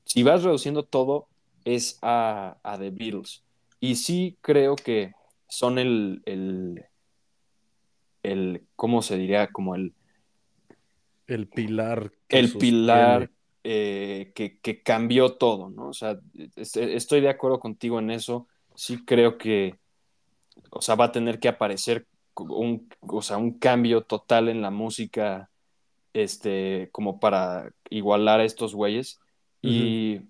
Si 0.04 0.22
vas 0.22 0.42
reduciendo 0.44 0.84
todo, 0.84 1.28
es 1.64 1.98
a, 2.02 2.58
a 2.62 2.78
The 2.78 2.90
Beatles. 2.90 3.44
Y 3.80 3.96
sí 3.96 4.36
creo 4.42 4.76
que 4.76 5.12
son 5.48 5.78
el, 5.78 6.22
el, 6.26 6.84
el, 8.22 8.66
¿cómo 8.76 9.02
se 9.02 9.16
diría? 9.16 9.48
Como 9.48 9.74
el, 9.74 9.94
El 11.26 11.48
pilar. 11.48 12.12
que 12.28 12.38
el 12.38 12.48
sostiene. 12.48 12.60
pilar 12.60 13.30
eh, 13.64 14.32
que, 14.34 14.58
que 14.60 14.82
cambió 14.82 15.34
todo, 15.36 15.70
¿no? 15.70 15.88
O 15.88 15.92
sea, 15.92 16.18
es- 16.56 16.76
estoy 16.76 17.20
de 17.20 17.30
acuerdo 17.30 17.60
contigo 17.60 17.98
en 17.98 18.10
eso. 18.10 18.46
Sí 18.74 19.04
creo 19.04 19.38
que, 19.38 19.78
o 20.70 20.82
sea, 20.82 20.94
va 20.96 21.06
a 21.06 21.12
tener 21.12 21.38
que 21.40 21.48
aparecer 21.48 22.06
un, 22.36 22.88
o 23.00 23.22
sea, 23.22 23.36
un 23.38 23.58
cambio 23.58 24.02
total 24.02 24.48
en 24.48 24.62
la 24.62 24.70
música, 24.70 25.50
este, 26.14 26.88
como 26.92 27.20
para 27.20 27.74
igualar 27.90 28.40
a 28.40 28.44
estos 28.44 28.74
güeyes. 28.74 29.20
Y, 29.60 30.20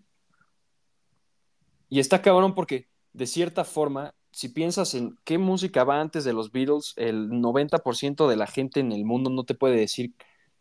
y 1.89 2.01
está 2.01 2.23
cabrón 2.23 2.55
porque, 2.55 2.89
de 3.13 3.27
cierta 3.27 3.65
forma, 3.65 4.15
si 4.33 4.49
piensas 4.49 4.95
en 4.95 5.17
qué 5.25 5.39
música 5.39 5.85
va 5.85 6.01
antes 6.01 6.25
de 6.25 6.33
los 6.33 6.51
Beatles, 6.51 6.95
el 6.97 7.31
90% 7.31 8.29
de 8.29 8.37
la 8.37 8.47
gente 8.47 8.81
en 8.81 8.91
el 8.91 9.05
mundo 9.05 9.31
no 9.31 9.45
te 9.45 9.55
puede 9.55 9.77
decir, 9.77 10.15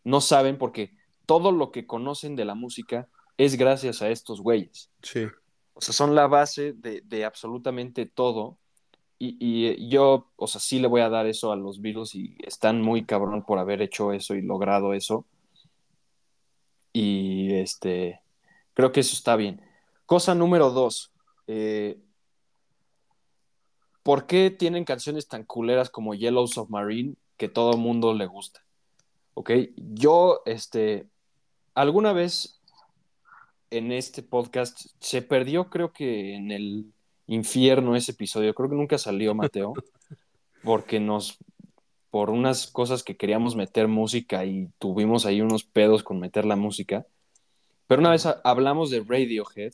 no 0.04 0.22
saben 0.22 0.58
porque 0.58 0.94
todo 1.26 1.52
lo 1.52 1.72
que 1.72 1.88
conocen 1.88 2.36
de 2.36 2.46
la 2.46 2.54
música 2.54 3.10
es 3.38 3.58
gracias 3.58 4.02
a 4.02 4.10
estos 4.10 4.42
güeyes. 4.42 4.92
Sí. 5.02 5.26
O 5.74 5.82
sea, 5.82 5.94
son 5.94 6.14
la 6.14 6.28
base 6.28 6.74
de, 6.74 7.02
de 7.02 7.26
absolutamente 7.26 8.06
todo. 8.06 8.60
Y, 9.26 9.88
yo, 9.90 10.32
o 10.36 10.48
sea, 10.48 10.60
sí 10.60 10.80
le 10.80 10.88
voy 10.88 11.02
a 11.02 11.10
dar 11.10 11.28
eso 11.28 11.52
a 11.52 11.56
los 11.56 11.82
Beatles 11.82 12.14
y 12.16 12.36
están 12.46 12.82
muy 12.82 13.06
cabrón 13.06 13.46
por 13.46 13.58
haber 13.58 13.82
hecho 13.82 14.12
eso 14.12 14.36
y 14.36 14.42
logrado 14.42 14.94
eso. 14.94 15.26
Y 16.92 17.54
este, 17.54 18.24
Creo 18.74 18.92
que 18.92 19.02
eso 19.02 19.14
está 19.14 19.36
bien. 19.36 19.62
Cosa 20.06 20.36
número 20.36 20.72
dos. 20.72 21.12
eh, 21.48 22.00
¿Por 24.02 24.28
qué 24.28 24.52
tienen 24.52 24.84
canciones 24.84 25.28
tan 25.28 25.44
culeras 25.46 25.90
como 25.90 26.14
Yellow 26.14 26.48
Submarine 26.48 27.16
que 27.38 27.48
todo 27.48 27.78
mundo 27.78 28.14
le 28.14 28.26
gusta? 28.26 28.66
Ok, 29.34 29.52
yo, 29.78 30.42
este, 30.46 31.08
alguna 31.74 32.12
vez 32.12 32.60
en 33.70 33.92
este 33.92 34.22
podcast 34.22 34.88
se 35.00 35.22
perdió, 35.22 35.70
creo 35.70 35.94
que 35.94 36.36
en 36.36 36.52
el 36.52 36.94
infierno 37.28 37.96
ese 37.96 38.12
episodio, 38.12 38.54
creo 38.54 38.70
que 38.70 38.76
nunca 38.76 38.98
salió 38.98 39.34
Mateo, 39.34 39.74
porque 40.64 41.00
nos, 41.00 41.38
por 42.10 42.30
unas 42.30 42.68
cosas 42.68 43.04
que 43.04 43.18
queríamos 43.18 43.56
meter 43.56 43.88
música 43.88 44.46
y 44.46 44.70
tuvimos 44.80 45.26
ahí 45.26 45.42
unos 45.42 45.64
pedos 45.64 46.04
con 46.04 46.20
meter 46.20 46.46
la 46.46 46.56
música, 46.56 47.06
pero 47.88 48.02
una 48.02 48.12
vez 48.12 48.28
hablamos 48.44 48.90
de 48.90 49.02
Radiohead 49.02 49.74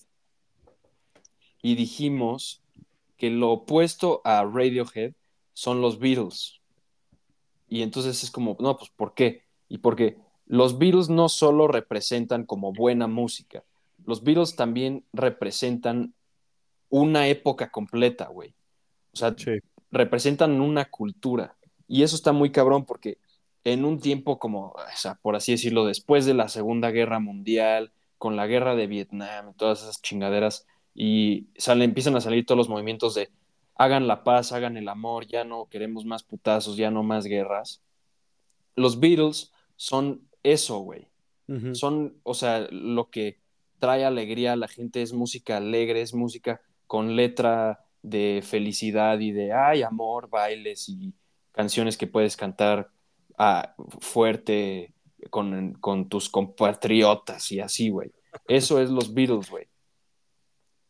y 1.62 1.76
dijimos 1.76 2.62
que 3.18 3.30
lo 3.30 3.52
opuesto 3.52 4.22
a 4.24 4.44
Radiohead 4.44 5.14
son 5.54 5.82
los 5.82 6.00
Beatles. 6.00 6.62
Y 7.68 7.82
entonces 7.82 8.24
es 8.24 8.32
como, 8.32 8.56
no, 8.60 8.78
pues 8.78 8.90
¿por 8.92 9.14
qué? 9.14 9.44
Y 9.68 9.80
porque 9.80 10.18
los 10.46 10.80
Beatles 10.80 11.10
no 11.10 11.30
solo 11.30 11.68
representan 11.68 12.46
como 12.46 12.74
buena 12.74 13.08
música, 13.08 13.64
los 14.06 14.24
Beatles 14.24 14.56
también 14.56 15.06
representan 15.14 16.16
una 16.90 17.28
época 17.28 17.70
completa, 17.72 18.28
güey. 18.28 18.54
O 19.14 19.18
sea, 19.18 19.34
Sí. 19.38 19.60
representan 19.92 20.62
una 20.62 20.86
cultura. 20.86 21.56
Y 21.88 22.04
eso 22.04 22.16
está 22.16 22.32
muy 22.32 22.52
cabrón 22.52 22.86
porque 22.86 23.18
en 23.64 23.86
un 23.86 24.00
tiempo 24.00 24.38
como, 24.40 24.68
o 24.68 24.76
sea, 24.96 25.16
por 25.16 25.36
así 25.36 25.52
decirlo, 25.54 25.86
después 25.86 26.26
de 26.26 26.34
la 26.34 26.48
Segunda 26.48 26.92
Guerra 26.92 27.20
Mundial, 27.20 27.92
con 28.18 28.36
la 28.36 28.48
guerra 28.48 28.76
de 28.76 28.88
Vietnam, 28.88 29.54
todas 29.56 29.82
esas 29.82 30.02
chingaderas, 30.02 30.68
y 30.94 31.48
sale, 31.58 31.86
empiezan 31.86 32.16
a 32.16 32.22
salir 32.22 32.46
todos 32.46 32.58
los 32.58 32.70
movimientos 32.70 33.16
de 33.16 33.30
hagan 33.76 34.08
la 34.08 34.24
paz, 34.24 34.52
hagan 34.52 34.76
el 34.76 34.90
amor, 34.90 35.26
ya 35.26 35.46
no 35.46 35.68
queremos 35.70 36.04
más 36.06 36.24
putazos, 36.24 36.76
ya 36.76 36.92
no 36.92 37.02
más 37.02 37.26
guerras. 37.26 37.82
Los 38.76 39.00
Beatles 39.00 39.54
son 39.78 40.22
eso, 40.44 40.80
güey. 40.80 41.08
Son, 41.74 42.14
o 42.24 42.36
sea, 42.36 42.68
lo 42.70 43.10
que 43.10 43.40
trae 43.80 44.06
alegría 44.06 44.54
a 44.54 44.56
la 44.56 44.68
gente 44.68 45.02
es 45.02 45.14
música 45.14 45.58
alegre, 45.58 46.02
es 46.02 46.14
música 46.14 46.62
con 46.90 47.16
letra 47.16 47.86
de 48.02 48.42
felicidad 48.44 49.20
y 49.20 49.32
de, 49.32 49.54
ay, 49.54 49.84
amor, 49.84 50.28
bailes 50.28 50.90
y 50.90 51.14
canciones 51.52 51.98
que 51.98 52.08
puedes 52.08 52.36
cantar 52.36 52.90
ah, 53.38 53.76
fuerte 54.00 54.92
con, 55.30 55.74
con 55.74 56.10
tus 56.10 56.30
compatriotas 56.30 57.52
y 57.52 57.60
así, 57.60 57.90
güey. 57.90 58.12
Eso 58.48 58.82
es 58.82 58.90
los 58.90 59.14
Beatles, 59.14 59.52
güey. 59.52 59.68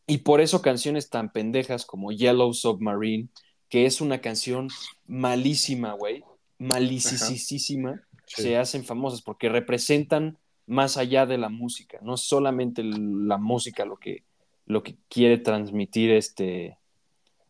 Y 0.06 0.18
por 0.18 0.40
eso 0.40 0.62
canciones 0.62 1.10
tan 1.10 1.30
pendejas 1.30 1.84
como 1.84 2.12
Yellow 2.12 2.54
Submarine, 2.54 3.28
que 3.68 3.84
es 3.84 4.00
una 4.00 4.22
canción 4.22 4.68
malísima, 5.06 5.92
güey, 5.92 6.24
malicisísima, 6.58 8.00
Sí. 8.24 8.42
se 8.42 8.56
hacen 8.56 8.84
famosas 8.84 9.20
porque 9.20 9.50
representan 9.50 10.38
más 10.66 10.96
allá 10.96 11.26
de 11.26 11.36
la 11.36 11.50
música, 11.50 11.98
no 12.00 12.14
es 12.14 12.20
solamente 12.20 12.82
la 12.84 13.36
música 13.36 13.84
lo 13.84 13.96
que, 13.98 14.22
lo 14.70 14.82
que 14.82 14.96
quiere 15.08 15.38
transmitir 15.38 16.10
este, 16.12 16.78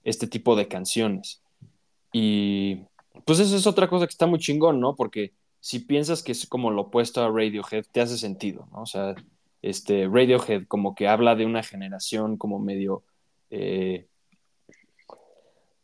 este 0.05 0.27
tipo 0.27 0.57
de 0.57 0.69
canciones. 0.69 1.43
Y 2.13 2.83
pues 3.27 3.39
eso 3.41 3.57
es 3.57 3.67
otra 3.67 3.89
cosa 3.89 4.07
que 4.07 4.11
está 4.13 4.27
muy 4.27 4.39
chingón, 4.39 4.81
¿no? 4.81 4.97
Porque 4.97 5.33
si 5.61 5.81
piensas 5.81 6.23
que 6.23 6.33
es 6.33 6.47
como 6.47 6.71
lo 6.71 6.83
opuesto 6.83 7.23
a 7.23 7.29
Radiohead, 7.29 7.85
te 7.93 8.01
hace 8.01 8.17
sentido, 8.19 8.67
¿no? 8.73 8.83
O 8.83 8.87
sea, 8.87 9.15
este, 9.63 10.09
Radiohead 10.09 10.67
como 10.67 10.95
que 10.95 11.09
habla 11.09 11.35
de 11.37 11.47
una 11.47 11.63
generación 11.63 12.37
como 12.37 12.59
medio... 12.59 13.03
eh, 13.51 14.07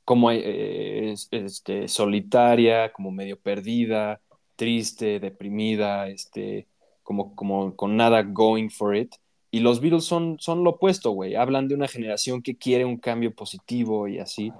como 0.04 0.30
eh, 0.30 1.10
es- 1.12 1.28
este, 1.32 1.88
solitaria, 1.88 2.92
como 2.92 3.10
medio 3.10 3.38
perdida, 3.38 4.20
triste, 4.56 5.18
deprimida, 5.20 6.08
este, 6.08 6.68
como, 7.02 7.34
como 7.34 7.74
con 7.76 7.96
nada 7.96 8.22
going 8.22 8.68
for 8.70 8.96
it. 8.96 9.12
Y 9.56 9.60
los 9.60 9.80
Beatles 9.80 10.04
son, 10.04 10.36
son 10.38 10.64
lo 10.64 10.70
opuesto, 10.72 11.12
güey. 11.12 11.34
Hablan 11.34 11.66
de 11.66 11.74
una 11.74 11.88
generación 11.88 12.42
que 12.42 12.56
quiere 12.56 12.84
un 12.84 12.98
cambio 12.98 13.34
positivo 13.34 14.06
y 14.06 14.18
así. 14.18 14.52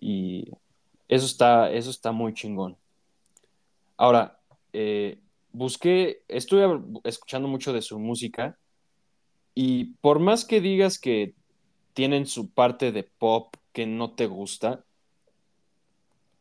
Y 0.00 0.48
eso 1.08 1.26
está, 1.26 1.70
eso 1.70 1.90
está 1.90 2.10
muy 2.10 2.32
chingón. 2.32 2.78
Ahora, 3.98 4.40
eh, 4.72 5.18
busqué, 5.52 6.22
estuve 6.26 6.64
escuchando 7.04 7.48
mucho 7.48 7.74
de 7.74 7.82
su 7.82 7.98
música 7.98 8.56
y 9.54 9.96
por 10.00 10.20
más 10.20 10.46
que 10.46 10.62
digas 10.62 10.98
que 10.98 11.34
tienen 11.92 12.24
su 12.24 12.48
parte 12.48 12.92
de 12.92 13.02
pop 13.02 13.54
que 13.74 13.84
no 13.84 14.12
te 14.12 14.26
gusta, 14.26 14.86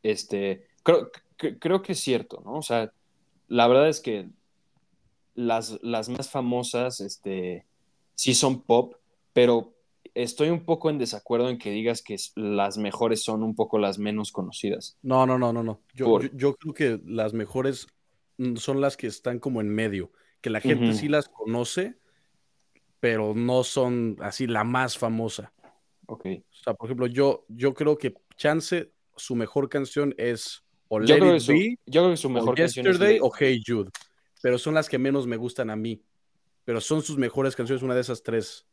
este, 0.04 0.68
creo, 0.84 1.12
cre- 1.38 1.58
creo 1.60 1.82
que 1.82 1.92
es 1.92 2.00
cierto, 2.00 2.42
¿no? 2.46 2.54
O 2.54 2.62
sea, 2.62 2.94
la 3.50 3.68
verdad 3.68 3.90
es 3.90 4.00
que 4.00 4.30
las, 5.36 5.80
las 5.82 6.08
más 6.08 6.30
famosas, 6.30 7.02
este, 7.02 7.66
sí 8.20 8.34
son 8.34 8.64
pop, 8.64 8.96
pero 9.32 9.74
estoy 10.14 10.50
un 10.50 10.66
poco 10.66 10.90
en 10.90 10.98
desacuerdo 10.98 11.48
en 11.48 11.58
que 11.58 11.72
digas 11.72 12.02
que 12.02 12.18
las 12.36 12.78
mejores 12.78 13.24
son 13.24 13.44
un 13.44 13.56
poco 13.56 13.80
las 13.80 13.98
menos 13.98 14.34
conocidas. 14.34 14.98
No, 15.02 15.26
no, 15.26 15.38
no, 15.40 15.54
no, 15.54 15.64
no. 15.64 15.80
Yo, 15.94 16.06
Por- 16.06 16.24
yo, 16.24 16.38
yo 16.38 16.56
creo 16.56 16.74
que 16.74 17.02
las 17.06 17.34
mejores 17.34 17.88
mm, 18.38 18.58
son 18.58 18.82
las 18.82 18.98
que 18.98 19.08
están 19.08 19.40
como 19.40 19.62
en 19.62 19.70
medio, 19.70 20.12
que 20.42 20.50
la 20.50 20.60
gente 20.60 20.92
sí 20.92 21.08
las 21.08 21.30
conoce, 21.30 21.98
pero 23.00 23.34
no 23.34 23.64
son 23.64 24.18
así 24.20 24.48
la 24.48 24.66
más 24.66 24.98
famosa. 24.98 25.54
Ok. 26.08 26.26
O 26.26 26.56
sea, 26.62 26.74
por 26.74 26.88
ejemplo, 26.90 27.08
yo, 27.08 27.46
yo 27.48 27.74
creo 27.74 27.98
que 27.98 28.16
Chance, 28.36 28.92
su 29.16 29.34
mejor 29.38 29.70
canción 29.70 30.14
es 30.18 30.62
o 30.90 31.00
Yo 31.00 31.06
Let 31.06 31.20
creo, 31.20 31.32
que 31.32 31.38
It 31.38 31.44
su, 31.44 31.52
Be, 31.54 31.80
yo 31.86 32.02
creo 32.02 32.12
que 32.12 32.18
su 32.18 32.28
o 32.28 32.32
mejor 32.32 32.56
canción 32.56 32.86
es 32.86 32.92
Yesterday 32.92 33.20
o. 33.22 33.32
Hey 33.34 33.64
Jude, 33.66 33.92
pero 34.42 34.58
son 34.58 34.74
las 34.74 34.90
que 34.90 34.98
menos 34.98 35.26
me 35.26 35.38
gustan 35.38 35.70
a 35.70 35.78
mí. 35.78 36.02
Pero 36.70 36.82
son 36.82 37.02
sus 37.02 37.18
mejores 37.18 37.56
canciones, 37.56 37.82
una 37.82 37.96
de 37.96 38.02
esas 38.02 38.22
tres. 38.22 38.68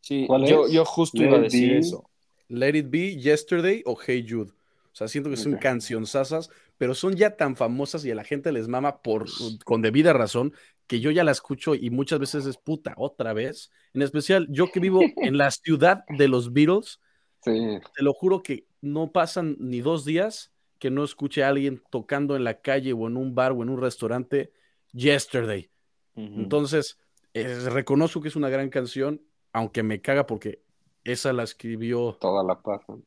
Sí, 0.00 0.24
¿Cuál 0.26 0.48
yo, 0.48 0.66
es? 0.66 0.72
yo 0.72 0.82
justo 0.86 1.18
Let 1.18 1.26
iba 1.26 1.36
a 1.36 1.40
It 1.40 1.44
decir 1.44 1.72
Be. 1.72 1.78
eso. 1.78 2.10
Let 2.48 2.74
It 2.74 2.86
Be, 2.88 3.16
Yesterday 3.18 3.82
o 3.84 3.98
Hey 4.00 4.24
Jude. 4.26 4.50
O 4.50 4.96
sea, 4.96 5.08
siento 5.08 5.28
que 5.28 5.36
son 5.36 5.52
Ok. 5.52 5.60
cancionzasas, 5.60 6.48
pero 6.78 6.94
son 6.94 7.16
ya 7.16 7.36
tan 7.36 7.54
famosas 7.54 8.02
y 8.06 8.10
a 8.10 8.14
la 8.14 8.24
gente 8.24 8.50
les 8.50 8.66
mama 8.66 9.02
por, 9.02 9.26
con 9.66 9.82
debida 9.82 10.14
razón 10.14 10.54
que 10.86 11.00
yo 11.00 11.10
ya 11.10 11.22
la 11.22 11.32
escucho 11.32 11.74
y 11.74 11.90
muchas 11.90 12.18
veces 12.18 12.46
es 12.46 12.56
puta, 12.56 12.94
otra 12.96 13.34
vez. 13.34 13.70
En 13.92 14.00
especial, 14.00 14.46
yo 14.48 14.70
que 14.70 14.80
vivo 14.80 15.02
en 15.22 15.36
la 15.36 15.50
ciudad 15.50 16.06
de 16.16 16.28
los 16.28 16.54
Beatles, 16.54 16.98
Sí, 17.42 17.52
te 17.94 18.02
lo 18.02 18.14
juro 18.14 18.42
que 18.42 18.64
no 18.80 19.12
pasan 19.12 19.58
ni 19.60 19.82
dos 19.82 20.06
días 20.06 20.50
que 20.78 20.88
no 20.88 21.04
escuche 21.04 21.44
a 21.44 21.48
alguien 21.48 21.82
tocando 21.90 22.36
en 22.36 22.44
la 22.44 22.62
calle 22.62 22.94
o 22.94 23.06
en 23.06 23.18
un 23.18 23.34
bar 23.34 23.52
o 23.52 23.62
en 23.62 23.68
un 23.68 23.82
restaurante 23.82 24.50
Yesterday. 24.94 25.68
Ujú. 26.16 26.40
Entonces, 26.40 26.96
eh, 27.34 27.68
reconozco 27.70 28.20
que 28.20 28.28
es 28.28 28.36
una 28.36 28.48
gran 28.48 28.70
canción, 28.70 29.20
aunque 29.52 29.82
me 29.82 30.00
caga 30.00 30.26
porque 30.26 30.62
esa 31.04 31.32
la 31.32 31.42
escribió 31.42 32.16
toda 32.20 32.42
la 32.42 32.62
pasan. 32.62 33.04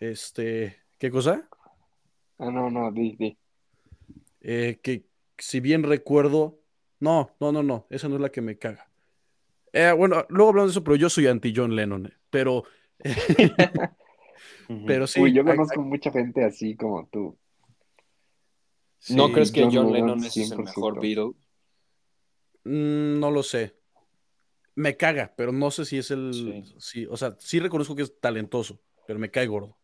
este, 0.00 0.78
¿qué 0.98 1.10
cosa? 1.10 1.48
Ah, 2.38 2.50
no, 2.50 2.70
no, 2.70 2.90
di, 2.90 3.14
di. 3.16 3.38
Eh, 4.40 4.80
que 4.82 5.06
si 5.38 5.60
bien 5.60 5.82
recuerdo, 5.84 6.58
no, 7.00 7.30
no, 7.40 7.52
no, 7.52 7.62
no, 7.62 7.86
esa 7.90 8.08
no 8.08 8.16
es 8.16 8.20
la 8.20 8.30
que 8.30 8.40
me 8.40 8.58
caga. 8.58 8.88
Eh, 9.72 9.92
bueno, 9.96 10.26
luego 10.28 10.50
hablamos 10.50 10.70
de 10.70 10.72
eso, 10.72 10.84
pero 10.84 10.96
yo 10.96 11.08
soy 11.08 11.26
anti 11.28 11.52
John 11.54 11.74
Lennon, 11.76 12.06
eh, 12.06 12.12
pero, 12.30 12.64
pero 14.86 15.06
sí, 15.06 15.20
Uy, 15.20 15.32
yo 15.32 15.44
conozco 15.44 15.80
mucha 15.82 16.10
gente 16.10 16.44
así 16.44 16.76
como 16.76 17.06
tú. 17.08 17.38
sí, 18.98 19.14
¿No 19.14 19.32
crees 19.32 19.52
que 19.52 19.62
John 19.62 19.72
John 19.72 19.92
Lennon, 19.92 20.20
Lennon 20.20 20.24
es 20.24 20.36
el 20.36 20.58
100%. 20.58 20.64
mejor 20.64 21.00
Beatle? 21.00 21.32
Mm, 22.64 23.18
no 23.20 23.30
lo 23.30 23.42
sé. 23.42 23.74
Me 24.74 24.96
caga, 24.96 25.34
pero 25.36 25.52
no 25.52 25.70
sé 25.70 25.84
si 25.84 25.98
es 25.98 26.10
el, 26.10 26.64
Sí. 26.78 27.06
o 27.06 27.16
sea, 27.16 27.36
sí 27.38 27.60
reconozco 27.60 27.94
que 27.94 28.02
es 28.02 28.18
talentoso, 28.20 28.80
pero 29.06 29.18
me 29.18 29.30
cae 29.30 29.46
gordo. 29.46 29.76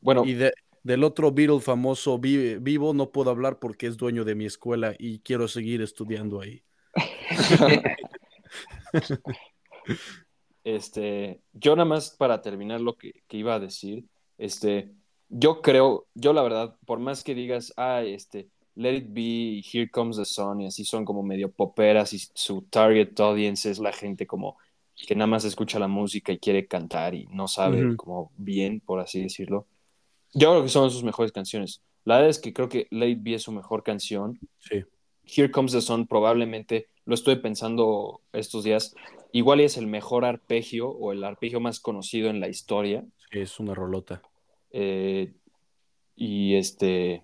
Bueno, 0.00 0.24
Y 0.26 0.34
de- 0.34 0.52
del 0.82 1.02
otro 1.04 1.32
Beatle 1.32 1.60
famoso 1.60 2.18
vi- 2.18 2.56
vivo 2.56 2.92
no 2.92 3.10
puedo 3.10 3.30
hablar 3.30 3.58
porque 3.58 3.86
es 3.86 3.96
dueño 3.96 4.24
de 4.24 4.34
mi 4.34 4.44
escuela 4.46 4.94
y 4.98 5.20
quiero 5.20 5.48
seguir 5.48 5.80
estudiando 5.80 6.40
ahí. 6.40 6.62
este, 10.64 11.40
yo 11.52 11.74
nada 11.76 11.86
más 11.88 12.10
para 12.10 12.40
terminar 12.42 12.80
lo 12.80 12.96
que, 12.96 13.22
que 13.26 13.36
iba 13.36 13.54
a 13.54 13.60
decir, 13.60 14.04
este, 14.38 14.92
yo 15.28 15.62
creo, 15.62 16.06
yo 16.14 16.32
la 16.32 16.42
verdad, 16.42 16.76
por 16.86 16.98
más 16.98 17.24
que 17.24 17.34
digas, 17.34 17.72
ah, 17.76 18.02
este, 18.04 18.48
Let 18.74 18.94
It 18.94 19.06
Be, 19.08 19.62
Here 19.62 19.90
Comes 19.90 20.16
the 20.16 20.24
Sun, 20.24 20.62
y 20.62 20.66
así 20.66 20.84
son 20.84 21.04
como 21.04 21.22
medio 21.22 21.50
poperas 21.50 22.12
y 22.12 22.18
su 22.34 22.62
target 22.62 23.18
audience 23.20 23.70
es 23.70 23.78
la 23.78 23.92
gente 23.92 24.26
como 24.26 24.56
que 25.06 25.14
nada 25.14 25.26
más 25.26 25.44
escucha 25.44 25.78
la 25.78 25.88
música 25.88 26.32
y 26.32 26.38
quiere 26.38 26.66
cantar 26.66 27.14
y 27.14 27.26
no 27.26 27.48
sabe 27.48 27.96
como 27.96 28.30
bien, 28.36 28.80
por 28.80 29.00
así 29.00 29.22
decirlo. 29.22 29.66
Yo 30.32 30.50
creo 30.50 30.62
que 30.62 30.68
son 30.68 30.90
sus 30.90 31.02
mejores 31.02 31.32
canciones. 31.32 31.82
La 32.04 32.16
verdad 32.16 32.30
es 32.30 32.38
que 32.38 32.52
creo 32.52 32.68
que 32.68 32.86
Let 32.90 33.08
It 33.08 33.22
Be 33.22 33.34
es 33.34 33.42
su 33.42 33.52
mejor 33.52 33.82
canción. 33.82 34.38
Sí. 34.58 34.84
Here 35.24 35.50
Comes 35.50 35.72
the 35.72 35.80
Sun 35.80 36.06
probablemente 36.06 36.86
lo 37.04 37.14
estoy 37.14 37.36
pensando 37.36 38.20
estos 38.32 38.64
días, 38.64 38.94
igual 39.32 39.60
es 39.60 39.76
el 39.76 39.86
mejor 39.86 40.24
arpegio 40.24 40.88
o 40.88 41.12
el 41.12 41.24
arpegio 41.24 41.60
más 41.60 41.80
conocido 41.80 42.30
en 42.30 42.40
la 42.40 42.48
historia. 42.48 43.04
Sí, 43.30 43.40
es 43.40 43.58
una 43.58 43.74
rolota. 43.74 44.22
Eh, 44.70 45.32
y 46.14 46.54
este, 46.54 47.22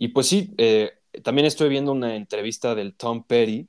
y 0.00 0.08
pues 0.08 0.28
sí, 0.28 0.54
eh, 0.56 0.92
también 1.22 1.46
estoy 1.46 1.68
viendo 1.68 1.92
una 1.92 2.16
entrevista 2.16 2.74
del 2.74 2.94
Tom 2.94 3.22
Petty, 3.22 3.68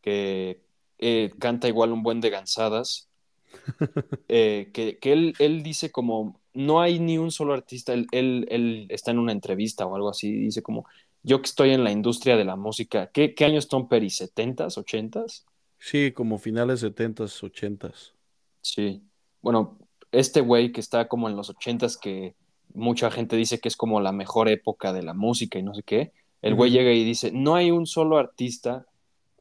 que 0.00 0.60
eh, 0.98 1.30
canta 1.38 1.68
igual 1.68 1.92
un 1.92 2.02
buen 2.02 2.20
de 2.20 2.30
gansadas, 2.30 3.08
que, 4.26 4.98
él, 5.02 5.34
él, 5.38 5.62
dice 5.62 5.92
como, 5.92 6.40
no 6.52 6.80
hay 6.80 6.98
ni 6.98 7.16
un 7.16 7.30
solo 7.30 7.54
artista, 7.54 7.92
él, 7.92 8.08
él, 8.10 8.86
está 8.88 9.12
en 9.12 9.20
una 9.20 9.30
entrevista 9.30 9.86
o 9.86 9.94
algo 9.94 10.10
así, 10.10 10.32
dice 10.32 10.64
como, 10.64 10.84
yo 11.22 11.40
que 11.40 11.46
estoy 11.46 11.70
en 11.70 11.84
la 11.84 11.92
industria 11.92 12.36
de 12.36 12.44
la 12.44 12.56
música, 12.56 13.08
¿qué, 13.12 13.36
qué 13.36 13.44
años 13.44 13.68
Tom 13.68 13.88
Petty? 13.88 14.08
¿70s, 14.08 14.76
80s? 14.76 15.44
Sí, 15.78 16.10
como 16.10 16.38
finales 16.38 16.82
70s, 16.82 17.40
80s. 17.40 18.14
Sí. 18.62 19.00
Bueno, 19.42 19.78
este 20.10 20.40
güey 20.40 20.72
que 20.72 20.80
está 20.80 21.06
como 21.06 21.28
en 21.28 21.36
los 21.36 21.54
80s, 21.54 22.00
que 22.00 22.34
mucha 22.74 23.10
gente 23.10 23.36
dice 23.36 23.60
que 23.60 23.68
es 23.68 23.76
como 23.76 24.00
la 24.00 24.12
mejor 24.12 24.48
época 24.48 24.92
de 24.92 25.02
la 25.02 25.14
música 25.14 25.58
y 25.58 25.62
no 25.62 25.74
sé 25.74 25.82
qué, 25.82 26.12
el 26.42 26.54
güey 26.54 26.70
llega 26.70 26.92
y 26.92 27.04
dice, 27.04 27.30
no 27.32 27.54
hay 27.54 27.70
un 27.70 27.86
solo 27.86 28.18
artista 28.18 28.86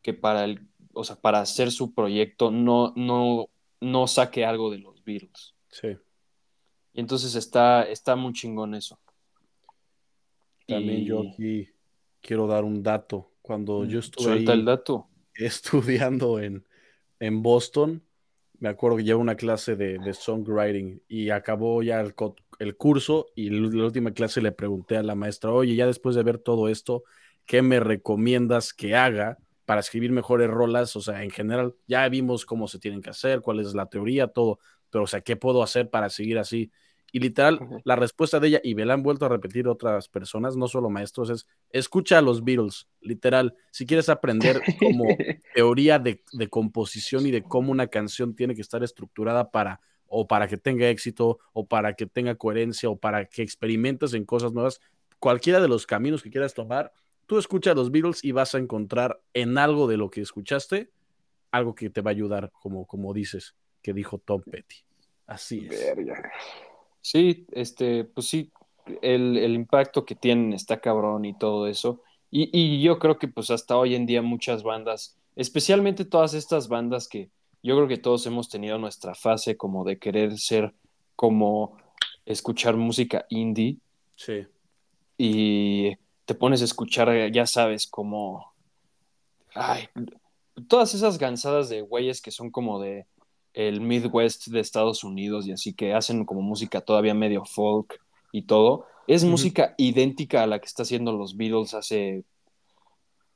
que 0.01 0.13
para 0.13 0.45
el, 0.45 0.67
o 0.93 1.03
sea, 1.03 1.15
para 1.15 1.39
hacer 1.39 1.71
su 1.71 1.93
proyecto 1.93 2.51
no, 2.51 2.93
no, 2.95 3.49
no 3.79 4.07
saque 4.07 4.45
algo 4.45 4.69
de 4.71 4.77
los 4.79 5.03
Beatles. 5.03 5.55
Sí. 5.69 5.97
Y 6.93 6.99
entonces 6.99 7.35
está, 7.35 7.83
está 7.83 8.15
muy 8.15 8.33
chingón 8.33 8.75
eso. 8.75 8.99
También 10.67 11.03
yo 11.03 11.21
aquí 11.21 11.67
quiero 12.21 12.47
dar 12.47 12.63
un 12.63 12.83
dato. 12.83 13.31
Cuando 13.41 13.85
yo 13.85 13.97
mm, 13.97 14.01
estuve 14.01 14.23
Suelta 14.23 14.53
el 14.53 14.65
dato. 14.65 15.07
estudiando 15.35 16.39
en, 16.39 16.65
en, 17.19 17.41
Boston, 17.41 18.03
me 18.59 18.69
acuerdo 18.69 18.97
que 18.97 19.03
llevo 19.03 19.21
una 19.21 19.35
clase 19.35 19.75
de, 19.75 19.97
de 19.97 20.13
songwriting 20.13 21.01
y 21.07 21.29
acabó 21.31 21.81
ya 21.81 21.99
el, 21.99 22.13
el, 22.61 22.75
curso 22.77 23.27
y 23.35 23.49
la 23.49 23.85
última 23.85 24.11
clase 24.11 24.41
le 24.41 24.51
pregunté 24.51 24.97
a 24.97 25.03
la 25.03 25.15
maestra, 25.15 25.51
oye, 25.51 25.75
ya 25.75 25.87
después 25.87 26.15
de 26.15 26.23
ver 26.23 26.37
todo 26.37 26.69
esto, 26.69 27.03
¿qué 27.45 27.61
me 27.61 27.79
recomiendas 27.79 28.73
que 28.73 28.95
haga 28.95 29.37
para 29.65 29.81
escribir 29.81 30.11
mejores 30.11 30.49
rolas? 30.49 30.95
O 30.95 31.01
sea, 31.01 31.23
en 31.23 31.31
general, 31.31 31.75
ya 31.87 32.07
vimos 32.09 32.45
cómo 32.45 32.67
se 32.67 32.79
tienen 32.79 33.01
que 33.01 33.09
hacer, 33.09 33.41
cuál 33.41 33.59
es 33.59 33.73
la 33.73 33.87
teoría, 33.87 34.27
todo, 34.27 34.59
pero 34.89 35.05
o 35.05 35.07
sea, 35.07 35.21
¿qué 35.21 35.35
puedo 35.35 35.63
hacer 35.63 35.89
para 35.89 36.09
seguir 36.09 36.37
así? 36.37 36.71
Y 37.13 37.19
literal, 37.19 37.59
la 37.83 37.97
respuesta 37.97 38.39
de 38.39 38.47
ella, 38.47 38.61
y 38.63 38.73
me 38.73 38.85
la 38.85 38.93
han 38.93 39.03
vuelto 39.03 39.25
a 39.25 39.29
repetir 39.29 39.67
otras 39.67 40.07
personas, 40.07 40.55
no 40.55 40.69
solo 40.69 40.89
maestros, 40.89 41.29
es 41.29 41.45
escucha 41.71 42.17
a 42.17 42.21
los 42.21 42.43
Beatles, 42.43 42.87
literal. 43.01 43.53
Si 43.69 43.85
quieres 43.85 44.07
aprender 44.07 44.61
como 44.79 45.05
teoría 45.53 45.99
de, 45.99 46.23
composición 46.49 47.25
y 47.27 47.31
de 47.31 47.43
cómo 47.43 47.71
una 47.71 47.87
canción 47.87 48.33
tiene 48.33 48.55
que 48.55 48.61
estar 48.61 48.81
estructurada 48.81 49.51
para, 49.51 49.81
o 50.11 50.27
para 50.27 50.47
que 50.47 50.57
tenga 50.57 50.89
éxito, 50.89 51.39
o 51.53 51.65
para 51.65 51.95
que 51.95 52.05
tenga 52.05 52.35
coherencia, 52.35 52.89
o 52.89 52.97
para 52.97 53.25
que 53.25 53.41
experimentes 53.41 54.13
en 54.13 54.25
cosas 54.25 54.53
nuevas, 54.53 54.79
cualquiera 55.19 55.61
de 55.61 55.67
los 55.67 55.87
caminos 55.87 56.21
que 56.21 56.29
quieras 56.29 56.53
tomar, 56.53 56.91
tú 57.25 57.39
escucha 57.39 57.71
a 57.71 57.75
los 57.75 57.91
Beatles 57.91 58.23
y 58.23 58.33
vas 58.33 58.53
a 58.53 58.57
encontrar 58.57 59.21
en 59.33 59.57
algo 59.57 59.87
de 59.87 59.97
lo 59.97 60.09
que 60.09 60.21
escuchaste 60.21 60.91
algo 61.51 61.75
que 61.75 61.89
te 61.89 62.01
va 62.01 62.11
a 62.11 62.13
ayudar, 62.13 62.51
como, 62.61 62.85
como 62.85 63.13
dices, 63.13 63.55
que 63.81 63.93
dijo 63.93 64.17
Tom 64.17 64.41
Petty. 64.41 64.77
Así 65.27 65.67
es. 65.69 65.93
Sí, 67.01 67.45
este, 67.51 68.05
pues 68.05 68.27
sí, 68.27 68.51
el, 69.01 69.53
impacto 69.53 70.05
que 70.05 70.15
tienen 70.15 70.53
está 70.53 70.79
cabrón 70.79 71.25
y 71.25 71.37
todo 71.37 71.67
eso. 71.67 72.01
Y, 72.29 72.81
yo 72.81 72.97
creo 72.97 73.17
que 73.17 73.27
pues 73.27 73.49
hasta 73.49 73.75
hoy 73.75 73.93
en 73.93 74.05
día 74.05 74.21
muchas 74.21 74.63
bandas, 74.63 75.17
especialmente 75.35 76.05
todas 76.05 76.33
estas 76.33 76.69
bandas 76.69 77.09
que 77.09 77.29
yo 77.63 77.75
creo 77.75 77.87
que 77.87 77.97
todos 77.97 78.25
hemos 78.25 78.49
tenido 78.49 78.77
nuestra 78.77 79.15
fase 79.15 79.57
como 79.57 79.83
de 79.83 79.99
querer 79.99 80.37
ser 80.37 80.73
como 81.15 81.77
escuchar 82.25 82.75
música 82.75 83.25
indie. 83.29 83.77
Sí. 84.15 84.45
Y 85.17 85.95
te 86.25 86.35
pones 86.35 86.61
a 86.61 86.65
escuchar, 86.65 87.31
ya 87.31 87.45
sabes, 87.45 87.87
como... 87.87 88.51
Ay, 89.53 89.87
todas 90.67 90.93
esas 90.93 91.17
gansadas 91.17 91.69
de 91.69 91.81
güeyes 91.81 92.21
que 92.21 92.31
son 92.31 92.51
como 92.51 92.79
de 92.79 93.05
el 93.53 93.81
Midwest 93.81 94.47
de 94.47 94.61
Estados 94.61 95.03
Unidos 95.03 95.45
y 95.45 95.51
así 95.51 95.73
que 95.73 95.93
hacen 95.93 96.25
como 96.25 96.41
música 96.41 96.81
todavía 96.81 97.13
medio 97.13 97.43
folk 97.43 98.01
y 98.31 98.43
todo, 98.43 98.85
es 99.07 99.25
música 99.25 99.75
idéntica 99.77 100.43
a 100.43 100.47
la 100.47 100.59
que 100.59 100.67
está 100.67 100.83
haciendo 100.83 101.11
los 101.11 101.35
Beatles 101.35 101.73
hace 101.73 102.23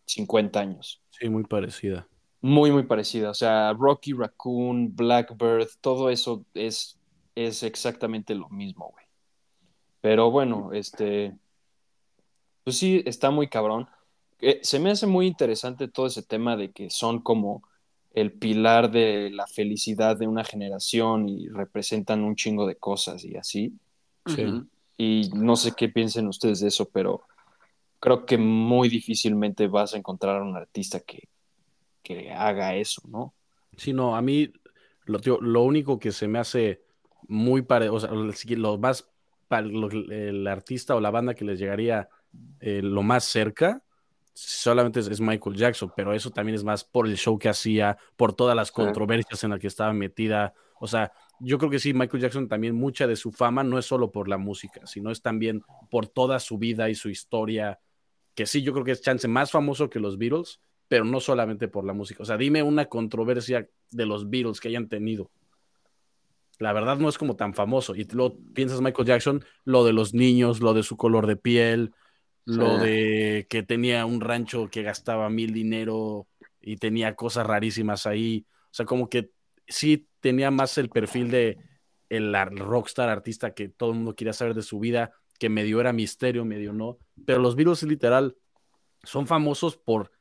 50 0.05 0.59
años. 0.59 1.01
Sí, 1.09 1.27
muy 1.29 1.43
parecida. 1.43 2.07
Muy, 2.45 2.69
muy 2.69 2.83
parecida. 2.83 3.31
O 3.31 3.33
sea, 3.33 3.73
Rocky 3.73 4.13
Raccoon, 4.13 4.95
Blackbird, 4.95 5.67
todo 5.81 6.11
eso 6.11 6.45
es, 6.53 6.95
es 7.33 7.63
exactamente 7.63 8.35
lo 8.35 8.49
mismo, 8.49 8.91
güey. 8.91 9.03
Pero 9.99 10.29
bueno, 10.29 10.71
este, 10.71 11.35
pues 12.63 12.77
sí, 12.77 13.01
está 13.07 13.31
muy 13.31 13.47
cabrón. 13.47 13.87
Eh, 14.41 14.59
se 14.61 14.77
me 14.77 14.91
hace 14.91 15.07
muy 15.07 15.25
interesante 15.25 15.87
todo 15.87 16.05
ese 16.05 16.21
tema 16.21 16.55
de 16.55 16.71
que 16.71 16.91
son 16.91 17.19
como 17.19 17.63
el 18.13 18.31
pilar 18.31 18.91
de 18.91 19.31
la 19.31 19.47
felicidad 19.47 20.15
de 20.15 20.27
una 20.27 20.43
generación 20.43 21.27
y 21.27 21.47
representan 21.47 22.23
un 22.23 22.35
chingo 22.35 22.67
de 22.67 22.75
cosas 22.75 23.25
y 23.25 23.37
así. 23.37 23.73
Y 24.97 25.31
no 25.33 25.55
sé 25.55 25.71
qué 25.75 25.89
piensen 25.89 26.27
ustedes 26.27 26.59
de 26.59 26.67
eso, 26.67 26.87
pero 26.93 27.23
creo 27.99 28.23
que 28.27 28.37
muy 28.37 28.87
difícilmente 28.87 29.65
vas 29.65 29.95
a 29.95 29.97
encontrar 29.97 30.41
a 30.41 30.43
un 30.43 30.55
artista 30.55 30.99
que, 30.99 31.27
que 32.05 32.31
haga 32.31 32.75
eso, 32.75 33.01
¿no? 33.09 33.33
Sí, 33.75 33.91
no, 33.91 34.15
a 34.15 34.21
mí 34.21 34.53
lo, 35.05 35.19
lo 35.41 35.63
único 35.63 35.99
que 35.99 36.13
se 36.13 36.29
me 36.29 36.39
hace 36.39 36.83
muy 37.27 37.63
parecido, 37.63 37.95
o 37.95 37.99
sea, 37.99 38.11
lo 38.11 38.77
más, 38.77 39.09
el 39.49 40.47
artista 40.47 40.95
o 40.95 41.01
la 41.01 41.11
banda 41.11 41.33
que 41.33 41.43
les 41.43 41.59
llegaría 41.59 42.07
eh, 42.59 42.81
lo 42.81 43.03
más 43.03 43.25
cerca 43.25 43.81
solamente 44.35 44.99
es, 44.99 45.21
Michael 45.21 45.55
Jackson, 45.55 45.91
pero 45.95 46.13
eso 46.13 46.29
también 46.29 46.55
es 46.55 46.63
más 46.63 46.83
por 46.83 47.07
el 47.07 47.15
show 47.15 47.39
que 47.39 47.49
hacía, 47.49 47.97
por 48.17 48.33
todas 48.33 48.55
las 48.55 48.71
controversias 48.71 49.43
en 49.43 49.51
las 49.51 49.59
que 49.59 49.67
estaba 49.67 49.93
metida. 49.93 50.53
O 50.79 50.87
sea, 50.87 51.13
yo 51.39 51.57
creo 51.57 51.71
que 51.71 51.79
sí, 51.79 51.93
Michael 51.93 52.21
Jackson 52.21 52.49
también 52.49 52.75
mucha 52.75 53.07
de 53.07 53.15
su 53.15 53.31
fama 53.31 53.63
no 53.63 53.79
es 53.79 53.85
solo 53.85 54.11
por 54.11 54.27
la 54.27 54.37
música, 54.37 54.85
sino 54.85 55.09
es 55.09 55.21
también 55.21 55.63
por 55.89 56.07
toda 56.07 56.39
su 56.39 56.57
vida 56.57 56.89
y 56.89 56.95
su 56.95 57.09
historia, 57.09 57.79
que 58.35 58.45
sí, 58.45 58.61
yo 58.61 58.73
creo 58.73 58.83
que 58.83 58.91
es 58.91 59.01
chance 59.01 59.25
más 59.29 59.51
famoso 59.51 59.89
que 59.89 60.01
los 60.01 60.17
Beatles, 60.17 60.59
pero 60.87 61.05
no 61.05 61.19
solamente 61.19 61.67
por 61.67 61.85
la 61.85 61.93
música. 61.93 62.23
O 62.23 62.25
sea, 62.25 62.37
dime 62.37 62.63
una 62.63 62.85
controversia 62.85 63.67
de 63.91 64.05
los 64.05 64.29
Beatles 64.29 64.59
que 64.59 64.69
hayan 64.69 64.87
tenido. 64.87 65.31
La 66.59 66.73
verdad 66.73 66.97
no 66.97 67.09
es 67.09 67.17
como 67.17 67.35
tan 67.35 67.53
famoso. 67.53 67.95
Y 67.95 68.05
luego 68.05 68.37
piensas 68.53 68.81
Michael 68.81 69.07
Jackson, 69.07 69.45
lo 69.63 69.83
de 69.83 69.93
los 69.93 70.13
niños, 70.13 70.61
lo 70.61 70.73
de 70.73 70.83
su 70.83 70.95
color 70.95 71.27
de 71.27 71.35
piel, 71.35 71.93
lo 72.45 72.77
de 72.77 73.47
que 73.49 73.63
tenía 73.63 74.05
un 74.05 74.21
rancho 74.21 74.69
que 74.69 74.83
gastaba 74.83 75.29
mil 75.29 75.51
dinero 75.51 76.27
y 76.61 76.77
tenía 76.77 77.15
cosas 77.15 77.47
rarísimas 77.47 78.05
ahí. 78.05 78.45
O 78.65 78.73
sea, 78.73 78.85
como 78.85 79.09
que 79.09 79.31
sí 79.67 80.07
tenía 80.19 80.51
más 80.51 80.77
el 80.77 80.89
perfil 80.89 81.31
de 81.31 81.57
el 82.09 82.33
rockstar 82.57 83.09
artista 83.09 83.53
que 83.53 83.67
todo 83.67 83.89
el 83.91 83.97
mundo 83.97 84.15
quería 84.15 84.33
saber 84.33 84.53
de 84.53 84.61
su 84.61 84.79
vida, 84.79 85.11
que 85.39 85.49
medio 85.49 85.81
era 85.81 85.91
misterio, 85.91 86.45
medio 86.45 86.71
no. 86.71 86.99
Pero 87.25 87.39
los 87.39 87.55
Beatles 87.55 87.83
literal 87.83 88.37
son 89.03 89.27
famosos 89.27 89.75
por 89.75 90.11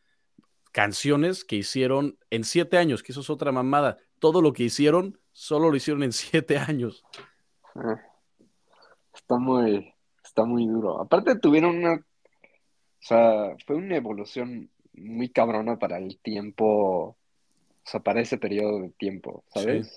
canciones 0.75 1.45
que 1.45 1.57
hicieron 1.57 2.19
en 2.29 2.45
siete 2.45 2.77
años, 2.77 3.03
que 3.03 3.13
eso 3.13 3.23
es 3.23 3.31
otra 3.31 3.53
mamada. 3.53 3.97
Todo 4.19 4.43
lo 4.43 4.53
que 4.53 4.65
hicieron, 4.65 5.19
solo 5.33 5.71
lo 5.71 5.77
hicieron 5.77 6.03
en 6.03 6.13
siete 6.13 6.59
años. 6.59 7.05
Ah, 7.75 8.03
está 9.15 9.39
muy, 9.39 9.95
está 10.23 10.45
muy 10.45 10.67
duro. 10.67 11.01
Aparte 11.01 11.39
tuvieron 11.39 11.77
una 11.79 12.05
o 13.05 13.07
sea, 13.07 13.55
fue 13.67 13.77
una 13.77 13.97
evolución 13.97 14.71
muy 14.95 15.29
cabrona 15.29 15.79
para 15.79 15.99
el 15.99 16.17
tiempo, 16.17 16.65
o 16.67 17.17
sea, 17.85 18.01
para 18.01 18.23
ese 18.23 18.39
periodo 18.39 18.81
de 18.81 18.89
tiempo, 18.89 19.45
¿sabes? 19.53 19.89
Sí. 19.89 19.97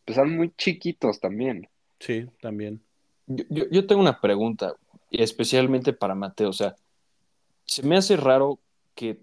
Empezaron 0.00 0.36
muy 0.36 0.52
chiquitos 0.56 1.20
también. 1.20 1.68
Sí, 2.00 2.26
también. 2.42 2.82
Yo, 3.28 3.86
tengo 3.86 4.00
una 4.00 4.20
pregunta, 4.20 4.74
especialmente 5.12 5.92
para 5.92 6.16
Mateo, 6.16 6.48
o 6.48 6.52
sea, 6.52 6.74
se 7.66 7.84
me 7.84 7.96
hace 7.96 8.16
raro 8.16 8.58
que, 8.96 9.20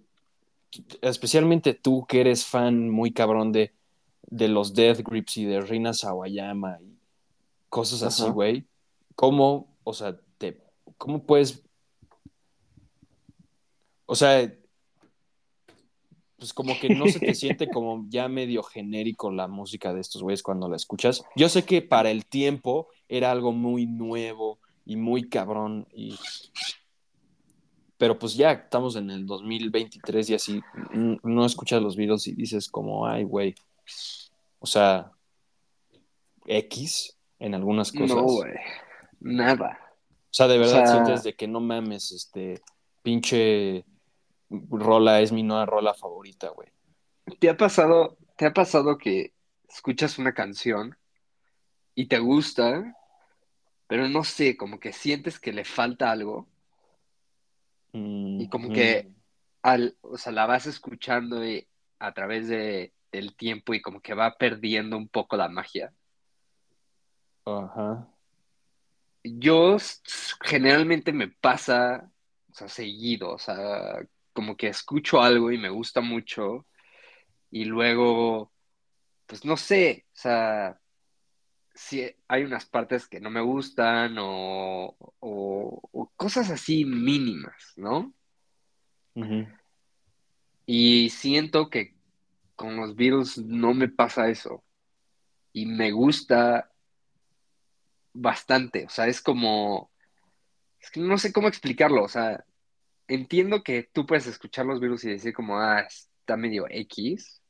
especialmente 1.01 1.73
tú 1.73 2.05
que 2.07 2.21
eres 2.21 2.45
fan 2.45 2.89
muy 2.89 3.11
cabrón 3.11 3.51
de, 3.51 3.73
de 4.23 4.47
los 4.47 4.73
Death 4.73 4.99
Grips 4.99 5.37
y 5.37 5.45
de 5.45 5.61
Rina 5.61 5.93
Sawayama 5.93 6.79
y 6.81 6.97
cosas 7.69 8.03
así, 8.03 8.29
güey, 8.29 8.65
¿cómo, 9.15 9.75
o 9.83 9.93
sea, 9.93 10.17
te, 10.37 10.61
cómo 10.97 11.23
puedes 11.23 11.63
o 14.07 14.15
sea, 14.15 14.51
pues 16.37 16.53
como 16.53 16.79
que 16.79 16.89
no 16.95 17.07
se 17.07 17.19
te 17.19 17.35
siente 17.35 17.67
como 17.67 18.05
ya 18.09 18.27
medio 18.27 18.63
genérico 18.63 19.29
la 19.31 19.47
música 19.47 19.93
de 19.93 20.01
estos 20.01 20.23
güeyes 20.23 20.41
cuando 20.41 20.67
la 20.67 20.77
escuchas. 20.77 21.23
Yo 21.35 21.49
sé 21.49 21.65
que 21.65 21.81
para 21.81 22.09
el 22.09 22.25
tiempo 22.25 22.87
era 23.07 23.31
algo 23.31 23.51
muy 23.51 23.85
nuevo 23.85 24.59
y 24.85 24.95
muy 24.95 25.29
cabrón 25.29 25.87
y 25.93 26.17
pero 27.97 28.19
pues 28.19 28.35
ya 28.35 28.51
estamos 28.51 28.95
en 28.95 29.09
el 29.09 29.25
2023 29.25 30.29
y 30.29 30.33
así 30.35 30.61
no 31.23 31.45
escuchas 31.45 31.81
los 31.81 31.95
Beatles 31.95 32.27
y 32.27 32.33
dices 32.33 32.69
como, 32.69 33.07
ay, 33.07 33.23
güey. 33.23 33.55
O 34.59 34.67
sea, 34.67 35.11
X 36.45 37.17
en 37.39 37.55
algunas 37.55 37.91
cosas. 37.91 38.17
No, 38.17 38.23
güey. 38.23 38.53
Nada. 39.19 39.79
O 40.29 40.33
sea, 40.37 40.47
de 40.47 40.57
verdad 40.57 40.85
sientes 40.91 41.23
de 41.23 41.35
que 41.35 41.47
no 41.47 41.59
mames, 41.59 42.11
este 42.11 42.61
pinche 43.01 43.85
rola 44.49 45.21
es 45.21 45.31
mi 45.31 45.43
nueva 45.43 45.65
rola 45.65 45.93
favorita, 45.93 46.49
güey. 46.49 46.69
¿Te 47.39 47.49
ha 47.49 47.57
pasado, 47.57 48.17
te 48.37 48.45
ha 48.45 48.53
pasado 48.53 48.97
que 48.97 49.33
escuchas 49.67 50.19
una 50.19 50.33
canción 50.33 50.95
y 51.95 52.07
te 52.07 52.19
gusta, 52.19 52.95
pero 53.87 54.07
no 54.07 54.23
sé, 54.23 54.55
como 54.55 54.79
que 54.79 54.93
sientes 54.93 55.39
que 55.39 55.51
le 55.51 55.65
falta 55.65 56.11
algo? 56.11 56.47
Y 57.93 58.49
como 58.49 58.69
que 58.69 59.11
al, 59.61 59.97
o 60.01 60.17
sea, 60.17 60.31
la 60.31 60.45
vas 60.45 60.67
escuchando 60.67 61.41
a 61.99 62.13
través 62.13 62.47
de, 62.47 62.93
del 63.11 63.35
tiempo 63.35 63.73
y 63.73 63.81
como 63.81 64.01
que 64.01 64.13
va 64.13 64.37
perdiendo 64.37 64.97
un 64.97 65.07
poco 65.07 65.37
la 65.37 65.47
magia. 65.47 65.93
Ajá. 67.45 68.07
Yo 69.23 69.77
generalmente 70.41 71.11
me 71.11 71.27
pasa, 71.27 72.09
o 72.51 72.53
sea, 72.53 72.67
seguido, 72.67 73.31
o 73.31 73.39
sea, 73.39 73.99
como 74.33 74.55
que 74.55 74.67
escucho 74.67 75.21
algo 75.21 75.51
y 75.51 75.57
me 75.57 75.69
gusta 75.69 76.01
mucho 76.01 76.65
y 77.49 77.65
luego, 77.65 78.51
pues 79.25 79.43
no 79.45 79.57
sé, 79.57 80.05
o 80.13 80.17
sea, 80.17 80.79
si 81.77 82.11
hay 82.27 82.43
unas 82.43 82.65
partes 82.65 83.07
que 83.07 83.19
no 83.19 83.29
me 83.29 83.39
gustan 83.41 84.15
o, 84.19 84.97
cosas 86.15 86.49
así 86.49 86.85
mínimas, 86.85 87.73
¿no? 87.75 88.13
Y 90.65 91.09
siento 91.11 91.69
que 91.69 91.95
con 92.55 92.75
los 92.75 92.95
virus 92.95 93.37
no 93.37 93.73
me 93.73 93.87
pasa 93.87 94.29
eso. 94.29 94.63
Y 95.53 95.65
me 95.67 95.91
gusta 95.91 96.71
bastante. 98.13 98.85
O 98.85 98.89
sea, 98.89 99.07
es 99.07 99.21
como. 99.21 99.91
Es 100.79 100.91
que 100.91 100.99
no 100.99 101.17
sé 101.17 101.31
cómo 101.31 101.47
explicarlo. 101.47 102.03
O 102.03 102.07
sea, 102.09 102.43
entiendo 103.07 103.63
que 103.63 103.83
tú 103.83 104.05
puedes 104.05 104.27
escuchar 104.27 104.65
los 104.65 104.79
virus 104.79 105.03
y 105.05 105.09
decir, 105.09 105.33
como, 105.33 105.59
ah, 105.59 105.81
está 105.81 106.37
medio 106.37 106.65
X. 106.69 107.41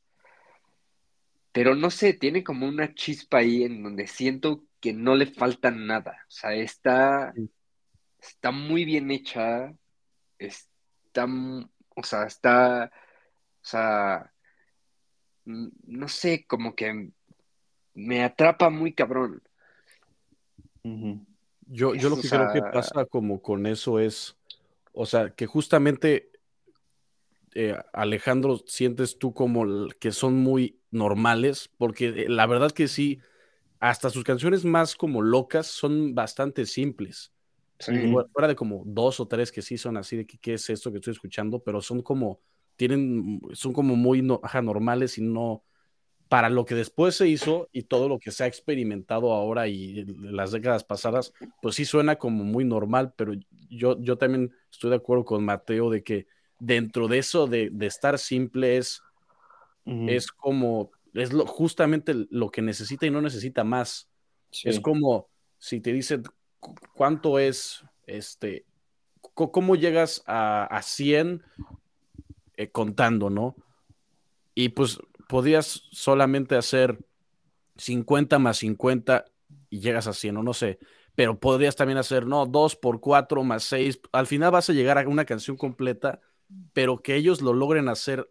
Pero 1.52 1.74
no 1.74 1.90
sé, 1.90 2.12
tiene 2.12 2.44
como 2.44 2.68
una 2.68 2.94
chispa 2.94 3.38
ahí 3.38 3.64
en 3.64 3.82
donde 3.82 4.06
siento 4.06 4.64
que 4.80 4.92
no 4.92 5.16
le 5.16 5.26
falta 5.26 5.70
nada. 5.70 6.24
O 6.28 6.30
sea, 6.30 6.54
está, 6.54 7.34
está 8.20 8.50
muy 8.50 8.84
bien 8.84 9.10
hecha. 9.10 9.74
Está, 10.38 11.26
o 11.96 12.02
sea, 12.02 12.24
está, 12.24 12.92
o 13.62 13.64
sea, 13.64 14.32
no 15.44 16.08
sé, 16.08 16.44
como 16.46 16.74
que 16.74 17.10
me 17.94 18.22
atrapa 18.22 18.70
muy 18.70 18.92
cabrón. 18.92 19.42
Yo, 21.66 21.94
yo 21.94 22.08
lo 22.08 22.20
que 22.20 22.28
creo 22.28 22.52
que 22.52 22.62
pasa 22.62 23.04
como 23.04 23.42
con 23.42 23.66
eso 23.66 23.98
es, 23.98 24.36
o 24.92 25.06
sea, 25.06 25.30
que 25.30 25.46
justamente 25.46 26.30
eh, 27.54 27.76
Alejandro, 27.92 28.58
sientes 28.66 29.18
tú 29.18 29.32
como 29.34 29.88
que 30.00 30.12
son 30.12 30.36
muy 30.36 30.80
normales, 30.90 31.70
porque 31.76 32.08
eh, 32.08 32.28
la 32.28 32.46
verdad 32.46 32.72
que 32.72 32.88
sí, 32.88 33.20
hasta 33.80 34.10
sus 34.10 34.24
canciones 34.24 34.64
más 34.64 34.96
como 34.96 35.22
locas 35.22 35.66
son 35.66 36.14
bastante 36.14 36.66
simples. 36.66 37.32
Fuera 38.32 38.48
de 38.48 38.56
como 38.56 38.82
dos 38.84 39.20
o 39.20 39.28
tres 39.28 39.52
que 39.52 39.62
sí 39.62 39.78
son 39.78 39.96
así 39.96 40.16
de 40.16 40.26
que 40.26 40.38
qué 40.38 40.54
es 40.54 40.68
esto 40.68 40.90
que 40.90 40.98
estoy 40.98 41.12
escuchando, 41.12 41.62
pero 41.62 41.80
son 41.80 42.02
como, 42.02 42.40
tienen, 42.76 43.40
son 43.52 43.72
como 43.72 43.94
muy 43.94 44.20
no, 44.20 44.40
normales 44.62 45.16
y 45.18 45.22
no, 45.22 45.62
para 46.28 46.50
lo 46.50 46.64
que 46.64 46.74
después 46.74 47.14
se 47.14 47.28
hizo 47.28 47.68
y 47.72 47.84
todo 47.84 48.08
lo 48.08 48.18
que 48.18 48.32
se 48.32 48.44
ha 48.44 48.46
experimentado 48.46 49.32
ahora 49.32 49.68
y 49.68 50.04
las 50.20 50.50
décadas 50.50 50.82
pasadas, 50.84 51.32
pues 51.62 51.76
sí 51.76 51.84
suena 51.84 52.16
como 52.16 52.42
muy 52.42 52.64
normal, 52.64 53.14
pero 53.16 53.32
yo, 53.70 53.98
yo 54.00 54.18
también 54.18 54.52
estoy 54.70 54.90
de 54.90 54.96
acuerdo 54.96 55.24
con 55.24 55.44
Mateo 55.44 55.88
de 55.88 56.02
que 56.02 56.26
dentro 56.58 57.08
de 57.08 57.18
eso 57.18 57.46
de, 57.46 57.70
estar 57.80 58.18
simple 58.18 58.78
es, 58.78 59.02
es 59.84 60.30
como, 60.30 60.90
es 61.14 61.32
lo, 61.32 61.46
justamente 61.46 62.14
lo 62.30 62.50
que 62.50 62.62
necesita 62.62 63.06
y 63.06 63.10
no 63.10 63.20
necesita 63.20 63.64
más. 63.64 64.08
Es 64.64 64.80
como 64.80 65.28
si 65.58 65.80
te 65.80 65.92
dicen 65.92 66.22
cuánto 66.94 67.38
es, 67.38 67.84
este, 68.06 68.64
cómo 69.20 69.76
llegas 69.76 70.22
a, 70.26 70.64
a 70.64 70.82
100 70.82 71.42
eh, 72.56 72.70
contando, 72.70 73.30
¿no? 73.30 73.56
Y 74.54 74.70
pues 74.70 74.98
podrías 75.28 75.82
solamente 75.92 76.56
hacer 76.56 76.98
50 77.76 78.38
más 78.38 78.58
50 78.58 79.24
y 79.70 79.80
llegas 79.80 80.06
a 80.06 80.12
100, 80.12 80.38
o 80.38 80.42
no 80.42 80.54
sé 80.54 80.78
pero 81.18 81.36
podrías 81.40 81.74
también 81.74 81.98
hacer, 81.98 82.26
no, 82.26 82.46
2 82.46 82.76
por 82.76 83.00
4 83.00 83.42
más 83.42 83.64
6. 83.64 84.02
Al 84.12 84.28
final 84.28 84.52
vas 84.52 84.70
a 84.70 84.72
llegar 84.72 84.98
a 84.98 85.08
una 85.08 85.24
canción 85.24 85.56
completa 85.56 86.20
pero 86.72 86.98
que 86.98 87.16
ellos 87.16 87.42
lo 87.42 87.52
logren 87.52 87.88
hacer 87.88 88.30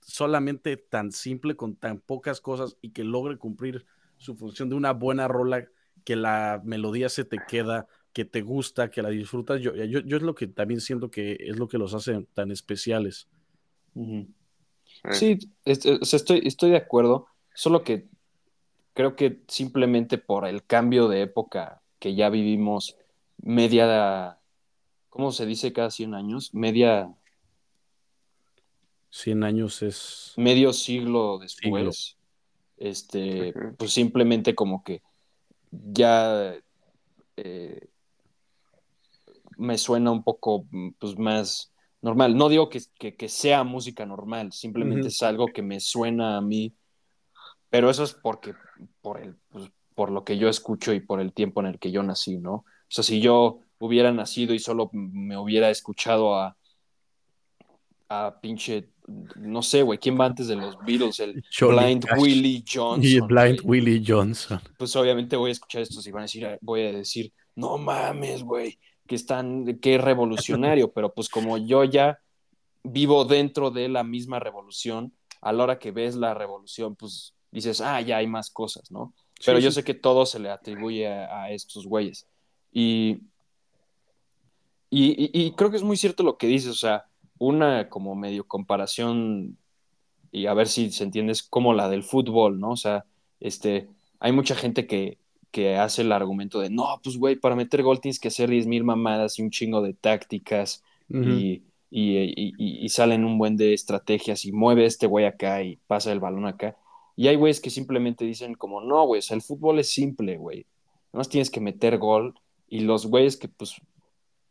solamente 0.00 0.76
tan 0.76 1.12
simple, 1.12 1.56
con 1.56 1.76
tan 1.76 2.00
pocas 2.00 2.40
cosas 2.40 2.76
y 2.80 2.90
que 2.90 3.04
logre 3.04 3.38
cumplir 3.38 3.86
su 4.18 4.36
función 4.36 4.68
de 4.68 4.76
una 4.76 4.92
buena 4.92 5.28
rola, 5.28 5.66
que 6.04 6.16
la 6.16 6.60
melodía 6.64 7.08
se 7.08 7.24
te 7.24 7.38
queda, 7.48 7.86
que 8.12 8.24
te 8.24 8.42
gusta, 8.42 8.90
que 8.90 9.02
la 9.02 9.10
disfrutas. 9.10 9.60
Yo, 9.60 9.74
yo, 9.74 10.16
es 10.16 10.22
lo 10.22 10.34
que 10.34 10.46
también 10.46 10.80
siento 10.80 11.10
que 11.10 11.36
es 11.40 11.56
lo 11.56 11.68
que 11.68 11.78
los 11.78 11.92
hace 11.94 12.26
tan 12.32 12.50
especiales. 12.50 13.28
Sí, 15.10 15.38
estoy, 15.64 16.42
estoy 16.44 16.70
de 16.70 16.76
acuerdo, 16.76 17.26
solo 17.54 17.82
que 17.82 18.08
creo 18.94 19.16
que 19.16 19.42
simplemente 19.48 20.18
por 20.18 20.46
el 20.46 20.64
cambio 20.64 21.08
de 21.08 21.22
época 21.22 21.82
que 21.98 22.14
ya 22.14 22.30
vivimos, 22.30 22.96
media, 23.38 24.38
¿cómo 25.10 25.32
se 25.32 25.44
dice 25.44 25.72
cada 25.72 25.90
100 25.90 26.14
años? 26.14 26.54
Media 26.54 27.14
100 29.16 29.44
años 29.44 29.82
es... 29.82 30.34
Medio 30.36 30.72
siglo 30.72 31.38
después, 31.38 32.18
este, 32.76 33.54
pues 33.78 33.92
simplemente 33.92 34.54
como 34.54 34.84
que 34.84 35.02
ya 35.70 36.54
eh, 37.36 37.88
me 39.56 39.78
suena 39.78 40.10
un 40.10 40.22
poco 40.22 40.66
pues, 40.98 41.18
más 41.18 41.72
normal. 42.02 42.36
No 42.36 42.50
digo 42.50 42.68
que, 42.68 43.28
sea 43.28 43.64
música 43.64 44.04
normal, 44.04 44.52
simplemente 44.52 45.08
es 45.08 45.22
algo 45.22 45.46
que 45.46 45.62
me 45.62 45.80
suena 45.80 46.36
a 46.36 46.42
mí, 46.42 46.74
pero 47.70 47.88
eso 47.88 48.04
es 48.04 48.12
porque 48.12 48.54
por, 49.00 49.18
el, 49.18 49.36
pues, 49.48 49.70
por 49.94 50.10
lo 50.10 50.24
que 50.24 50.36
yo 50.36 50.50
escucho 50.50 50.92
y 50.92 51.00
por 51.00 51.20
el 51.20 51.32
tiempo 51.32 51.60
en 51.60 51.68
el 51.68 51.78
que 51.78 51.90
yo 51.90 52.02
nací, 52.02 52.36
¿no? 52.36 52.52
O 52.54 52.64
sea, 52.90 53.02
si 53.02 53.20
yo 53.20 53.60
hubiera 53.78 54.12
nacido 54.12 54.52
y 54.52 54.58
solo 54.58 54.90
me 54.92 55.38
hubiera 55.38 55.70
escuchado 55.70 56.36
a, 56.36 56.56
a 58.08 58.38
pinche 58.40 58.90
no 59.36 59.62
sé, 59.62 59.82
güey, 59.82 59.98
¿quién 59.98 60.18
va 60.18 60.26
antes 60.26 60.48
de 60.48 60.56
los 60.56 60.76
Beatles? 60.84 61.20
El 61.20 61.44
Blind 61.60 62.06
Willie 62.18 62.64
Johnson. 62.66 63.04
Y 63.04 63.20
Blind 63.20 63.60
Willie 63.62 64.02
Johnson. 64.04 64.60
Pues 64.76 64.94
obviamente 64.96 65.36
voy 65.36 65.50
a 65.50 65.52
escuchar 65.52 65.82
estos 65.82 66.06
y 66.06 66.10
van 66.10 66.20
a 66.20 66.24
decir, 66.24 66.58
voy 66.60 66.82
a 66.82 66.92
decir, 66.92 67.32
no 67.54 67.78
mames, 67.78 68.42
güey, 68.42 68.78
que 69.06 69.14
están, 69.14 69.78
que 69.78 69.98
revolucionario, 69.98 70.90
pero 70.92 71.12
pues 71.12 71.28
como 71.28 71.56
yo 71.58 71.84
ya 71.84 72.18
vivo 72.82 73.24
dentro 73.24 73.70
de 73.70 73.88
la 73.88 74.02
misma 74.02 74.40
revolución, 74.40 75.12
a 75.40 75.52
la 75.52 75.64
hora 75.64 75.78
que 75.78 75.92
ves 75.92 76.16
la 76.16 76.34
revolución, 76.34 76.96
pues 76.96 77.34
dices, 77.50 77.80
ah, 77.80 78.00
ya 78.00 78.16
hay 78.16 78.26
más 78.26 78.50
cosas, 78.50 78.90
¿no? 78.90 79.14
Pero 79.44 79.58
yo 79.58 79.70
sé 79.70 79.84
que 79.84 79.94
todo 79.94 80.24
se 80.24 80.38
le 80.38 80.50
atribuye 80.50 81.06
a, 81.06 81.50
estos 81.50 81.86
güeyes. 81.86 82.26
Y, 82.72 83.18
y, 84.90 85.30
y 85.32 85.52
creo 85.52 85.70
que 85.70 85.76
es 85.76 85.82
muy 85.82 85.96
cierto 85.96 86.22
lo 86.22 86.38
que 86.38 86.46
dices, 86.46 86.70
o 86.70 86.74
sea, 86.74 87.04
una 87.38 87.88
como 87.88 88.14
medio 88.14 88.46
comparación 88.46 89.58
y 90.32 90.46
a 90.46 90.54
ver 90.54 90.68
si 90.68 90.90
se 90.90 91.04
entiende, 91.04 91.32
es 91.32 91.42
como 91.42 91.72
la 91.72 91.88
del 91.88 92.02
fútbol, 92.02 92.60
¿no? 92.60 92.72
O 92.72 92.76
sea, 92.76 93.04
este, 93.40 93.88
hay 94.20 94.32
mucha 94.32 94.54
gente 94.54 94.86
que, 94.86 95.18
que 95.50 95.76
hace 95.76 96.02
el 96.02 96.12
argumento 96.12 96.60
de, 96.60 96.70
no, 96.70 97.00
pues 97.02 97.16
güey, 97.16 97.36
para 97.36 97.56
meter 97.56 97.82
gol 97.82 98.00
tienes 98.00 98.20
que 98.20 98.28
hacer 98.28 98.50
10 98.50 98.66
mil 98.66 98.84
mamadas 98.84 99.38
y 99.38 99.42
un 99.42 99.50
chingo 99.50 99.80
de 99.82 99.94
tácticas 99.94 100.82
y, 101.08 101.62
y, 101.88 102.52
y, 102.58 102.88
salen 102.88 103.24
un 103.24 103.38
buen 103.38 103.56
de 103.56 103.72
estrategias 103.72 104.44
y 104.44 104.52
mueve 104.52 104.86
este 104.86 105.06
güey 105.06 105.24
acá 105.24 105.62
y 105.62 105.78
pasa 105.86 106.12
el 106.12 106.20
balón 106.20 106.44
acá. 106.46 106.76
Y 107.14 107.28
hay 107.28 107.36
güeyes 107.36 107.60
que 107.60 107.70
simplemente 107.70 108.24
dicen 108.24 108.54
como, 108.54 108.80
no, 108.80 109.06
güey, 109.06 109.20
o 109.20 109.22
sea, 109.22 109.36
el 109.36 109.42
fútbol 109.42 109.78
es 109.78 109.88
simple, 109.88 110.36
güey. 110.36 110.66
Nomás 111.12 111.28
tienes 111.28 111.48
que 111.48 111.60
meter 111.60 111.96
gol 111.96 112.34
y 112.68 112.80
los 112.80 113.06
güeyes 113.06 113.36
que 113.36 113.48
pues 113.48 113.80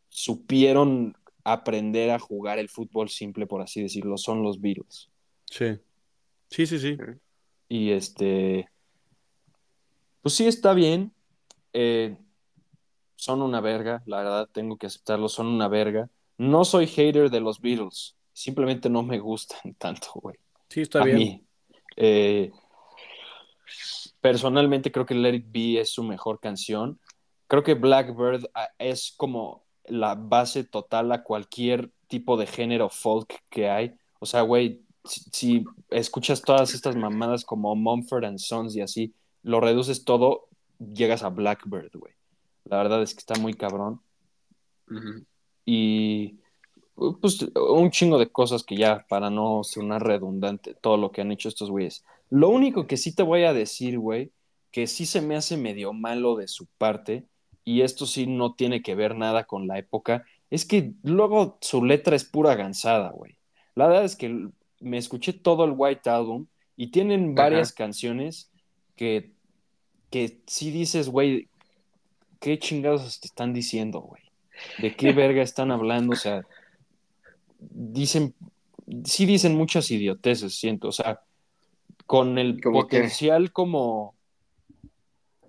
supieron 0.08 1.16
aprender 1.46 2.10
a 2.10 2.18
jugar 2.18 2.58
el 2.58 2.68
fútbol 2.68 3.08
simple, 3.08 3.46
por 3.46 3.62
así 3.62 3.80
decirlo, 3.80 4.18
son 4.18 4.42
los 4.42 4.60
Beatles. 4.60 5.08
Sí. 5.44 5.78
Sí, 6.50 6.66
sí, 6.66 6.78
sí. 6.80 6.96
Y 7.68 7.92
este. 7.92 8.68
Pues 10.22 10.34
sí, 10.34 10.46
está 10.46 10.74
bien. 10.74 11.12
Eh, 11.72 12.16
son 13.14 13.42
una 13.42 13.60
verga, 13.60 14.02
la 14.06 14.18
verdad, 14.18 14.48
tengo 14.52 14.76
que 14.76 14.86
aceptarlo, 14.88 15.28
son 15.28 15.46
una 15.46 15.68
verga. 15.68 16.10
no 16.36 16.64
soy 16.64 16.86
hater 16.86 17.30
de 17.30 17.40
los 17.40 17.60
Beatles, 17.60 18.16
simplemente 18.32 18.90
no 18.90 19.02
me 19.02 19.18
gustan 19.18 19.74
tanto, 19.78 20.08
güey. 20.14 20.36
Sí, 20.68 20.80
está 20.80 21.02
a 21.02 21.04
bien. 21.04 21.18
mí. 21.18 21.44
Eh, 21.96 22.50
personalmente 24.20 24.90
creo 24.90 25.06
que 25.06 25.14
Let 25.14 25.34
It 25.34 25.46
Be 25.48 25.80
es 25.80 25.90
su 25.90 26.02
mejor 26.02 26.40
canción. 26.40 26.98
Creo 27.46 27.62
que 27.62 27.74
Blackbird 27.74 28.50
ah, 28.54 28.68
es 28.78 29.14
como 29.16 29.65
la 29.88 30.14
base 30.14 30.64
total 30.64 31.12
a 31.12 31.22
cualquier 31.22 31.90
tipo 32.08 32.36
de 32.36 32.46
género 32.46 32.88
folk 32.88 33.42
que 33.50 33.68
hay. 33.68 33.94
O 34.18 34.26
sea, 34.26 34.42
güey, 34.42 34.82
si, 35.04 35.20
si 35.32 35.64
escuchas 35.90 36.42
todas 36.42 36.74
estas 36.74 36.96
mamadas 36.96 37.44
como 37.44 37.74
Mumford 37.74 38.24
and 38.24 38.38
Sons 38.38 38.76
y 38.76 38.80
así, 38.80 39.14
lo 39.42 39.60
reduces 39.60 40.04
todo, 40.04 40.48
llegas 40.78 41.22
a 41.22 41.28
Blackbird, 41.28 41.92
güey. 41.94 42.12
La 42.64 42.78
verdad 42.78 43.02
es 43.02 43.14
que 43.14 43.20
está 43.20 43.34
muy 43.36 43.54
cabrón. 43.54 44.00
Y 45.64 46.38
pues 46.94 47.46
un 47.54 47.90
chingo 47.90 48.18
de 48.18 48.30
cosas 48.30 48.64
que 48.64 48.76
ya, 48.76 49.06
para 49.08 49.30
no 49.30 49.62
sonar 49.64 50.04
redundante, 50.04 50.74
todo 50.74 50.96
lo 50.96 51.12
que 51.12 51.20
han 51.20 51.32
hecho 51.32 51.48
estos 51.48 51.70
güeyes. 51.70 52.04
Lo 52.30 52.48
único 52.48 52.86
que 52.86 52.96
sí 52.96 53.14
te 53.14 53.22
voy 53.22 53.44
a 53.44 53.52
decir, 53.52 53.98
güey, 53.98 54.32
que 54.72 54.86
sí 54.86 55.06
se 55.06 55.20
me 55.20 55.36
hace 55.36 55.56
medio 55.56 55.92
malo 55.92 56.36
de 56.36 56.48
su 56.48 56.66
parte, 56.78 57.24
y 57.66 57.82
esto 57.82 58.06
sí 58.06 58.28
no 58.28 58.54
tiene 58.54 58.80
que 58.80 58.94
ver 58.94 59.16
nada 59.16 59.44
con 59.44 59.66
la 59.66 59.76
época, 59.76 60.24
es 60.50 60.64
que 60.64 60.92
luego 61.02 61.58
su 61.60 61.84
letra 61.84 62.14
es 62.14 62.24
pura 62.24 62.54
gansada, 62.54 63.10
güey. 63.10 63.36
La 63.74 63.88
verdad 63.88 64.04
es 64.04 64.14
que 64.14 64.48
me 64.80 64.98
escuché 64.98 65.32
todo 65.32 65.64
el 65.64 65.74
White 65.76 66.08
Album 66.08 66.46
y 66.76 66.92
tienen 66.92 67.34
varias 67.34 67.72
canciones 67.72 68.52
que, 68.94 69.32
que 70.10 70.38
sí 70.46 70.70
dices, 70.70 71.08
güey, 71.08 71.48
¿qué 72.38 72.56
chingados 72.60 73.18
te 73.18 73.26
están 73.26 73.52
diciendo, 73.52 74.00
güey? 74.00 74.22
¿De 74.78 74.94
qué 74.94 75.12
verga 75.12 75.42
están 75.42 75.72
hablando? 75.72 76.12
O 76.12 76.16
sea, 76.16 76.46
dicen, 77.58 78.32
sí 79.04 79.26
dicen 79.26 79.56
muchas 79.56 79.90
idioteces, 79.90 80.54
siento, 80.54 80.86
o 80.86 80.92
sea, 80.92 81.20
con 82.06 82.38
el 82.38 82.60
potencial 82.60 83.50
como 83.50 84.15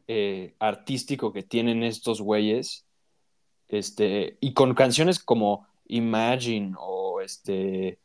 eh, 0.07 0.53
artístico 0.59 1.33
que 1.33 1.43
tienen 1.43 1.83
estos 1.83 2.21
güeyes, 2.21 2.85
este, 3.67 4.37
y 4.39 4.53
con 4.53 4.73
canciones 4.73 5.19
como 5.19 5.67
Imagine 5.87 6.73
o 6.79 7.21
este, 7.21 7.97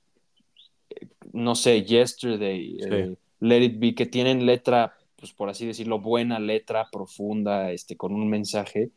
no 1.33 1.55
sé, 1.55 1.83
Yesterday, 1.85 2.79
Sí. 2.81 2.89
eh, 2.91 3.17
Let 3.41 3.63
It 3.63 3.79
Be, 3.79 3.95
que 3.95 4.07
tienen 4.07 4.47
letra, 4.47 4.95
pues 5.17 5.33
por 5.33 5.49
así 5.49 5.67
decirlo, 5.67 6.01
buena 6.01 6.39
letra, 6.39 6.89
profunda, 6.91 7.73
este, 7.73 7.97
con 7.97 8.13
un 8.15 8.29
mensaje. 8.29 8.91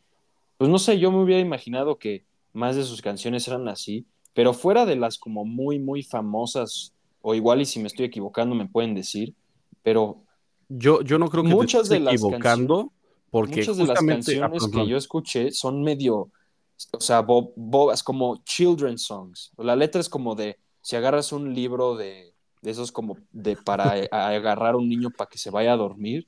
Pues 0.57 0.69
no 0.69 0.79
sé, 0.79 0.99
yo 0.99 1.11
me 1.11 1.21
hubiera 1.21 1.41
imaginado 1.41 1.97
que 1.97 2.23
más 2.53 2.75
de 2.75 2.83
sus 2.83 3.01
canciones 3.01 3.47
eran 3.47 3.67
así, 3.67 4.05
pero 4.33 4.53
fuera 4.53 4.85
de 4.85 4.95
las 4.95 5.17
como 5.17 5.45
muy, 5.45 5.79
muy 5.79 6.03
famosas, 6.03 6.93
o 7.21 7.33
igual 7.33 7.61
y 7.61 7.65
si 7.65 7.79
me 7.79 7.87
estoy 7.87 8.05
equivocando 8.05 8.53
me 8.53 8.67
pueden 8.67 8.93
decir, 8.93 9.33
pero 9.81 10.21
Yo, 10.69 11.01
yo 11.01 11.17
no 11.19 11.29
creo 11.29 11.43
que 11.43 11.49
Muchas 11.49 11.87
te 11.89 11.95
de 11.95 11.99
las 12.01 12.13
equivocando, 12.15 12.91
porque 13.29 13.57
muchas 13.57 13.77
de 13.77 13.85
las 13.85 13.99
ah, 14.01 14.05
canciones 14.05 14.63
que 14.71 14.87
yo 14.87 14.97
escuché 14.97 15.51
son 15.51 15.83
medio, 15.83 16.29
o 16.91 16.99
sea, 16.99 17.21
bo- 17.21 17.53
bobas, 17.55 18.01
como 18.03 18.37
children's 18.43 19.03
songs. 19.03 19.51
La 19.57 19.75
letra 19.75 20.01
es 20.01 20.09
como 20.09 20.35
de, 20.35 20.57
si 20.81 20.95
agarras 20.95 21.31
un 21.31 21.53
libro 21.53 21.95
de, 21.95 22.33
de 22.61 22.71
esos 22.71 22.91
como 22.91 23.17
de 23.31 23.55
para 23.55 23.91
a- 24.11 24.27
agarrar 24.29 24.73
a 24.73 24.77
un 24.77 24.89
niño 24.89 25.09
para 25.11 25.29
que 25.29 25.37
se 25.37 25.51
vaya 25.51 25.73
a 25.73 25.77
dormir, 25.77 26.27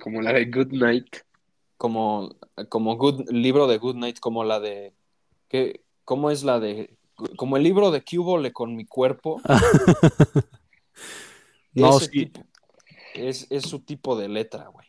Como 0.00 0.22
la 0.22 0.32
de 0.32 0.46
Good 0.46 0.72
Night. 0.72 1.16
como, 1.76 2.34
como 2.70 2.96
good, 2.96 3.28
libro 3.30 3.66
de 3.66 3.78
Good 3.78 3.96
Night, 3.96 4.18
como 4.20 4.42
la 4.44 4.58
de, 4.58 4.94
¿qué, 5.48 5.82
¿cómo 6.04 6.30
es 6.30 6.44
la 6.44 6.58
de, 6.60 6.96
como 7.36 7.56
el 7.58 7.62
libro 7.62 7.90
de 7.90 8.02
Cubole 8.02 8.52
con 8.52 8.74
mi 8.74 8.86
cuerpo? 8.86 9.40
No, 11.74 11.98
sí. 11.98 12.08
tipo- 12.08 12.44
es, 13.14 13.46
es 13.50 13.62
su 13.62 13.80
tipo 13.80 14.16
de 14.16 14.28
letra, 14.28 14.68
güey. 14.68 14.86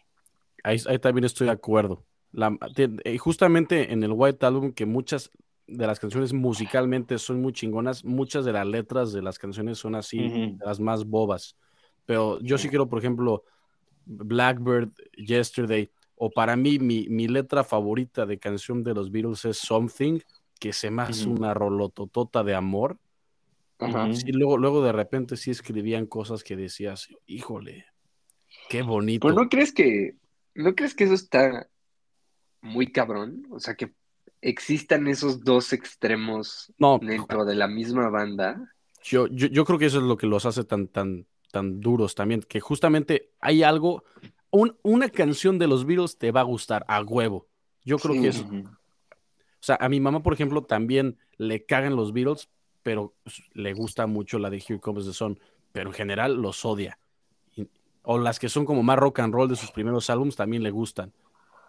Ahí, 0.63 0.77
ahí 0.87 0.99
también 0.99 1.25
estoy 1.25 1.45
de 1.47 1.53
acuerdo. 1.53 2.03
La- 2.31 2.57
eh, 2.75 3.17
justamente 3.17 3.93
en 3.93 4.03
el 4.03 4.11
White 4.13 4.45
Album, 4.45 4.73
que 4.73 4.85
muchas 4.85 5.31
de 5.67 5.87
las 5.87 5.99
canciones 5.99 6.33
musicalmente 6.33 7.17
son 7.17 7.41
muy 7.41 7.53
chingonas, 7.53 8.03
muchas 8.03 8.45
de 8.45 8.53
las 8.53 8.67
letras 8.67 9.13
de 9.13 9.21
las 9.21 9.39
canciones 9.39 9.77
son 9.77 9.95
así, 9.95 10.27
las 10.59 10.79
más 10.79 11.05
bobas. 11.05 11.55
Pero 12.05 12.39
yo 12.41 12.57
sí 12.57 12.69
quiero, 12.69 12.87
por 12.87 12.99
ejemplo, 12.99 13.43
Blackbird, 14.05 14.91
Yesterday, 15.17 15.89
o 16.15 16.29
para 16.29 16.55
mí, 16.55 16.79
mi, 16.79 17.07
mi 17.09 17.27
letra 17.27 17.63
favorita 17.63 18.25
de 18.25 18.37
canción 18.37 18.83
de 18.83 18.93
los 18.93 19.11
Beatles 19.11 19.43
es 19.45 19.57
Something, 19.57 20.19
que 20.59 20.71
se 20.71 20.89
me 20.91 21.01
hace 21.03 21.27
una 21.29 21.53
rolototota 21.53 22.43
de 22.43 22.53
amor. 22.55 22.97
Sí, 24.13 24.31
luego, 24.31 24.57
luego 24.57 24.81
de 24.83 24.91
repente 24.93 25.35
sí 25.35 25.51
escribían 25.51 26.05
cosas 26.05 26.43
que 26.43 26.55
decías, 26.55 27.09
híjole, 27.25 27.85
qué 28.69 28.81
bonito. 28.81 29.27
Pero 29.27 29.41
no 29.43 29.49
crees 29.49 29.73
que, 29.73 30.15
no 30.53 30.75
crees 30.75 30.93
que 30.95 31.03
eso 31.05 31.13
está 31.13 31.67
muy 32.61 32.91
cabrón, 32.91 33.45
o 33.51 33.59
sea 33.59 33.75
que 33.75 33.93
existan 34.41 35.07
esos 35.07 35.43
dos 35.43 35.73
extremos 35.73 36.71
No, 36.77 36.99
dentro 37.01 37.45
de 37.45 37.55
la 37.55 37.67
misma 37.67 38.09
banda. 38.09 38.71
Yo, 39.03 39.27
yo, 39.27 39.47
yo 39.47 39.65
creo 39.65 39.77
que 39.79 39.85
eso 39.85 39.97
es 39.99 40.03
lo 40.03 40.17
que 40.17 40.27
los 40.27 40.45
hace 40.45 40.63
tan, 40.63 40.87
tan, 40.87 41.25
tan 41.51 41.79
duros 41.79 42.15
también, 42.15 42.41
que 42.41 42.59
justamente 42.59 43.31
hay 43.39 43.63
algo, 43.63 44.03
un- 44.51 44.77
una 44.83 45.09
canción 45.09 45.57
de 45.59 45.67
los 45.67 45.85
Beatles 45.85 46.17
te 46.17 46.31
va 46.31 46.41
a 46.41 46.43
gustar 46.43 46.85
a 46.87 47.01
huevo. 47.01 47.47
Yo 47.83 47.97
creo 47.97 48.15
Sí. 48.15 48.21
que 48.21 48.27
es, 48.29 48.41
Ujú. 48.41 48.63
o 48.67 48.73
sea, 49.59 49.77
a 49.79 49.89
mi 49.89 49.99
mamá, 49.99 50.23
por 50.23 50.33
ejemplo, 50.33 50.63
también 50.63 51.17
le 51.37 51.65
cagan 51.65 51.95
los 51.95 52.13
Beatles, 52.13 52.49
pero 52.83 53.13
le 53.53 53.73
gusta 53.73 54.05
mucho 54.07 54.37
la 54.39 54.49
de 54.49 54.57
Here 54.57 54.79
Comes 54.79 55.05
the 55.05 55.13
Sun, 55.13 55.39
pero 55.71 55.89
en 55.89 55.95
general 55.95 56.41
los 56.41 56.65
odia. 56.65 56.97
O 58.05 58.17
las 58.17 58.39
que 58.39 58.49
son 58.49 58.65
como 58.65 58.83
más 58.83 58.97
rock 58.97 59.19
and 59.19 59.33
roll 59.33 59.49
de 59.49 59.55
sus 59.55 59.71
primeros 59.71 60.09
álbumes 60.09 60.35
también 60.35 60.63
le 60.63 60.71
gustan. 60.71 61.11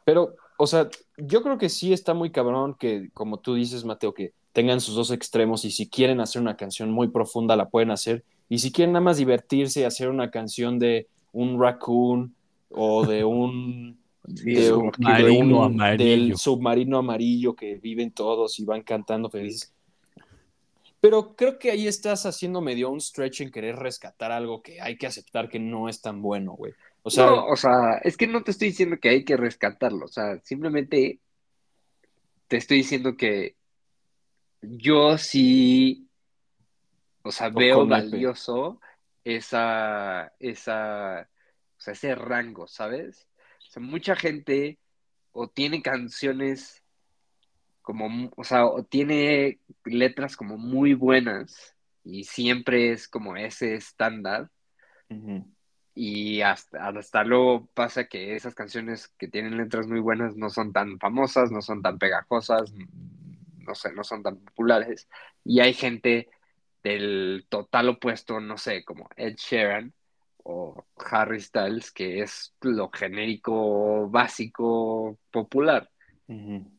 Pero, 0.05 0.37
o 0.59 0.67
sea, 0.67 0.89
yo 1.17 1.43
creo 1.43 1.59
que 1.59 1.69
sí 1.69 1.93
está 1.93 2.15
muy 2.15 2.31
cabrón 2.31 2.75
que, 2.79 3.11
como 3.13 3.39
tú 3.39 3.55
dices, 3.55 3.85
Mateo, 3.85 4.15
que 4.15 4.33
tengan 4.53 4.81
sus 4.81 4.95
dos 4.95 5.11
extremos 5.11 5.65
y 5.65 5.71
si 5.71 5.89
quieren 5.89 6.21
hacer 6.21 6.41
una 6.41 6.57
canción 6.57 6.91
muy 6.91 7.09
profunda 7.09 7.57
la 7.57 7.69
pueden 7.69 7.91
hacer. 7.91 8.23
Y 8.49 8.59
si 8.59 8.71
quieren 8.71 8.93
nada 8.93 9.03
más 9.05 9.17
divertirse 9.17 9.81
y 9.81 9.85
hacer 9.85 10.09
una 10.09 10.31
canción 10.31 10.79
de 10.79 11.09
un 11.33 11.61
raccoon 11.61 12.35
o 12.71 13.05
de 13.05 13.25
un... 13.25 13.99
Sí, 14.35 14.55
de 14.55 14.71
como 14.71 14.85
un- 14.85 14.91
que 14.93 14.99
de 15.13 15.19
Submarino 15.23 15.59
un- 15.59 15.65
amarillo. 15.65 16.05
Del 16.05 16.37
submarino 16.37 16.99
amarillo 16.99 17.55
que 17.57 17.75
viven 17.77 18.11
todos 18.13 18.59
y 18.61 18.65
van 18.65 18.83
cantando 18.83 19.29
felices. 19.29 19.73
Pero 21.07 21.37
creo 21.37 21.57
que 21.57 21.71
ahí 21.71 21.87
estás 21.87 22.27
haciendo 22.27 22.61
medio 22.61 22.91
un 22.91 23.01
stretch 23.01 23.43
en 23.43 23.53
querer 23.53 23.77
rescatar 23.77 24.33
algo 24.33 24.61
que 24.61 24.81
hay 24.81 24.99
que 24.99 25.07
aceptar 25.07 25.49
que 25.49 25.61
no 25.61 25.89
es 25.89 26.01
tan 26.01 26.21
bueno, 26.21 26.55
güey. 26.55 26.73
O 27.05 27.11
sea, 27.11 27.27
no, 27.27 27.47
o 27.47 27.55
sea, 27.55 27.99
es 28.03 28.17
que 28.17 28.27
no 28.27 28.43
te 28.43 28.51
estoy 28.51 28.71
diciendo 28.71 28.97
que 29.01 29.11
hay 29.11 29.25
que 29.25 29.37
rescatarlo, 29.37 30.07
o 30.07 30.09
sea, 30.09 30.41
simplemente 30.43 31.21
te 32.49 32.57
estoy 32.57 32.79
diciendo 32.79 33.17
que 33.17 33.55
yo 34.63 35.17
sí, 35.17 36.09
o 37.23 37.31
sea, 37.31 37.51
veo 37.51 37.87
valioso 37.87 38.81
esa, 39.23 40.33
esa, 40.41 41.21
o 41.79 41.81
sea, 41.81 41.93
ese 41.93 42.17
rango, 42.17 42.67
¿sabes? 42.67 43.29
O 43.69 43.71
sea, 43.71 43.81
mucha 43.81 44.17
gente 44.17 44.81
o 45.31 45.47
tiene 45.47 45.83
canciones 45.83 46.83
como, 47.87 48.33
o 48.37 48.43
sea, 48.43 48.65
tiene 48.89 49.61
letras 49.85 50.37
como 50.37 50.59
muy 50.59 50.93
buenas 50.95 51.77
y 52.03 52.25
siempre 52.25 52.91
es 52.91 53.07
como 53.07 53.37
ese 53.37 53.77
estándar. 53.77 54.51
Y 55.95 56.41
hasta, 56.41 56.89
hasta 56.89 57.23
luego 57.23 57.69
pasa 57.75 58.09
que 58.09 58.35
esas 58.35 58.57
canciones 58.57 59.07
que 59.17 59.29
tienen 59.29 59.57
letras 59.57 59.87
muy 59.87 60.01
buenas 60.01 60.35
no 60.35 60.51
son 60.51 60.73
tan 60.73 60.99
famosas, 60.99 61.53
no 61.53 61.63
son 61.63 61.81
tan 61.81 61.97
pegajosas, 61.97 62.73
no 63.59 63.75
sé, 63.77 63.93
no 63.93 64.03
son 64.03 64.25
tan 64.25 64.39
populares. 64.39 65.09
Y 65.45 65.61
hay 65.61 65.73
gente 65.73 66.29
del 66.83 67.47
total 67.49 67.91
opuesto, 67.91 68.41
no 68.41 68.59
sé, 68.59 68.85
como 68.85 69.09
Ed 69.17 69.37
Sheeran 69.37 69.93
o 70.43 70.85
Harry 71.09 71.41
Styles, 71.41 71.93
que 71.93 72.21
es 72.21 72.53
lo 72.63 72.91
genérico, 72.91 74.11
básico, 74.11 75.17
popular. 75.31 75.89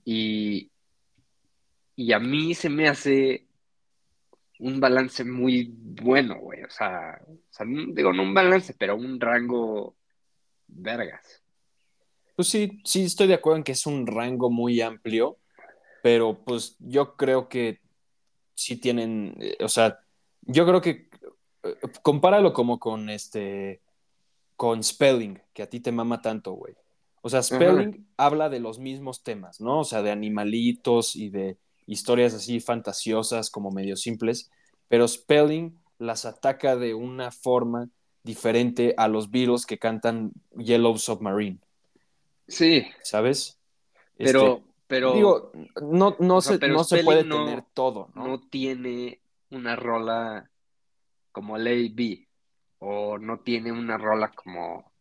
Y, 0.03 0.69
y 1.97 2.13
a 2.13 2.19
mí 2.19 2.53
se 2.53 2.69
me 2.69 2.87
hace 2.87 3.45
un 4.59 4.79
balance 4.79 5.23
muy 5.25 5.69
bueno, 5.75 6.39
güey. 6.39 6.63
O 6.63 6.69
sea, 6.69 7.19
o 7.27 7.37
sea, 7.53 7.65
no- 7.65 7.91
digo, 7.93 8.13
no 8.13 8.23
un 8.23 8.33
balance, 8.33 8.73
pero 8.77 8.95
un 8.95 9.19
rango 9.19 9.95
vergas. 10.67 11.41
Pues 12.35 12.49
sí, 12.49 12.79
sí 12.85 13.03
estoy 13.03 13.27
de 13.27 13.33
acuerdo 13.33 13.57
en 13.57 13.63
que 13.63 13.71
es 13.71 13.85
un 13.87 14.05
rango 14.05 14.49
muy 14.51 14.79
amplio, 14.79 15.37
pero 16.03 16.43
pues 16.45 16.75
yo 16.79 17.15
creo 17.15 17.49
que 17.49 17.81
sí 18.53 18.77
tienen, 18.77 19.35
eh, 19.39 19.57
o 19.63 19.67
sea, 19.67 19.99
yo 20.41 20.65
creo 20.67 20.81
que 20.81 21.09
eh, 21.63 21.75
compáralo 22.03 22.53
como 22.53 22.79
con 22.79 23.09
este, 23.09 23.81
con 24.55 24.83
Spelling, 24.83 25.41
que 25.53 25.63
a 25.63 25.69
ti 25.69 25.79
te 25.79 25.91
mama 25.91 26.21
tanto, 26.21 26.51
güey. 26.53 26.75
O 27.21 27.29
sea, 27.29 27.41
Spelling 27.41 28.07
habla 28.17 28.49
de 28.49 28.59
los 28.59 28.77
mismos 28.77 29.23
temas, 29.23 29.59
¿no? 29.59 29.79
O 29.79 29.83
sea, 29.83 30.03
de 30.03 30.11
animalitos 30.11 31.15
y 31.15 31.29
de 31.29 31.57
historias 31.87 32.33
así 32.35 32.59
fantasiosas, 32.59 33.49
como 33.49 33.71
medio 33.71 33.95
simples, 33.95 34.51
pero 34.87 35.07
Spelling 35.07 35.75
las 35.97 36.25
ataca 36.25 36.75
de 36.75 36.93
una 36.93 37.31
forma 37.31 37.89
diferente 38.23 38.93
a 38.97 39.07
los 39.07 39.31
Beatles 39.31 39.65
que 39.65 39.79
cantan 39.79 40.31
Yellow 40.55 40.97
Submarine. 40.97 41.59
Sí. 42.47 42.85
¿Sabes? 43.03 43.59
Pero, 44.17 44.57
Este, 44.57 44.63
pero. 44.87 45.13
digo, 45.13 45.51
no, 45.81 46.15
no, 46.19 46.41
sea, 46.41 46.57
se, 46.57 46.67
no 46.67 46.83
se 46.83 47.03
puede 47.03 47.23
no- 47.23 47.45
tener 47.45 47.63
todo, 47.73 48.09
¿no? 48.13 48.27
no 48.27 48.41
tiene 48.49 49.21
una 49.49 49.75
rola 49.75 50.49
como 51.31 51.57
Lady 51.57 51.89
B 51.89 52.27
o 52.79 53.17
no 53.17 53.39
tiene 53.39 53.71
una 53.71 53.97
rola 53.97 54.31
como 54.31 54.91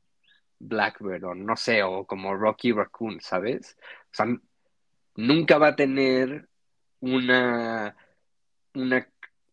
Blackbird 0.59 1.25
o 1.25 1.35
no 1.35 1.57
sé, 1.57 1.83
o 1.83 2.07
como 2.07 2.35
Rocky 2.35 2.73
Raccoon, 2.73 3.21
¿sabes? 3.21 3.77
O 4.13 4.15
sea, 4.15 4.27
nunca 5.17 5.59
va 5.59 5.69
a 5.69 5.77
tener 5.77 6.49
una, 7.15 7.97
una, 8.75 9.09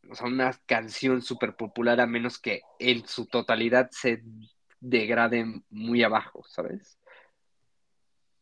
o 0.09 0.15
sea, 0.15 0.27
una 0.27 0.53
canción 0.65 1.21
súper 1.21 1.55
popular 1.55 2.01
a 2.01 2.07
menos 2.07 2.39
que 2.39 2.61
en 2.79 3.07
su 3.07 3.25
totalidad 3.25 3.89
se 3.91 4.23
degrade 4.79 5.45
muy 5.69 6.03
abajo, 6.03 6.43
¿sabes? 6.47 6.97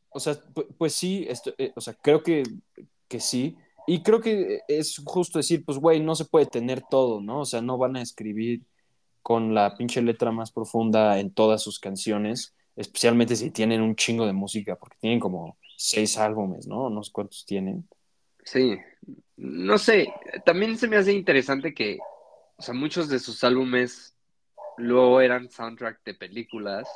O 0.09 0.20
sea, 0.20 0.34
pu- 0.53 0.68
pues 0.78 0.93
sí, 0.93 1.26
esto- 1.30 1.53
eh, 1.57 1.72
o 1.76 1.82
sea, 1.82 1.93
creo 1.93 2.24
que, 2.24 2.43
que 3.07 3.20
sí. 3.20 3.55
Y 3.88 4.03
creo 4.03 4.20
que 4.22 4.62
es 4.68 5.01
justo 5.05 5.39
decir, 5.39 5.64
pues, 5.66 5.78
güey, 5.78 5.99
no 5.99 6.16
se 6.16 6.26
puede 6.26 6.45
tener 6.45 6.82
todo, 6.89 7.22
¿no? 7.22 7.41
O 7.41 7.45
sea, 7.45 7.62
no 7.62 7.78
van 7.78 7.95
a 7.95 8.01
escribir 8.01 8.62
con 9.22 9.53
la 9.53 9.76
pinche 9.78 10.01
letra 10.01 10.32
más 10.32 10.51
profunda 10.51 11.20
en 11.20 11.32
todas 11.34 11.62
sus 11.64 11.80
canciones, 11.80 12.55
especialmente 12.76 13.36
si 13.36 13.51
tienen 13.51 13.82
un 13.82 13.95
chingo 13.95 14.26
de 14.26 14.34
música, 14.34 14.76
porque 14.76 14.97
tienen 14.99 15.20
como 15.20 15.57
seis 15.78 16.18
álbumes, 16.18 16.68
¿no? 16.68 16.89
No 16.89 17.03
sé 17.03 17.12
cuántos 17.12 17.45
tienen. 17.45 17.88
Sí, 18.43 18.77
no 19.37 19.77
sé, 19.77 20.11
también 20.45 20.77
se 20.77 20.87
me 20.87 20.97
hace 20.97 21.13
interesante 21.13 21.73
que, 21.73 21.99
o 22.57 22.61
sea, 22.61 22.73
muchos 22.73 23.09
de 23.09 23.19
sus 23.19 23.43
álbumes 23.43 24.15
luego 24.77 25.21
eran 25.21 25.49
soundtrack 25.49 26.03
de 26.03 26.13
películas 26.15 26.87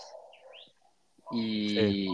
y, 1.31 2.07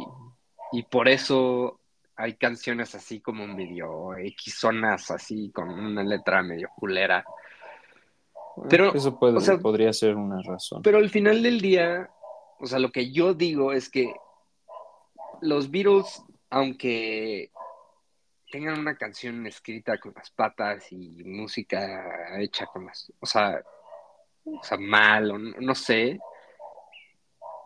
y 0.71 0.83
por 0.83 1.07
eso 1.07 1.79
hay 2.15 2.35
canciones 2.35 2.93
así 2.95 3.19
como 3.19 3.47
medio 3.47 4.15
X 4.17 4.55
zonas 4.59 5.11
así 5.11 5.51
con 5.51 5.69
una 5.69 6.03
letra 6.03 6.43
medio 6.43 6.69
culera. 6.75 7.25
Pero, 8.69 8.93
Eso 8.93 9.17
puede- 9.17 9.37
o 9.37 9.39
sea, 9.41 9.57
podría 9.57 9.91
ser 9.93 10.15
una 10.15 10.41
razón. 10.41 10.81
Pero 10.81 10.97
al 10.97 11.09
final 11.09 11.41
del 11.41 11.61
día, 11.61 12.09
o 12.59 12.65
sea, 12.67 12.79
lo 12.79 12.91
que 12.91 13.11
yo 13.11 13.33
digo 13.33 13.71
es 13.73 13.89
que 13.89 14.13
los 15.41 15.71
Beatles, 15.71 16.21
aunque 16.49 17.51
tengan 18.51 18.79
una 18.79 18.95
canción 18.95 19.47
escrita 19.47 19.97
con 19.97 20.13
las 20.15 20.29
patas 20.29 20.91
y 20.91 21.23
música 21.23 22.39
hecha 22.39 22.65
con 22.67 22.85
las, 22.85 23.11
o 23.19 23.25
sea, 23.25 23.63
o 24.43 24.63
sea, 24.63 24.77
mal, 24.77 25.31
o 25.31 25.37
no, 25.37 25.55
no 25.59 25.75
sé, 25.75 26.19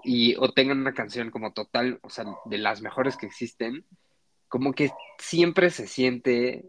y 0.06 0.36
o 0.38 0.52
tengan 0.52 0.80
una 0.80 0.94
canción 0.94 1.32
como 1.32 1.52
total, 1.52 2.00
o 2.04 2.10
sea, 2.10 2.26
de 2.46 2.58
las 2.60 2.82
mejores 2.82 3.18
que 3.18 3.26
existen, 3.26 3.84
como 4.48 4.74
que 4.74 4.92
siempre 5.18 5.72
se 5.72 5.88
siente, 5.88 6.66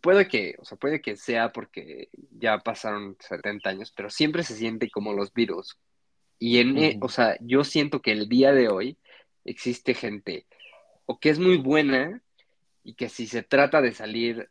puede 0.00 0.28
que, 0.28 0.56
o 0.58 0.64
sea, 0.64 0.76
puede 0.76 1.00
que 1.00 1.16
sea 1.16 1.50
porque 1.50 2.10
ya 2.30 2.58
pasaron 2.58 3.16
70 3.18 3.70
años, 3.70 3.92
pero 3.96 4.10
siempre 4.10 4.42
se 4.42 4.54
siente 4.54 4.90
como 4.90 5.14
los 5.14 5.32
Beatles. 5.32 5.78
Y 6.38 6.58
en, 6.58 6.76
Ujú. 6.76 7.06
o 7.06 7.08
sea, 7.08 7.36
yo 7.40 7.64
siento 7.64 8.02
que 8.02 8.12
el 8.12 8.28
día 8.28 8.52
de 8.52 8.68
hoy 8.68 8.98
existe 9.44 9.94
gente 9.94 10.46
o 11.06 11.18
que 11.18 11.30
es 11.30 11.38
muy 11.38 11.56
buena 11.56 12.22
y 12.84 12.94
que 12.94 13.08
si 13.08 13.26
se 13.26 13.42
trata 13.42 13.80
de 13.80 13.92
salir, 13.92 14.48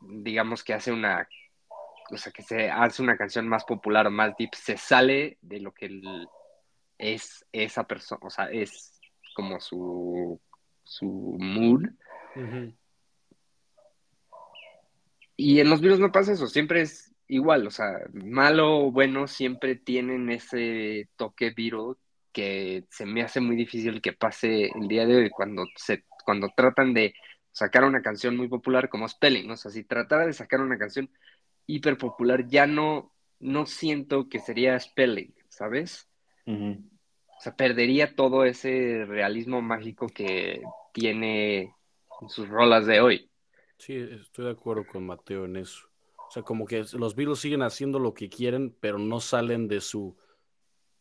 digamos 0.00 0.64
que 0.64 0.74
hace 0.74 0.92
una, 0.92 1.26
o 2.10 2.16
sea, 2.16 2.32
que 2.32 2.42
se 2.42 2.70
hace 2.70 3.02
una 3.02 3.16
canción 3.16 3.48
más 3.48 3.64
popular 3.64 4.06
o 4.06 4.10
más 4.10 4.36
deep, 4.36 4.50
se 4.54 4.76
sale 4.76 5.38
de 5.40 5.60
lo 5.60 5.72
que 5.72 5.86
el- 5.86 6.28
es 6.98 7.46
esa 7.52 7.84
persona, 7.84 8.20
o 8.24 8.30
sea, 8.30 8.50
es 8.50 9.00
como 9.34 9.60
su, 9.60 10.40
su 10.82 11.36
mood. 11.38 11.82
Y 15.36 15.60
en 15.60 15.70
los 15.70 15.80
virus 15.80 15.98
no 15.98 16.12
pasa 16.12 16.32
eso, 16.32 16.46
siempre 16.46 16.82
es 16.82 17.12
igual, 17.28 17.66
o 17.66 17.70
sea, 17.70 18.00
malo 18.12 18.78
o 18.86 18.90
bueno, 18.92 19.26
siempre 19.26 19.76
tienen 19.76 20.30
ese 20.30 21.08
toque 21.16 21.52
Beatle 21.56 21.94
que 22.32 22.84
se 22.90 23.06
me 23.06 23.22
hace 23.22 23.40
muy 23.40 23.56
difícil 23.56 24.00
que 24.02 24.12
pase 24.12 24.70
el 24.74 24.88
día 24.88 25.06
de 25.06 25.16
hoy 25.16 25.30
cuando 25.30 25.64
se, 25.76 26.04
cuando 26.24 26.48
tratan 26.56 26.92
de 26.94 27.14
sacar 27.54 27.84
una 27.84 28.02
canción 28.02 28.36
muy 28.36 28.48
popular 28.48 28.88
como 28.88 29.08
Spelling, 29.08 29.46
¿no? 29.46 29.54
O 29.54 29.56
sea, 29.56 29.70
si 29.70 29.84
tratara 29.84 30.26
de 30.26 30.32
sacar 30.32 30.60
una 30.60 30.76
canción 30.76 31.08
hiper 31.66 31.96
popular, 31.96 32.48
ya 32.48 32.66
no, 32.66 33.12
no 33.38 33.64
siento 33.64 34.28
que 34.28 34.40
sería 34.40 34.78
Spelling, 34.78 35.32
¿sabes? 35.48 36.08
O 36.46 37.40
sea, 37.40 37.54
perdería 37.56 38.16
todo 38.16 38.44
ese 38.44 39.04
realismo 39.06 39.62
mágico 39.62 40.08
que 40.08 40.62
tiene 40.92 41.72
en 42.20 42.28
sus 42.28 42.48
rolas 42.48 42.86
de 42.86 43.00
hoy. 43.00 43.30
Sí, 43.78 43.94
estoy 43.94 44.46
de 44.46 44.50
acuerdo 44.50 44.84
con 44.84 45.06
Mateo 45.06 45.44
en 45.44 45.56
eso. 45.56 45.88
O 46.28 46.30
sea, 46.32 46.42
como 46.42 46.66
que 46.66 46.84
los 46.94 47.14
Beatles 47.14 47.38
siguen 47.38 47.62
haciendo 47.62 48.00
lo 48.00 48.14
que 48.14 48.28
quieren, 48.28 48.74
pero 48.80 48.98
no 48.98 49.20
salen 49.20 49.68
de 49.68 49.80
su, 49.80 50.16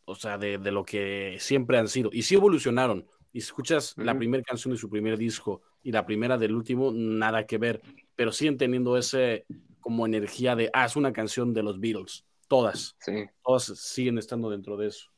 o 0.05 0.13
sea, 0.13 0.37
de, 0.37 0.59
de 0.59 0.71
lo 0.71 0.85
que 0.85 1.37
siempre 1.39 1.79
han 1.79 1.87
sido. 1.87 2.11
Y 2.13 2.21
sí 2.21 2.35
evolucionaron. 2.35 3.07
Y 3.31 3.41
si 3.41 3.47
escuchas 3.47 3.95
la 3.97 4.15
primera 4.15 4.43
canción 4.43 4.71
de 4.71 4.79
su 4.79 4.87
primer 4.87 5.17
disco 5.17 5.63
y 5.83 5.91
la 5.91 6.05
primera 6.05 6.37
del 6.37 6.55
último, 6.55 6.91
nada 6.93 7.45
que 7.45 7.57
ver. 7.57 7.81
Pero 8.15 8.31
siguen 8.31 8.57
teniendo 8.57 8.97
ese 8.97 9.45
como 9.79 10.05
energía 10.05 10.55
de, 10.55 10.69
ah, 10.73 10.85
es 10.85 10.95
una 10.95 11.11
canción 11.11 11.53
de 11.53 11.63
los 11.63 11.79
Beatles. 11.79 12.25
Todas, 12.47 12.95
Sí. 12.99 13.25
todas 13.43 13.65
siguen 13.65 14.17
estando 14.17 14.49
dentro 14.49 14.77
de 14.77 14.87
eso. 14.87 15.09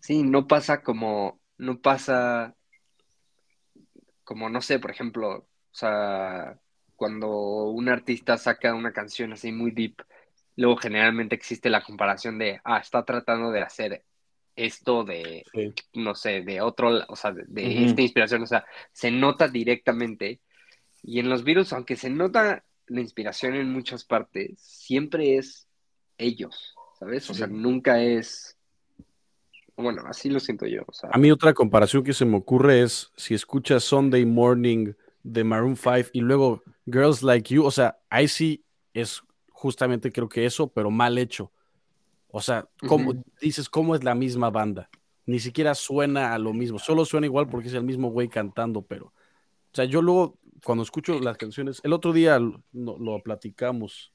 Sí, 0.00 0.22
no 0.22 0.46
pasa 0.46 0.82
como, 0.82 1.40
no 1.56 1.80
pasa 1.80 2.54
como, 4.24 4.48
no 4.50 4.60
sé, 4.60 4.78
por 4.78 4.90
ejemplo, 4.90 5.36
o 5.38 5.46
sea, 5.72 6.58
cuando 6.96 7.28
un 7.70 7.88
artista 7.88 8.36
saca 8.36 8.74
una 8.74 8.92
canción 8.92 9.32
así 9.32 9.50
muy 9.52 9.70
deep, 9.70 9.96
luego 10.56 10.76
generalmente 10.76 11.34
existe 11.34 11.70
la 11.70 11.82
comparación 11.82 12.38
de, 12.38 12.60
ah, 12.64 12.78
está 12.78 13.04
tratando 13.04 13.50
de 13.50 13.62
hacer 13.62 14.04
esto 14.58 15.04
de, 15.04 15.44
Sí. 15.52 15.72
no 15.94 16.14
sé, 16.14 16.42
de 16.42 16.60
otro, 16.60 17.04
o 17.08 17.16
sea, 17.16 17.32
de, 17.32 17.84
esta 17.84 18.02
inspiración, 18.02 18.42
o 18.42 18.46
sea, 18.46 18.64
se 18.92 19.10
nota 19.10 19.48
directamente. 19.48 20.40
Y 21.02 21.20
en 21.20 21.28
los 21.28 21.44
virus, 21.44 21.72
aunque 21.72 21.96
se 21.96 22.10
nota 22.10 22.64
la 22.86 23.00
inspiración 23.00 23.54
en 23.54 23.72
muchas 23.72 24.04
partes, 24.04 24.58
siempre 24.58 25.36
es 25.36 25.68
ellos, 26.16 26.74
¿sabes? 26.98 27.28
O 27.30 27.34
sea, 27.34 27.46
nunca 27.46 28.02
es, 28.02 28.56
bueno, 29.76 30.02
así 30.06 30.28
lo 30.28 30.40
siento 30.40 30.66
yo, 30.66 30.82
o 30.86 30.92
sea. 30.92 31.10
A 31.12 31.18
mí 31.18 31.30
otra 31.30 31.54
comparación 31.54 32.02
que 32.02 32.12
se 32.12 32.24
me 32.24 32.36
ocurre 32.36 32.82
es 32.82 33.12
si 33.16 33.34
escuchas 33.34 33.84
Sunday 33.84 34.26
Morning 34.26 34.94
de 35.22 35.44
Maroon 35.44 35.76
5 35.76 36.10
y 36.12 36.20
luego 36.20 36.62
Girls 36.86 37.22
Like 37.22 37.54
You, 37.54 37.64
o 37.64 37.70
sea, 37.70 37.98
ahí 38.10 38.26
sí 38.28 38.64
es 38.92 39.22
justamente 39.50 40.10
creo 40.10 40.28
que 40.28 40.46
eso, 40.46 40.68
pero 40.68 40.90
mal 40.90 41.18
hecho. 41.18 41.52
O 42.30 42.40
sea, 42.40 42.68
¿cómo, 42.86 43.14
dices 43.40 43.68
cómo 43.68 43.94
es 43.94 44.04
la 44.04 44.14
misma 44.14 44.50
banda? 44.50 44.90
Ni 45.26 45.38
siquiera 45.38 45.74
suena 45.74 46.34
a 46.34 46.38
lo 46.38 46.52
mismo, 46.52 46.78
solo 46.78 47.04
suena 47.04 47.26
igual 47.26 47.48
porque 47.48 47.68
es 47.68 47.74
el 47.74 47.84
mismo 47.84 48.10
güey 48.10 48.28
cantando, 48.28 48.82
pero, 48.82 49.06
o 49.06 49.72
sea, 49.72 49.84
yo 49.84 50.02
luego 50.02 50.38
cuando 50.64 50.82
escucho 50.82 51.18
las 51.20 51.36
canciones, 51.36 51.80
el 51.84 51.92
otro 51.92 52.12
día 52.12 52.38
lo, 52.38 52.62
lo 52.72 53.22
platicamos 53.22 54.12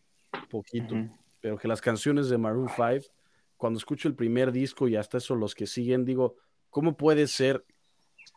poquito, 0.50 0.96
pero 1.40 1.58
que 1.58 1.68
las 1.68 1.82
canciones 1.82 2.30
de 2.30 2.38
Maroon 2.38 2.70
5, 2.70 3.14
cuando 3.58 3.78
escucho 3.78 4.08
el 4.08 4.16
primer 4.16 4.52
disco 4.52 4.88
y 4.88 4.96
hasta 4.96 5.18
eso 5.18 5.36
los 5.36 5.56
que 5.56 5.68
siguen, 5.68 6.06
digo, 6.06 6.36
¿cómo 6.70 6.98
puede 6.98 7.28
ser 7.28 7.66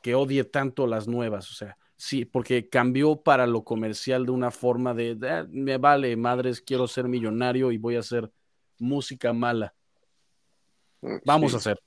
que 0.02 0.14
odie 0.14 0.44
tanto 0.44 0.86
las 0.86 1.08
nuevas? 1.08 1.50
O 1.50 1.54
sea, 1.54 1.76
sí, 1.96 2.24
porque 2.24 2.68
cambió 2.68 3.16
para 3.16 3.46
lo 3.46 3.64
comercial 3.64 4.26
de 4.26 4.32
una 4.32 4.50
forma 4.50 4.94
de, 4.94 5.18
"Ah, 5.28 5.46
me 5.50 5.78
vale, 5.78 6.16
madres, 6.16 6.60
quiero 6.60 6.86
ser 6.86 7.08
millonario 7.08 7.72
y 7.72 7.78
voy 7.78 7.96
a 7.96 8.00
hacer 8.00 8.30
música 8.78 9.32
mala. 9.32 9.74
Vamos 11.24 11.52
Sí. 11.52 11.56
a 11.56 11.58
hacer. 11.58 11.80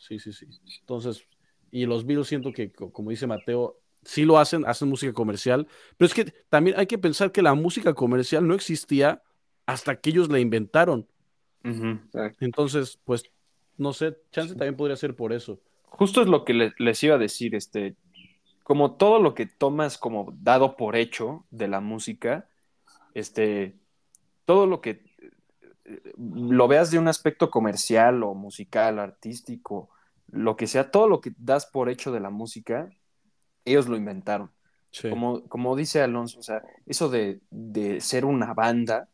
Sí, 0.00 0.18
sí, 0.18 0.32
sí. 0.32 0.46
Entonces, 0.80 1.26
y 1.70 1.86
los 1.86 2.04
Beatles 2.04 2.26
siento 2.28 2.52
que, 2.52 2.72
co- 2.72 2.90
como 2.92 3.10
dice 3.10 3.26
Mateo, 3.26 3.78
sí 4.02 4.24
lo 4.24 4.38
hacen, 4.38 4.64
hacen 4.66 4.88
música 4.88 5.12
comercial, 5.12 5.66
pero 5.96 6.06
es 6.06 6.14
que 6.14 6.24
también 6.48 6.78
hay 6.78 6.86
que 6.86 6.98
pensar 6.98 7.30
que 7.32 7.42
la 7.42 7.54
música 7.54 7.94
comercial 7.94 8.46
no 8.46 8.54
existía 8.54 9.22
hasta 9.66 10.00
que 10.00 10.10
ellos 10.10 10.28
la 10.28 10.40
inventaron. 10.40 11.06
Entonces, 12.40 12.98
pues, 13.04 13.24
no 13.76 13.92
sé, 13.92 14.16
chance 14.32 14.54
también 14.54 14.76
podría 14.76 14.96
ser 14.96 15.14
por 15.14 15.32
eso. 15.32 15.60
Justo 15.84 16.20
es 16.22 16.26
lo 16.28 16.44
que 16.44 16.54
le- 16.54 16.74
les 16.78 17.02
iba 17.04 17.14
a 17.14 17.18
decir, 17.18 17.54
este, 17.54 17.94
como 18.64 18.96
todo 18.96 19.20
lo 19.20 19.34
que 19.34 19.46
tomas 19.46 19.98
como 19.98 20.34
dado 20.40 20.76
por 20.76 20.96
hecho 20.96 21.44
de 21.50 21.68
la 21.68 21.80
música, 21.80 22.48
este, 23.14 23.76
todo 24.46 24.66
lo 24.66 24.80
que 24.80 25.04
lo 26.16 26.68
veas 26.68 26.90
de 26.90 26.98
un 26.98 27.08
aspecto 27.08 27.50
comercial 27.50 28.22
o 28.22 28.34
musical, 28.34 28.98
artístico, 28.98 29.90
lo 30.30 30.56
que 30.56 30.66
sea, 30.66 30.90
todo 30.90 31.08
lo 31.08 31.20
que 31.20 31.32
das 31.38 31.66
por 31.66 31.88
hecho 31.88 32.12
de 32.12 32.20
la 32.20 32.30
música, 32.30 32.88
ellos 33.64 33.88
lo 33.88 33.96
inventaron. 33.96 34.50
Sí. 34.90 35.08
Como, 35.08 35.42
como 35.48 35.74
dice 35.74 36.02
Alonso, 36.02 36.38
o 36.38 36.42
sea, 36.42 36.62
eso 36.86 37.08
de, 37.08 37.40
de 37.50 38.00
ser 38.00 38.24
una 38.24 38.52
banda, 38.54 39.08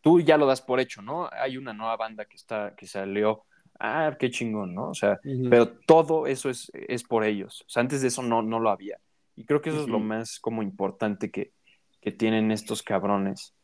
tú 0.00 0.20
ya 0.20 0.36
lo 0.36 0.46
das 0.46 0.60
por 0.60 0.80
hecho, 0.80 1.02
¿no? 1.02 1.28
Hay 1.32 1.56
una 1.56 1.72
nueva 1.72 1.96
banda 1.96 2.24
que 2.24 2.36
está, 2.36 2.74
que 2.76 2.86
salió, 2.86 3.44
ah, 3.78 4.16
qué 4.18 4.30
chingón, 4.30 4.74
¿no? 4.74 4.90
O 4.90 4.94
sea, 4.94 5.20
pero 5.48 5.68
todo 5.68 6.26
eso 6.26 6.50
es, 6.50 6.70
es 6.74 7.04
por 7.04 7.24
ellos. 7.24 7.62
O 7.66 7.70
sea, 7.70 7.80
antes 7.80 8.02
de 8.02 8.08
eso 8.08 8.22
no, 8.22 8.42
no 8.42 8.58
lo 8.58 8.70
había. 8.70 8.98
Y 9.36 9.44
creo 9.44 9.62
que 9.62 9.70
eso 9.70 9.82
es 9.82 9.88
lo 9.88 9.98
más 9.98 10.38
como 10.40 10.62
importante 10.62 11.30
que, 11.30 11.52
que 12.00 12.12
tienen 12.12 12.50
estos 12.50 12.82
cabrones. 12.82 13.54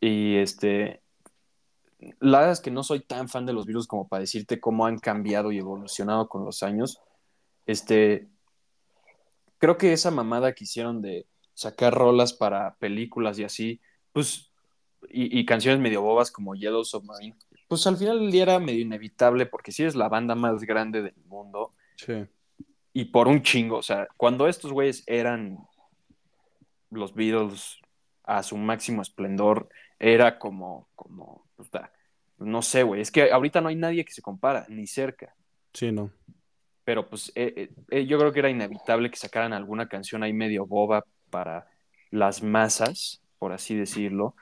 Y 0.00 0.36
este, 0.36 1.02
la 2.20 2.38
verdad 2.38 2.52
es 2.52 2.60
que 2.60 2.70
no 2.70 2.82
soy 2.82 3.00
tan 3.00 3.28
fan 3.28 3.44
de 3.46 3.52
los 3.52 3.66
virus 3.66 3.86
como 3.86 4.06
para 4.08 4.20
decirte 4.20 4.60
cómo 4.60 4.86
han 4.86 4.98
cambiado 4.98 5.50
y 5.52 5.58
evolucionado 5.58 6.28
con 6.28 6.44
los 6.44 6.62
años. 6.62 7.00
Este, 7.66 8.28
creo 9.58 9.76
que 9.76 9.92
esa 9.92 10.10
mamada 10.10 10.52
que 10.54 10.64
hicieron 10.64 11.02
de 11.02 11.26
sacar 11.54 11.92
rolas 11.94 12.32
para 12.32 12.76
películas 12.76 13.38
y 13.38 13.44
así, 13.44 13.80
pues, 14.12 14.52
y, 15.10 15.38
y 15.38 15.44
canciones 15.44 15.80
medio 15.80 16.02
bobas 16.02 16.30
como 16.30 16.54
Yellow 16.54 16.84
Submarine, 16.84 17.36
pues 17.66 17.86
al 17.86 17.96
final 17.96 18.20
del 18.20 18.30
día 18.30 18.44
era 18.44 18.58
medio 18.58 18.80
inevitable 18.80 19.46
porque 19.46 19.72
si 19.72 19.82
eres 19.82 19.94
la 19.96 20.08
banda 20.08 20.34
más 20.34 20.62
grande 20.62 21.02
del 21.02 21.16
mundo 21.26 21.72
Sí. 21.96 22.26
y 22.92 23.06
por 23.06 23.26
un 23.26 23.42
chingo, 23.42 23.76
o 23.78 23.82
sea, 23.82 24.06
cuando 24.16 24.46
estos 24.46 24.72
güeyes 24.72 25.02
eran 25.06 25.58
los 26.90 27.12
Beatles 27.14 27.78
a 28.22 28.42
su 28.42 28.56
máximo 28.56 29.02
esplendor, 29.02 29.68
era 29.98 30.38
como, 30.38 30.88
como, 30.94 31.44
pues, 31.56 31.70
da- 31.70 31.92
no 32.38 32.62
sé, 32.62 32.82
güey, 32.84 33.00
es 33.00 33.10
que 33.10 33.32
ahorita 33.32 33.60
no 33.60 33.68
hay 33.68 33.76
nadie 33.76 34.04
que 34.04 34.12
se 34.12 34.22
compara, 34.22 34.64
ni 34.68 34.86
cerca. 34.86 35.34
Sí, 35.72 35.92
no. 35.92 36.10
pero 36.84 37.06
pues 37.08 37.30
eh, 37.34 37.52
eh, 37.56 37.70
eh, 37.90 38.06
yo 38.06 38.18
creo 38.18 38.32
que 38.32 38.38
era 38.40 38.50
inevitable 38.50 39.10
que 39.10 39.16
sacaran 39.16 39.52
alguna 39.52 39.88
canción 39.88 40.22
ahí 40.22 40.32
medio 40.32 40.66
boba 40.66 41.04
para 41.30 41.68
las 42.10 42.42
masas, 42.42 43.20
por 43.38 43.52
así 43.52 43.74
decirlo, 43.76 44.34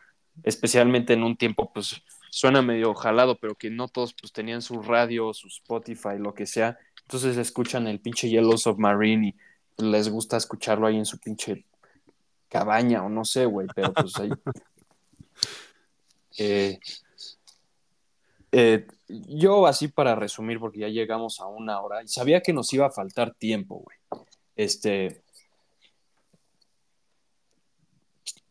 especialmente 0.45 1.13
en 1.15 1.25
un 1.25 1.37
tiempo 1.37 1.73
pues 1.73 2.01
suena 2.31 2.63
medio 2.63 2.95
jalado, 2.95 3.39
pero 3.39 3.55
que 3.57 3.71
no 3.71 3.89
todos 3.89 4.15
pues 4.15 4.33
tenían 4.33 4.63
su 4.63 4.81
radio, 4.83 5.33
su 5.35 5.49
Spotify, 5.49 6.19
lo 6.19 6.35
que 6.35 6.47
sea, 6.47 6.79
entonces 7.03 7.37
escuchan 7.39 7.87
el 7.89 8.01
pinche 8.01 8.29
Yellow 8.29 8.57
Submarine 8.59 9.35
y 9.79 9.83
les 9.83 10.09
gusta 10.09 10.37
escucharlo 10.37 10.87
ahí 10.87 10.97
en 10.99 11.07
su 11.07 11.19
pinche 11.19 11.67
cabaña 12.49 13.03
o 13.05 13.09
no 13.09 13.25
sé, 13.25 13.47
güey, 13.47 13.67
pero 13.75 13.93
pues 13.93 14.15
ahí... 14.17 14.31
Eh, 16.39 16.79
eh, 18.53 18.87
yo 19.09 19.67
así 19.67 19.89
para 19.89 20.15
resumir, 20.15 20.59
porque 20.59 20.81
ya 20.81 20.89
llegamos 20.89 21.41
a 21.41 21.47
una 21.47 21.81
hora 21.81 22.03
y 22.03 22.09
sabía 22.09 22.41
que 22.41 22.53
nos 22.53 22.73
iba 22.73 22.87
a 22.87 22.91
faltar 22.91 23.35
tiempo, 23.35 23.85
güey. 23.85 24.25
Este, 24.57 25.23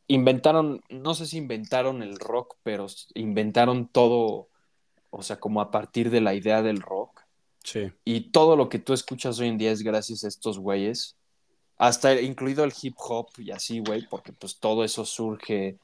inventaron, 0.08 0.82
no 0.90 1.16
sé 1.16 1.26
si 1.26 1.38
inventaron 1.38 2.04
el 2.04 2.20
rock, 2.20 2.56
pero 2.64 2.88
inventaron 3.16 3.88
todo, 3.88 4.50
o 5.10 5.24
sea, 5.24 5.40
como 5.40 5.62
a 5.62 5.72
partir 5.72 6.10
de 6.10 6.22
la 6.22 6.34
idea 6.36 6.62
del 6.62 6.82
rock. 6.82 7.22
Sí. 7.64 7.92
Y 8.04 8.32
todo 8.32 8.56
lo 8.56 8.70
que 8.70 8.80
tú 8.80 8.94
escuchas 8.94 9.40
hoy 9.40 9.48
en 9.48 9.58
día 9.58 9.72
es 9.72 9.82
gracias 9.82 10.24
a 10.24 10.28
estos 10.28 10.60
güeyes. 10.60 11.18
Hasta 11.78 12.22
incluido 12.22 12.64
el 12.64 12.74
hip 12.80 12.96
hop 12.98 13.28
y 13.38 13.52
así, 13.52 13.80
güey, 13.80 14.08
porque 14.08 14.32
pues 14.32 14.60
todo 14.60 14.84
eso 14.84 15.04
surge, 15.04 15.78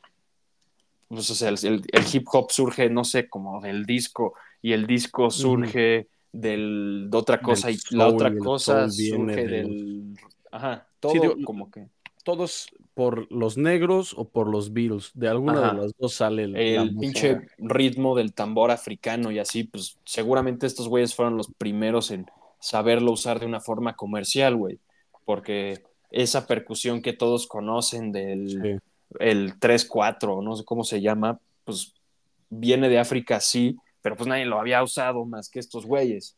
pues, 1.15 1.29
o 1.29 1.35
sea, 1.35 1.49
el, 1.49 1.57
el 1.63 2.03
hip 2.11 2.25
hop 2.31 2.51
surge, 2.51 2.89
no 2.89 3.03
sé, 3.03 3.27
como 3.29 3.61
del 3.61 3.85
disco, 3.85 4.33
y 4.61 4.73
el 4.73 4.87
disco 4.87 5.29
surge 5.29 6.07
del, 6.31 7.07
de 7.09 7.17
otra 7.17 7.41
cosa, 7.41 7.67
Del 7.67 7.75
y 7.75 7.95
la 7.95 8.05
soul, 8.05 8.15
otra 8.15 8.37
cosa 8.37 8.89
surge 8.89 9.35
del- 9.35 9.47
del... 9.47 10.19
Ajá, 10.51 10.87
todo 10.99 11.11
Sí, 11.11 11.19
digo, 11.19 11.35
como 11.43 11.69
que... 11.69 11.87
Todos 12.23 12.67
por 12.93 13.31
los 13.31 13.57
negros 13.57 14.13
o 14.15 14.29
por 14.29 14.47
los 14.47 14.73
Beatles. 14.73 15.09
De 15.15 15.27
alguna 15.27 15.59
Ajá. 15.59 15.73
de 15.75 15.81
las 15.81 15.93
dos 15.97 16.13
sale 16.13 16.43
el, 16.43 16.55
el 16.55 16.91
música. 16.93 16.99
pinche 16.99 17.47
ritmo 17.57 18.15
del 18.15 18.33
tambor 18.33 18.69
africano 18.69 19.31
y 19.31 19.39
así, 19.39 19.63
pues 19.63 19.97
seguramente 20.05 20.67
estos 20.67 20.87
güeyes 20.87 21.15
fueron 21.15 21.35
los 21.35 21.47
primeros 21.57 22.11
en 22.11 22.27
saberlo 22.59 23.11
usar 23.11 23.39
de 23.39 23.47
una 23.47 23.59
forma 23.59 23.95
comercial, 23.95 24.55
güey, 24.55 24.77
porque 25.25 25.81
esa 26.11 26.45
percusión 26.45 27.01
que 27.01 27.13
todos 27.13 27.47
conocen 27.47 28.11
del 28.11 28.49
Sí. 28.49 28.90
El 29.19 29.59
3-4, 29.59 30.43
no 30.43 30.55
sé 30.55 30.63
cómo 30.65 30.83
se 30.83 31.01
llama, 31.01 31.39
pues 31.63 31.93
viene 32.49 32.89
de 32.89 32.99
África, 32.99 33.39
sí, 33.39 33.75
pero 34.01 34.15
pues 34.15 34.27
nadie 34.27 34.45
lo 34.45 34.59
había 34.59 34.83
usado 34.83 35.25
más 35.25 35.49
que 35.49 35.59
estos 35.59 35.85
güeyes. 35.85 36.37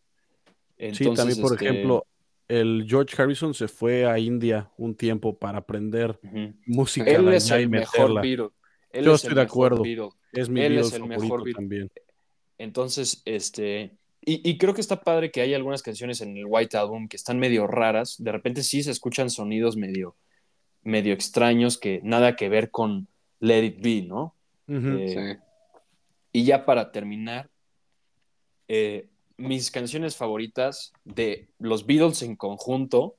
Sí, 0.78 1.14
también, 1.14 1.40
por 1.40 1.54
este, 1.54 1.66
ejemplo, 1.66 2.06
el 2.48 2.86
George 2.88 3.22
Harrison 3.22 3.54
se 3.54 3.68
fue 3.68 4.06
a 4.06 4.20
India 4.20 4.70
un 4.78 4.96
tiempo 4.96 5.38
para 5.38 5.60
aprender 5.60 6.20
música 6.66 7.10
él 7.10 7.28
es 7.30 7.50
el 7.52 7.70
mejor. 7.70 8.22
Beatle. 8.22 8.50
Él 8.92 9.06
Yo 9.06 9.16
es 9.16 9.24
el 9.24 9.30
estoy 9.30 9.36
de 9.36 9.42
acuerdo. 9.42 9.82
Beatle. 9.82 10.10
Es 10.32 10.50
mi 10.50 10.62
Él 10.62 10.78
es 10.78 10.94
el 10.94 11.06
mejor 11.06 11.44
Beatle. 11.44 11.54
también. 11.54 11.92
Entonces, 12.58 13.22
este. 13.26 13.98
Y, 14.26 14.48
y 14.50 14.58
creo 14.58 14.74
que 14.74 14.82
está 14.82 15.02
padre 15.02 15.32
que 15.32 15.42
hay 15.42 15.54
algunas 15.54 15.82
canciones 15.82 16.22
en 16.22 16.38
el 16.38 16.46
White 16.48 16.78
Album 16.78 17.08
que 17.08 17.18
están 17.18 17.40
medio 17.40 17.68
raras. 17.68 18.16
De 18.20 18.32
repente 18.32 18.64
sí 18.64 18.82
se 18.84 18.92
escuchan 18.92 19.30
sonidos 19.30 19.76
medio, 19.76 20.16
medio 20.84 21.14
extraños 21.14 21.78
que 21.78 22.02
nada 22.04 22.36
que 22.36 22.50
ver 22.50 22.70
con 22.72 23.08
Let 23.40 23.64
It 23.64 23.82
Be, 23.82 24.02
¿no? 24.04 24.36
Eh, 24.68 25.38
Y 26.32 26.46
ya 26.46 26.66
para 26.66 26.92
terminar, 26.92 27.50
eh, 28.68 29.10
mis 29.38 29.70
canciones 29.72 30.16
favoritas 30.16 30.94
de 31.04 31.50
los 31.60 31.86
Beatles 31.86 32.22
en 32.22 32.36
conjunto, 32.36 33.16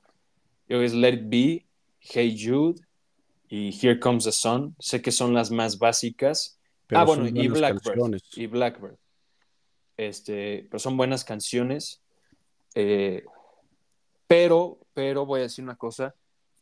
yo 0.67 0.77
creo 0.77 0.79
que 0.79 0.85
es 0.85 0.93
Let 0.93 1.13
It 1.13 1.23
Be, 1.25 1.65
Hey 1.99 2.37
Jude 2.39 2.81
y 3.49 3.69
Here 3.69 3.99
Comes 3.99 4.25
the 4.25 4.31
Sun. 4.31 4.75
Sé 4.79 5.01
que 5.01 5.11
son 5.11 5.33
las 5.33 5.51
más 5.51 5.77
básicas. 5.77 6.59
Pero 6.87 7.01
ah, 7.01 7.03
bueno, 7.05 7.25
son 7.25 7.37
y 7.37 7.47
buenas 7.47 7.59
Blackbird. 7.59 7.83
canciones. 7.83 8.23
Y 8.35 8.47
Blackbird. 8.47 8.97
Este, 9.97 10.67
pero 10.69 10.79
son 10.79 10.97
buenas 10.97 11.23
canciones. 11.23 12.01
Eh, 12.73 13.23
pero, 14.27 14.79
pero 14.93 15.25
voy 15.25 15.39
a 15.39 15.43
decir 15.43 15.63
una 15.63 15.75
cosa. 15.75 16.13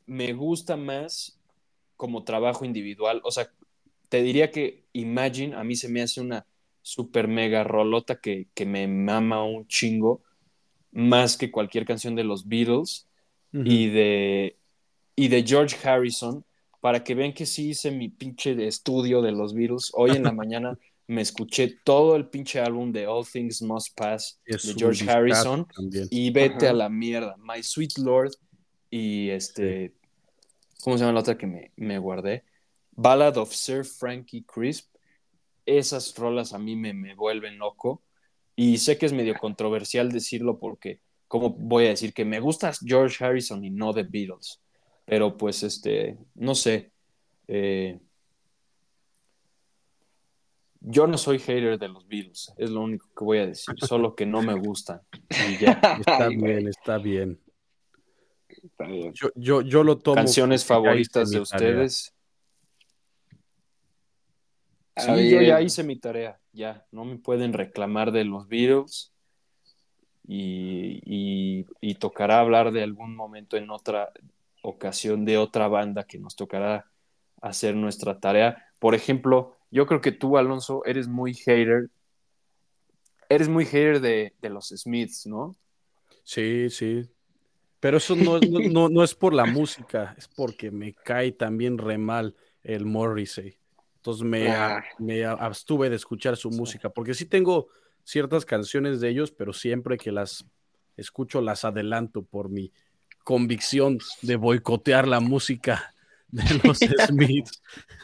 Me 0.05 0.33
gusta 0.33 0.77
más 0.77 1.39
como 1.97 2.23
trabajo 2.23 2.65
individual. 2.65 3.21
O 3.23 3.31
sea, 3.31 3.49
te 4.09 4.21
diría 4.21 4.51
que 4.51 4.83
Imagine 4.93 5.55
a 5.55 5.63
mí 5.63 5.75
se 5.75 5.89
me 5.89 6.01
hace 6.01 6.21
una 6.21 6.45
super 6.81 7.27
mega 7.27 7.63
rolota 7.63 8.19
que, 8.19 8.47
que 8.53 8.65
me 8.65 8.87
mama 8.87 9.43
un 9.43 9.67
chingo. 9.67 10.21
Más 10.91 11.37
que 11.37 11.49
cualquier 11.49 11.85
canción 11.85 12.15
de 12.15 12.23
los 12.23 12.47
Beatles 12.47 13.07
y 13.51 13.87
de, 13.89 14.57
y 15.15 15.27
de 15.27 15.43
George 15.43 15.75
Harrison 15.87 16.43
para 16.81 17.03
que 17.03 17.15
vean 17.15 17.33
que 17.33 17.45
sí 17.45 17.69
hice 17.69 17.89
mi 17.91 18.09
pinche 18.09 18.53
de 18.55 18.67
estudio 18.67 19.21
de 19.21 19.31
los 19.31 19.53
Beatles. 19.55 19.91
Hoy 19.93 20.11
en 20.11 20.23
la 20.23 20.31
mañana 20.43 20.77
me 21.07 21.21
escuché 21.21 21.79
todo 21.83 22.15
el 22.15 22.27
pinche 22.27 22.59
álbum 22.59 22.91
de 22.91 23.07
All 23.07 23.25
Things 23.25 23.61
Must 23.61 23.95
Pass 23.97 24.39
Es 24.45 24.67
de 24.67 24.73
George 24.75 25.09
Harrison 25.09 25.67
también. 25.75 26.07
y 26.11 26.29
vete 26.29 26.65
Ajá. 26.65 26.69
a 26.69 26.73
la 26.73 26.89
mierda. 26.89 27.35
My 27.37 27.63
Sweet 27.63 27.97
Lord 27.97 28.31
y 28.95 29.31
este, 29.31 29.95
¿cómo 30.83 30.95
se 30.95 31.01
llama 31.01 31.13
la 31.13 31.21
otra 31.21 31.35
que 31.35 31.47
me, 31.47 31.71
me 31.77 31.97
guardé? 31.97 32.43
Ballad 32.91 33.37
of 33.37 33.51
Sir 33.51 33.83
Frankie 33.83 34.43
Crisp. 34.43 34.93
Esas 35.65 36.15
rolas 36.15 36.53
a 36.53 36.59
mí 36.59 36.75
me, 36.75 36.93
me 36.93 37.15
vuelven 37.15 37.57
loco 37.57 38.03
y 38.55 38.77
sé 38.77 38.99
que 38.99 39.07
es 39.07 39.13
medio 39.13 39.33
controversial 39.33 40.11
decirlo 40.11 40.59
porque, 40.59 40.99
¿cómo 41.27 41.49
voy 41.49 41.87
a 41.87 41.89
decir 41.89 42.13
que 42.13 42.23
me 42.23 42.39
gusta 42.39 42.71
George 42.85 43.25
Harrison 43.25 43.65
y 43.65 43.71
no 43.71 43.95
The 43.95 44.03
Beatles? 44.03 44.61
Pero 45.05 45.37
pues, 45.37 45.63
este, 45.63 46.19
no 46.35 46.53
sé. 46.53 46.91
eh, 47.47 47.99
yo 50.81 51.07
no 51.07 51.17
soy 51.17 51.39
hater 51.39 51.79
de 51.79 51.87
los 51.87 52.07
Beatles, 52.07 52.53
es 52.57 52.69
lo 52.69 52.81
único 52.81 53.07
que 53.17 53.23
voy 53.23 53.37
a 53.39 53.47
decir, 53.47 53.73
solo 53.79 54.13
que 54.13 54.27
no 54.27 54.43
me 54.43 54.53
gustan. 54.53 55.01
Y 55.49 55.57
ya. 55.57 55.71
Está 55.99 56.25
Ay, 56.25 56.35
güey, 56.35 56.53
bien, 56.57 56.67
está 56.67 56.97
bien. 56.99 57.39
Está 58.63 58.85
bien. 58.85 59.13
Yo, 59.13 59.29
yo, 59.35 59.61
yo 59.61 59.83
lo 59.83 59.99
tomo. 59.99 60.15
Canciones 60.15 60.65
favoritas 60.65 61.31
de 61.31 61.39
ustedes. 61.39 62.13
Sí, 64.95 65.29
yo 65.29 65.41
ya 65.41 65.59
hice 65.61 65.83
mi 65.83 65.97
tarea, 65.97 66.39
ya, 66.51 66.85
no 66.91 67.03
me 67.03 67.17
pueden 67.17 67.51
reclamar 67.53 68.11
de 68.11 68.25
los 68.25 68.47
Beatles 68.47 69.11
y, 70.27 71.01
y- 71.03 71.65
y 71.81 71.95
tocará 71.95 72.39
hablar 72.39 72.71
de 72.71 72.83
algún 72.83 73.15
momento 73.15 73.57
en 73.57 73.71
otra 73.71 74.11
ocasión 74.61 75.25
de 75.25 75.37
otra 75.37 75.67
banda 75.67 76.03
que 76.05 76.19
nos 76.19 76.35
tocará 76.35 76.85
hacer 77.41 77.75
nuestra 77.75 78.19
tarea. 78.19 78.65
Por 78.79 78.93
ejemplo, 78.95 79.57
yo 79.71 79.87
creo 79.87 79.99
que 79.99 80.11
tú, 80.11 80.37
Alonso, 80.37 80.85
eres 80.85 81.07
muy 81.07 81.33
hater, 81.33 81.89
eres 83.29 83.49
muy 83.49 83.65
hater 83.65 83.99
de, 83.99 84.33
de 84.41 84.49
los 84.49 84.67
Smiths, 84.69 85.25
¿no? 85.25 85.55
Sí, 86.23 86.69
sí. 86.69 87.01
Pero 87.83 87.97
eso 87.97 88.15
no, 88.15 88.37
es- 88.37 88.49
no, 88.49 88.59
no- 88.73 88.89
no 88.89 89.03
es 89.03 89.13
por 89.13 89.33
la 89.33 89.45
música, 89.45 90.15
es 90.17 90.27
porque 90.29 90.71
me 90.71 90.93
cae 90.93 91.33
también 91.33 91.77
re 91.77 91.97
mal 91.97 92.33
el 92.63 92.85
Morrissey. 92.85 93.57
Entonces 93.97 94.23
me, 94.23 94.47
Ah. 94.49 94.81
me 94.99 95.25
abstuve 95.25 95.89
de 95.89 95.97
escuchar 95.97 96.37
su 96.37 96.49
música, 96.49 96.89
porque 96.89 97.13
sí 97.13 97.25
tengo 97.25 97.67
ciertas 98.05 98.45
canciones 98.45 99.01
de 99.01 99.09
ellos, 99.09 99.31
pero 99.31 99.51
siempre 99.51 99.97
que 99.97 100.11
las 100.13 100.45
escucho 100.97 101.41
las 101.41 101.65
adelanto 101.65 102.23
por 102.23 102.49
mi 102.49 102.71
convicción 103.25 103.97
de 104.21 104.35
boicotear 104.37 105.07
la 105.07 105.19
música 105.19 105.93
de 106.31 106.43
los 106.63 106.79
Smiths. 106.79 107.61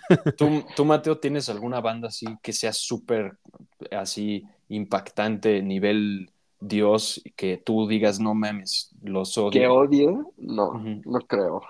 ¿Tú, 0.37 0.65
tú, 0.75 0.83
Mateo, 0.85 1.17
tienes 1.19 1.47
alguna 1.49 1.79
banda 1.81 2.09
así 2.09 2.25
que 2.43 2.51
sea 2.53 2.73
súper 2.73 3.37
así 3.91 4.43
impactante, 4.69 5.61
nivel 5.61 6.31
Dios, 6.59 7.21
que 7.35 7.57
tú 7.57 7.87
digas, 7.87 8.19
no 8.19 8.33
mames, 8.33 8.91
los 9.01 9.37
odio? 9.37 9.51
¿Que 9.51 9.67
odio? 9.67 10.33
No, 10.37 10.73
no 11.05 11.19
creo. 11.21 11.61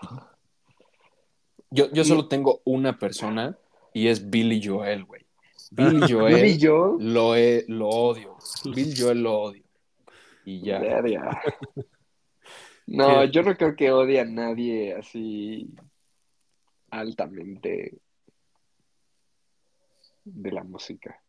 Yo, 1.70 1.92
yo 1.92 2.04
solo 2.04 2.28
tengo 2.28 2.62
una 2.66 2.98
persona 2.98 3.58
y 3.94 4.08
es 4.08 4.30
Billy 4.30 4.62
Joel, 4.66 5.06
güey. 5.06 5.26
Billy 5.72 6.02
Joel 6.12 6.36
¿Billy 6.42 6.60
Joel? 6.60 7.14
Lo, 7.14 7.36
he- 7.36 7.66
lo 7.68 7.90
odio. 7.90 8.38
Billy 8.66 8.94
Joel 8.98 9.22
lo 9.22 9.42
odio. 9.42 9.64
Y 10.46 10.62
ya. 10.62 10.80
Verga. 10.80 11.42
No, 12.92 13.22
¿Qué? 13.22 13.30
yo 13.30 13.44
no 13.44 13.56
creo 13.56 13.76
que 13.76 13.92
odie 13.92 14.20
a 14.20 14.26
nadie 14.26 14.96
así 14.96 15.70
altamente 16.90 18.00
de 20.24 20.52
la 20.52 20.64
música. 20.64 21.22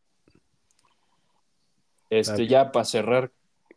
Este, 2.09 2.47
ya 2.47 2.73
para 2.73 2.87
cerrar, 2.87 3.31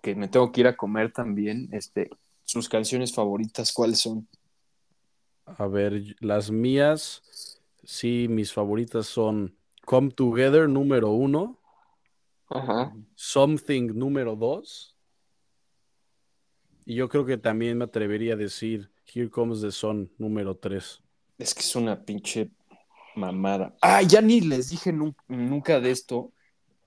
que 0.04 0.16
me 0.16 0.28
tengo 0.28 0.52
que 0.52 0.60
ir 0.62 0.68
a 0.68 0.76
comer 0.76 1.14
también, 1.14 1.70
este, 1.72 2.10
sus 2.44 2.68
canciones 2.68 3.14
favoritas, 3.16 3.72
¿cuáles 3.72 4.02
son? 4.02 4.28
A 5.46 5.66
ver, 5.66 6.18
las 6.20 6.52
mías, 6.52 7.62
sí, 7.86 8.28
mis 8.30 8.52
favoritas 8.52 9.08
son 9.08 9.56
Come 9.86 10.12
Together 10.12 10.68
número 10.68 11.10
uno, 11.12 11.58
Ajá. 12.50 12.94
Something 13.16 13.94
número 13.96 14.36
dos, 14.36 14.98
y 16.86 16.96
yo 16.96 17.08
creo 17.08 17.26
que 17.26 17.38
también 17.38 17.78
me 17.78 17.86
atrevería 17.86 18.34
a 18.34 18.38
decir 18.38 18.92
Here 19.06 19.30
Comes 19.30 19.62
the 19.62 19.72
Sun 19.72 20.12
número 20.18 20.58
tres. 20.58 21.02
Es 21.38 21.54
que 21.56 21.62
es 21.62 21.76
una 21.78 22.04
pinche 22.04 22.52
mamada. 23.16 23.74
Ah, 23.82 24.02
ya 24.02 24.22
ni 24.22 24.42
les 24.42 24.70
dije 24.70 24.92
nun- 24.92 25.16
nunca 25.30 25.80
de 25.80 25.92
esto 25.92 26.33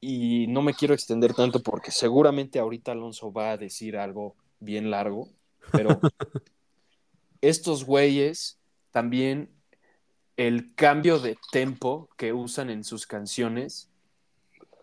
y 0.07 0.47
no 0.47 0.62
me 0.62 0.74
quiero 0.74 0.95
extender 0.95 1.35
tanto 1.35 1.61
porque 1.61 1.91
seguramente 1.91 2.59
ahorita 2.59 2.93
Alonso 2.93 3.33
va 3.33 3.51
a 3.53 3.57
decir 3.57 3.97
algo 3.97 4.37
bien 4.61 4.91
largo, 4.91 5.28
pero 5.73 6.01
estos 7.41 7.85
güeyes 7.85 8.59
también 8.91 9.51
el 10.37 10.74
cambio 10.74 11.19
de 11.19 11.37
tempo 11.51 12.09
que 12.16 12.33
usan 12.33 12.70
en 12.70 12.85
sus 12.85 13.07
canciones 13.07 13.89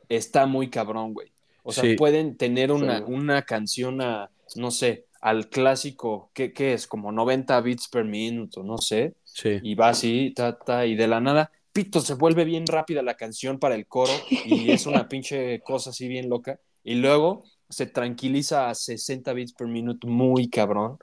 está 0.10 0.46
muy 0.46 0.70
cabrón, 0.70 1.14
güey. 1.14 1.32
O 1.64 1.72
sea, 1.72 1.84
Sí. 1.84 1.96
pueden 1.96 2.36
tener 2.36 2.72
una, 2.72 2.98
Sí. 2.98 3.04
una 3.08 3.44
canción 3.44 4.02
a, 4.02 4.30
no 4.56 4.72
sé, 4.72 5.06
al 5.22 5.50
clásico, 5.50 6.30
¿qué, 6.34 6.52
qué 6.52 6.74
es? 6.74 6.86
Como 6.88 7.12
90 7.12 7.62
beats 7.62 7.88
per 7.88 8.04
minuto, 8.04 8.62
no 8.64 8.78
sé 8.78 9.14
Sí, 9.24 9.60
y 9.64 9.74
va 9.76 9.90
así, 9.90 10.34
ta, 10.36 10.60
ta, 10.60 10.86
y 10.86 10.96
de 10.96 11.08
la 11.08 11.22
nada, 11.22 11.50
pito, 11.74 12.00
se 12.00 12.14
vuelve 12.14 12.46
bien 12.46 12.66
rápida 12.68 13.02
la 13.02 13.16
canción 13.16 13.60
para 13.60 13.76
el 13.76 13.88
coro 13.88 14.14
y 14.30 14.72
es 14.72 14.86
una 14.86 15.10
pinche 15.10 15.60
cosa 15.62 15.90
así 15.90 16.08
bien 16.08 16.30
loca. 16.30 16.60
Y 16.84 16.96
luego 16.96 17.44
se 17.70 17.88
tranquiliza 17.88 18.70
a 18.70 18.76
60 18.76 19.34
bits 19.34 19.54
per 19.54 19.68
minuto, 19.68 20.08
muy 20.08 20.50
cabrón. 20.50 20.98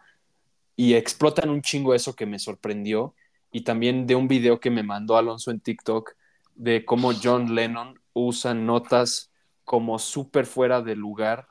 Y 0.77 0.95
explotan 0.95 1.51
un 1.51 1.61
chingo 1.61 1.95
eso 1.95 2.15
que 2.15 2.27
me 2.27 2.39
sorprendió. 2.39 3.15
Y 3.53 3.63
también 3.63 4.07
de 4.07 4.15
un 4.15 4.29
video 4.29 4.61
que 4.61 4.71
me 4.71 4.85
mandó 4.85 5.17
Alonso 5.17 5.51
en 5.51 5.61
TikTok 5.61 6.13
de 6.55 6.85
cómo 6.85 7.13
John 7.21 7.55
Lennon 7.55 8.01
usa 8.13 8.55
notas 8.55 9.31
como 9.65 9.99
súper 9.99 10.47
fuera 10.47 10.81
de 10.83 10.95
lugar 10.95 11.49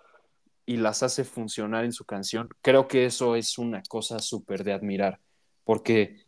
y 0.66 0.78
las 0.78 1.04
hace 1.04 1.24
funcionar 1.24 1.84
en 1.84 1.94
su 1.94 2.06
canción. 2.06 2.48
Creo 2.62 2.88
que 2.88 3.06
eso 3.06 3.36
es 3.36 3.58
una 3.58 3.82
cosa 3.84 4.20
súper 4.20 4.64
de 4.64 4.74
admirar. 4.74 5.20
Porque 5.64 6.24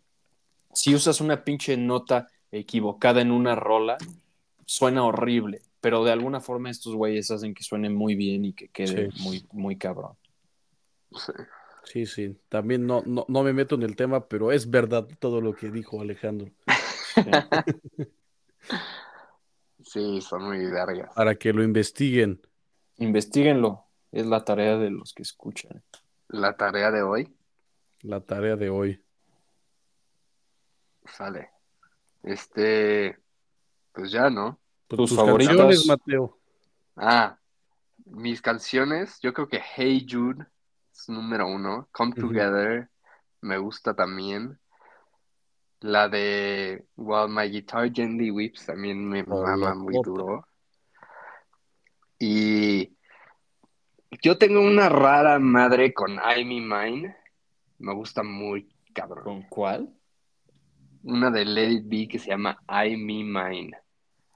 si 0.74 0.94
usas 0.94 1.22
una 1.22 1.44
pinche 1.44 1.78
nota 1.78 2.28
equivocada 2.52 3.22
en 3.22 3.32
una 3.32 3.56
rola, 3.56 3.98
suena 4.66 5.04
horrible, 5.04 5.62
pero 5.80 6.04
de 6.04 6.12
alguna 6.12 6.40
forma 6.42 6.70
estos 6.70 6.96
güeyes 6.96 7.32
hacen 7.32 7.54
que 7.54 7.64
suene 7.64 7.90
muy 7.90 8.16
bien 8.16 8.46
y 8.46 8.54
que 8.54 8.68
quede 8.70 9.12
Sí. 9.12 9.24
muy, 9.24 9.46
muy 9.52 9.78
cabrón. 9.78 10.14
Sí. 11.14 11.34
sí, 11.84 12.06
sí. 12.06 12.38
También 12.50 12.86
no, 12.86 13.04
no, 13.06 13.26
no 13.28 13.44
me 13.44 13.54
meto 13.54 13.76
en 13.76 13.84
el 13.84 13.96
tema, 13.96 14.28
pero 14.28 14.52
es 14.52 14.70
verdad 14.70 15.08
todo 15.20 15.42
lo 15.42 15.54
que 15.56 15.70
dijo 15.72 16.02
Alejandro. 16.02 16.50
Sí, 19.84 20.22
son 20.22 20.44
muy 20.44 20.64
vergas. 20.70 21.12
Para 21.16 21.36
que 21.36 21.52
lo 21.52 21.64
investiguen. 21.64 22.40
Investíguenlo, 22.98 23.86
es 24.12 24.28
la 24.28 24.46
tarea 24.46 24.78
de 24.78 24.92
los 24.92 25.12
que 25.14 25.24
escuchan. 25.24 25.84
La 26.28 26.56
tarea 26.56 26.92
de 26.92 27.02
hoy 27.02 27.36
La 28.04 28.22
tarea 28.22 28.56
de 28.56 28.70
hoy. 28.70 29.04
sale. 31.06 31.50
Este, 32.24 33.18
pues 33.94 34.12
ya, 34.12 34.30
¿no? 34.30 34.60
Pues 34.88 34.98
Tus 34.98 35.16
canciones, 35.16 35.86
Mateo. 35.86 36.38
Ah, 36.96 37.38
mis 38.06 38.42
canciones, 38.42 39.20
yo 39.22 39.34
creo 39.34 39.48
que 39.48 39.62
Hey 39.76 40.06
Jude 40.10 40.46
es 40.92 41.10
número 41.10 41.48
uno. 41.48 41.88
Come. 41.92 42.14
Together 42.14 42.90
me 43.42 43.58
gusta 43.58 43.96
también. 43.96 44.60
La 45.80 46.08
de 46.08 46.86
While 46.96 47.30
My 47.30 47.50
Guitar 47.50 47.92
Gently 47.92 48.30
Weeps 48.30 48.68
también 48.68 49.08
me 49.08 49.24
Rolotota. 49.24 49.58
mama 49.58 49.74
muy 49.74 49.96
duro. 50.04 50.48
Y 52.20 52.96
yo 54.22 54.38
tengo 54.38 54.62
una 54.62 54.90
rara 54.90 55.40
madre 55.40 55.92
con 55.94 56.14
I 56.14 56.46
Me 56.46 56.62
Mine. 56.62 57.18
Me 57.80 57.94
gusta 57.96 58.22
muy 58.22 58.70
cabrón. 58.94 59.24
¿Con 59.24 59.42
cuál? 59.44 59.92
Una 61.04 61.32
de 61.32 61.46
Let 61.46 61.72
It 61.72 61.84
Be 61.86 62.08
que 62.08 62.20
se 62.20 62.30
llama 62.30 62.58
I 62.68 62.96
Me 62.98 63.24
Mine. 63.24 63.72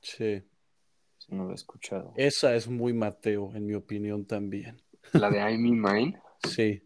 Sí. 0.01 0.41
No 1.29 1.45
lo 1.45 1.51
he 1.51 1.55
escuchado. 1.55 2.13
Esa 2.17 2.55
es 2.55 2.67
muy 2.67 2.93
Mateo, 2.93 3.51
en 3.55 3.65
mi 3.65 3.73
opinión 3.73 4.25
también. 4.25 4.81
La 5.13 5.29
de 5.29 5.39
I 5.53 5.57
Me 5.57 5.71
Mine. 5.71 6.19
Sí. 6.43 6.81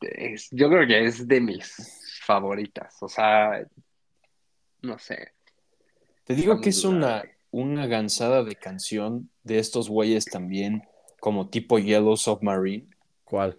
es- 0.00 0.48
yo 0.50 0.68
creo 0.68 0.86
que 0.86 1.04
es 1.06 1.26
de 1.26 1.40
mis 1.40 2.20
favoritas. 2.24 2.96
O 3.00 3.08
sea, 3.08 3.66
no 4.82 4.98
sé. 4.98 5.32
Te 6.24 6.34
digo 6.34 6.60
que 6.60 6.70
es 6.70 6.84
una, 6.84 7.22
una 7.50 7.86
gansada 7.86 8.42
de 8.44 8.54
canción 8.56 9.30
de 9.44 9.58
estos 9.58 9.88
güeyes 9.88 10.24
también, 10.26 10.82
como 11.20 11.48
tipo 11.48 11.78
Yellow 11.78 12.16
Submarine, 12.16 12.88
¿Cuál? 13.24 13.58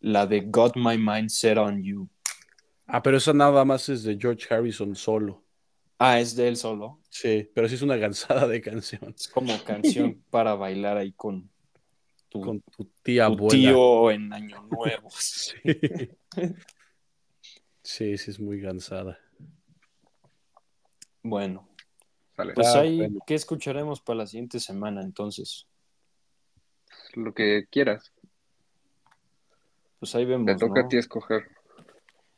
la 0.00 0.26
de 0.26 0.40
Got 0.42 0.76
My 0.76 0.98
Mind 0.98 1.30
Set 1.30 1.56
on 1.56 1.82
You. 1.82 2.08
Ah, 2.86 3.02
pero 3.02 3.16
esa 3.16 3.32
nada 3.32 3.64
más 3.64 3.88
es 3.88 4.02
de 4.02 4.16
George 4.20 4.52
Harrison 4.52 4.94
solo. 4.94 5.42
Ah, 5.98 6.20
es 6.20 6.36
de 6.36 6.48
él 6.48 6.56
solo. 6.56 7.00
Sí, 7.08 7.48
pero 7.54 7.68
sí 7.68 7.76
es 7.76 7.82
una 7.82 7.96
gansada 7.96 8.46
de 8.46 8.60
canción. 8.60 9.14
Es 9.16 9.28
como 9.28 9.62
canción 9.64 10.22
para 10.30 10.54
bailar 10.54 10.96
ahí 10.96 11.12
con 11.12 11.50
tu, 12.28 12.40
Con 12.40 12.60
tu 12.60 12.84
tía 13.02 13.26
tu 13.26 13.32
abuela. 13.34 13.50
tío 13.70 14.10
en 14.10 14.32
Año 14.32 14.62
Nuevo. 14.64 15.08
Sí. 15.18 15.54
sí, 17.82 18.18
sí 18.18 18.30
es 18.30 18.40
muy 18.40 18.60
gansada. 18.60 19.18
Bueno, 21.22 21.68
pues 22.54 22.74
Ah, 22.74 22.80
ahí, 22.80 22.98
bueno. 22.98 23.20
¿qué 23.26 23.34
escucharemos 23.34 24.00
para 24.00 24.18
la 24.18 24.26
siguiente 24.26 24.58
semana 24.60 25.00
entonces? 25.02 25.66
Lo 27.14 27.32
que 27.32 27.66
quieras. 27.70 28.12
Pues 30.00 30.14
ahí 30.16 30.24
vemos, 30.24 30.46
Te 30.46 30.56
toca 30.56 30.80
¿no? 30.80 30.86
a 30.86 30.88
ti 30.88 30.96
escoger. 30.98 31.48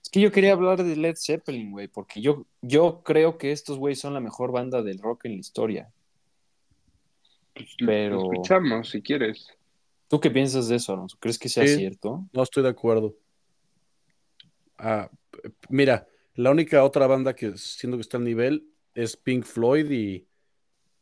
Es 0.07 0.11
que 0.11 0.21
yo 0.21 0.31
quería 0.31 0.53
hablar 0.53 0.85
de 0.85 0.95
Led 0.95 1.17
Zeppelin, 1.17 1.73
güey, 1.73 1.89
porque 1.89 2.21
yo, 2.21 2.47
yo 2.63 3.03
creo 3.05 3.39
que 3.39 3.51
estos 3.51 3.77
güeyes 3.77 3.99
son 3.99 4.15
la 4.15 4.21
mejor 4.21 4.53
banda 4.53 4.81
del 4.81 5.01
rock 5.01 5.25
en 5.25 5.33
la 5.33 5.39
historia. 5.39 5.91
Pero- 7.85 8.21
Lo 8.23 8.33
escuchamos 8.33 8.89
si 8.91 9.03
quieres. 9.03 9.49
¿Tú 10.07 10.21
qué 10.21 10.31
piensas 10.31 10.69
de 10.69 10.77
eso, 10.77 10.93
Alonso? 10.93 11.17
¿Crees 11.19 11.41
que 11.41 11.49
sea 11.49 11.67
Sí. 11.67 11.75
cierto? 11.79 12.25
No 12.33 12.45
estoy 12.45 12.63
de 12.63 12.69
acuerdo. 12.69 13.17
Ah, 14.79 15.11
mira, 15.69 16.07
la 16.37 16.53
única 16.53 16.85
otra 16.85 17.09
banda 17.09 17.35
que 17.35 17.57
siento 17.57 17.97
que 17.97 18.03
está 18.03 18.19
al 18.19 18.23
nivel 18.25 18.65
es 18.95 19.17
Pink 19.17 19.45
Floyd 19.45 19.91
y, 19.91 20.25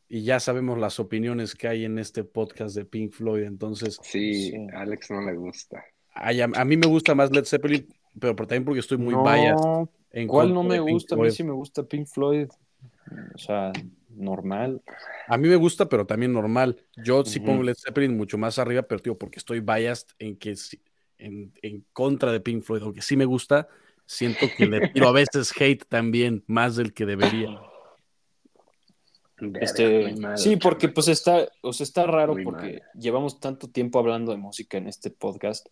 y 0.09 0.23
ya 0.23 0.39
sabemos 0.39 0.79
las 0.79 0.99
opiniones 0.99 1.53
que 1.53 1.67
hay 1.67 1.85
en 1.85 1.99
este 1.99 2.23
podcast 2.23 2.75
de 2.75 2.85
Pink 2.85 3.11
Floyd. 3.11 3.43
Entonces, 3.43 3.99
Sí, 4.01 4.51
Alex 4.73 5.11
no 5.11 5.21
le 5.21 5.35
gusta. 5.35 5.85
ay, 6.15 6.41
a, 6.41 6.45
a 6.45 6.65
mí 6.65 6.75
me 6.75 6.87
gusta 6.87 7.13
más 7.13 7.29
Led 7.31 7.45
Zeppelin, 7.45 7.87
pero 8.19 8.35
por- 8.35 8.47
también 8.47 8.65
porque 8.65 8.79
estoy 8.79 8.97
muy 8.97 9.13
no, 9.13 9.23
biased 9.23 9.89
en 10.11 10.27
¿cuál 10.27 10.53
no 10.53 10.63
me 10.63 10.77
Pink 10.77 10.89
gusta? 10.89 11.15
A 11.15 11.17
mí 11.17 11.23
Floyd. 11.23 11.33
sí 11.35 11.43
me 11.43 11.51
gusta 11.51 11.83
Pink 11.83 12.07
Floyd. 12.07 12.47
O 13.33 13.37
sea, 13.37 13.71
normal. 14.09 14.81
A 15.27 15.37
mí 15.37 15.47
me 15.47 15.55
gusta, 15.57 15.87
pero 15.89 16.05
también 16.07 16.33
normal. 16.33 16.77
Yo 17.03 17.23
sí 17.25 17.39
pongo 17.39 17.63
Led 17.63 17.75
Zeppelin 17.75 18.15
mucho 18.17 18.37
más 18.37 18.57
arriba, 18.57 18.81
pero 18.83 19.01
tío, 19.01 19.17
porque 19.17 19.39
estoy 19.39 19.59
biased 19.59 20.07
en 20.19 20.37
que 20.37 20.55
sí- 20.55 20.81
en, 21.17 21.51
en 21.61 21.85
contra 21.93 22.31
de 22.31 22.39
Pink 22.39 22.63
Floyd, 22.63 22.81
aunque 22.83 23.01
sí 23.01 23.15
me 23.17 23.25
gusta, 23.25 23.67
siento 24.05 24.47
que 24.57 24.65
le 24.65 24.89
tiro 24.89 25.07
a 25.07 25.11
veces 25.13 25.51
hate 25.59 25.85
también, 25.87 26.43
más 26.47 26.75
del 26.77 26.93
que 26.93 27.05
debería. 27.05 27.59
Este, 29.59 30.15
sí, 30.37 30.55
porque 30.55 30.87
pues 30.87 31.09
está, 31.09 31.47
o 31.61 31.73
sea, 31.73 31.83
está 31.83 32.05
raro 32.07 32.33
Muy 32.35 32.45
porque 32.45 32.71
mal. 32.79 32.81
llevamos 33.01 33.39
tanto 33.41 33.67
tiempo 33.67 33.99
hablando 33.99 34.31
de 34.31 34.37
música 34.37 34.77
en 34.77 34.87
este 34.87 35.09
podcast 35.11 35.67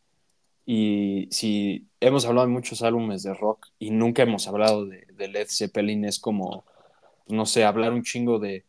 Y 0.65 1.27
si 1.31 1.87
hemos 1.99 2.25
hablado 2.25 2.47
de 2.47 2.53
muchos 2.53 2.83
álbumes 2.83 3.23
de 3.23 3.33
rock 3.33 3.67
y 3.79 3.91
nunca 3.91 4.23
hemos 4.23 4.47
hablado 4.47 4.85
de, 4.85 5.05
de 5.13 5.27
Led 5.27 5.47
Zeppelin, 5.49 6.05
es 6.05 6.19
como, 6.19 6.63
no 7.27 7.45
sé, 7.45 7.65
hablar 7.65 7.91
un 7.91 8.03
chingo 8.03 8.39
de 8.39 8.63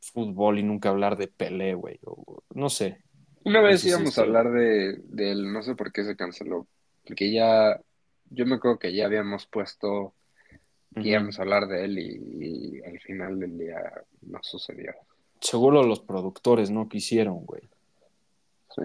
fútbol 0.00 0.58
y 0.58 0.62
nunca 0.62 0.90
hablar 0.90 1.16
de 1.16 1.28
Pelé, 1.28 1.74
güey. 1.74 1.98
o- 2.04 2.42
No 2.54 2.68
sé. 2.68 2.98
Una 3.44 3.60
vez 3.60 3.84
Entonces, 3.84 3.88
íbamos 3.90 4.18
a 4.18 4.22
hablar 4.22 4.52
de, 4.52 4.96
de 5.04 5.32
él, 5.32 5.52
no 5.52 5.62
sé 5.62 5.74
por 5.74 5.92
qué 5.92 6.04
se 6.04 6.14
canceló, 6.16 6.66
porque 7.04 7.32
ya, 7.32 7.80
yo 8.30 8.46
me 8.46 8.54
acuerdo 8.54 8.78
que 8.78 8.94
ya 8.94 9.06
habíamos 9.06 9.46
puesto 9.46 10.14
que 10.94 11.08
íbamos 11.08 11.38
a 11.38 11.42
hablar 11.42 11.66
de 11.68 11.84
él 11.86 11.98
y, 11.98 12.76
y 12.78 12.82
al 12.84 13.00
final 13.00 13.40
del 13.40 13.58
día 13.58 13.80
no 14.20 14.38
sucedió. 14.42 14.92
Seguro 15.40 15.82
los 15.82 16.00
productores 16.00 16.70
no 16.70 16.88
quisieron, 16.88 17.44
güey. 17.46 17.62
Sí. 18.76 18.82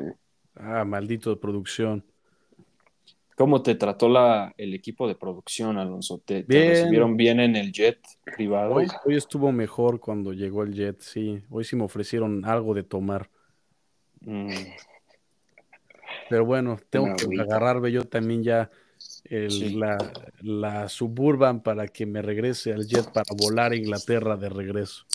Ah, 0.55 0.85
maldito 0.85 1.29
de 1.29 1.35
producción. 1.37 2.03
¿Cómo 3.37 3.61
te 3.61 3.75
trató 3.75 4.09
la, 4.09 4.51
el 4.57 4.73
equipo 4.73 5.07
de 5.07 5.13
producción, 5.13 5.77
Alonso? 5.77 6.19
¿Te, 6.25 6.43
recibieron 6.49 7.15
bien 7.15 7.39
en 7.39 7.55
el 7.55 7.71
jet 7.71 7.99
privado? 8.35 8.73
Hoy, 8.73 8.87
hoy 9.05 9.15
estuvo 9.15 9.51
mejor 9.51 9.99
cuando 9.99 10.33
llegó 10.33 10.63
el 10.63 10.73
jet, 10.73 10.99
sí. 11.01 11.43
Hoy 11.51 11.63
sí 11.63 11.75
me 11.75 11.83
ofrecieron 11.83 12.43
algo 12.45 12.73
de 12.73 12.81
tomar. 12.81 13.29
Mm, 14.21 14.49
Pero 16.27 16.45
bueno, 16.45 16.79
tengo 16.89 17.05
Una 17.05 17.15
que 17.15 17.25
agüita. 17.25 17.43
agarrarme 17.43 17.91
yo 17.91 18.01
también 18.05 18.43
ya 18.43 18.71
el- 19.25 19.51
Sí. 19.51 19.75
la, 19.75 20.11
la 20.41 20.89
Suburban 20.89 21.61
para 21.61 21.87
que 21.87 22.07
me 22.07 22.23
regrese 22.23 22.73
al 22.73 22.87
jet 22.87 23.05
para 23.05 23.35
volar 23.35 23.71
a 23.71 23.75
Inglaterra 23.75 24.35
de 24.35 24.49
regreso. 24.49 25.05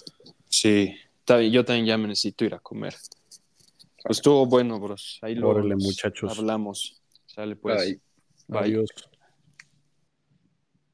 sí, 0.48 0.94
Está 1.18 1.38
bien, 1.38 1.52
yo 1.52 1.64
también 1.64 1.86
ya 1.86 1.98
me 1.98 2.06
necesito 2.06 2.44
ir 2.44 2.54
a 2.54 2.60
comer. 2.60 2.94
Pues 4.04 4.18
estuvo 4.18 4.46
bueno, 4.46 4.78
bros. 4.78 5.18
Ahí 5.22 5.34
lo 5.34 5.50
Órale, 5.50 5.74
muchachos. 5.74 6.38
hablamos. 6.38 7.00
Sale 7.26 7.56
pues. 7.56 7.84
Bye. 7.84 8.00
Bye. 8.48 8.76
Adiós. 8.76 9.11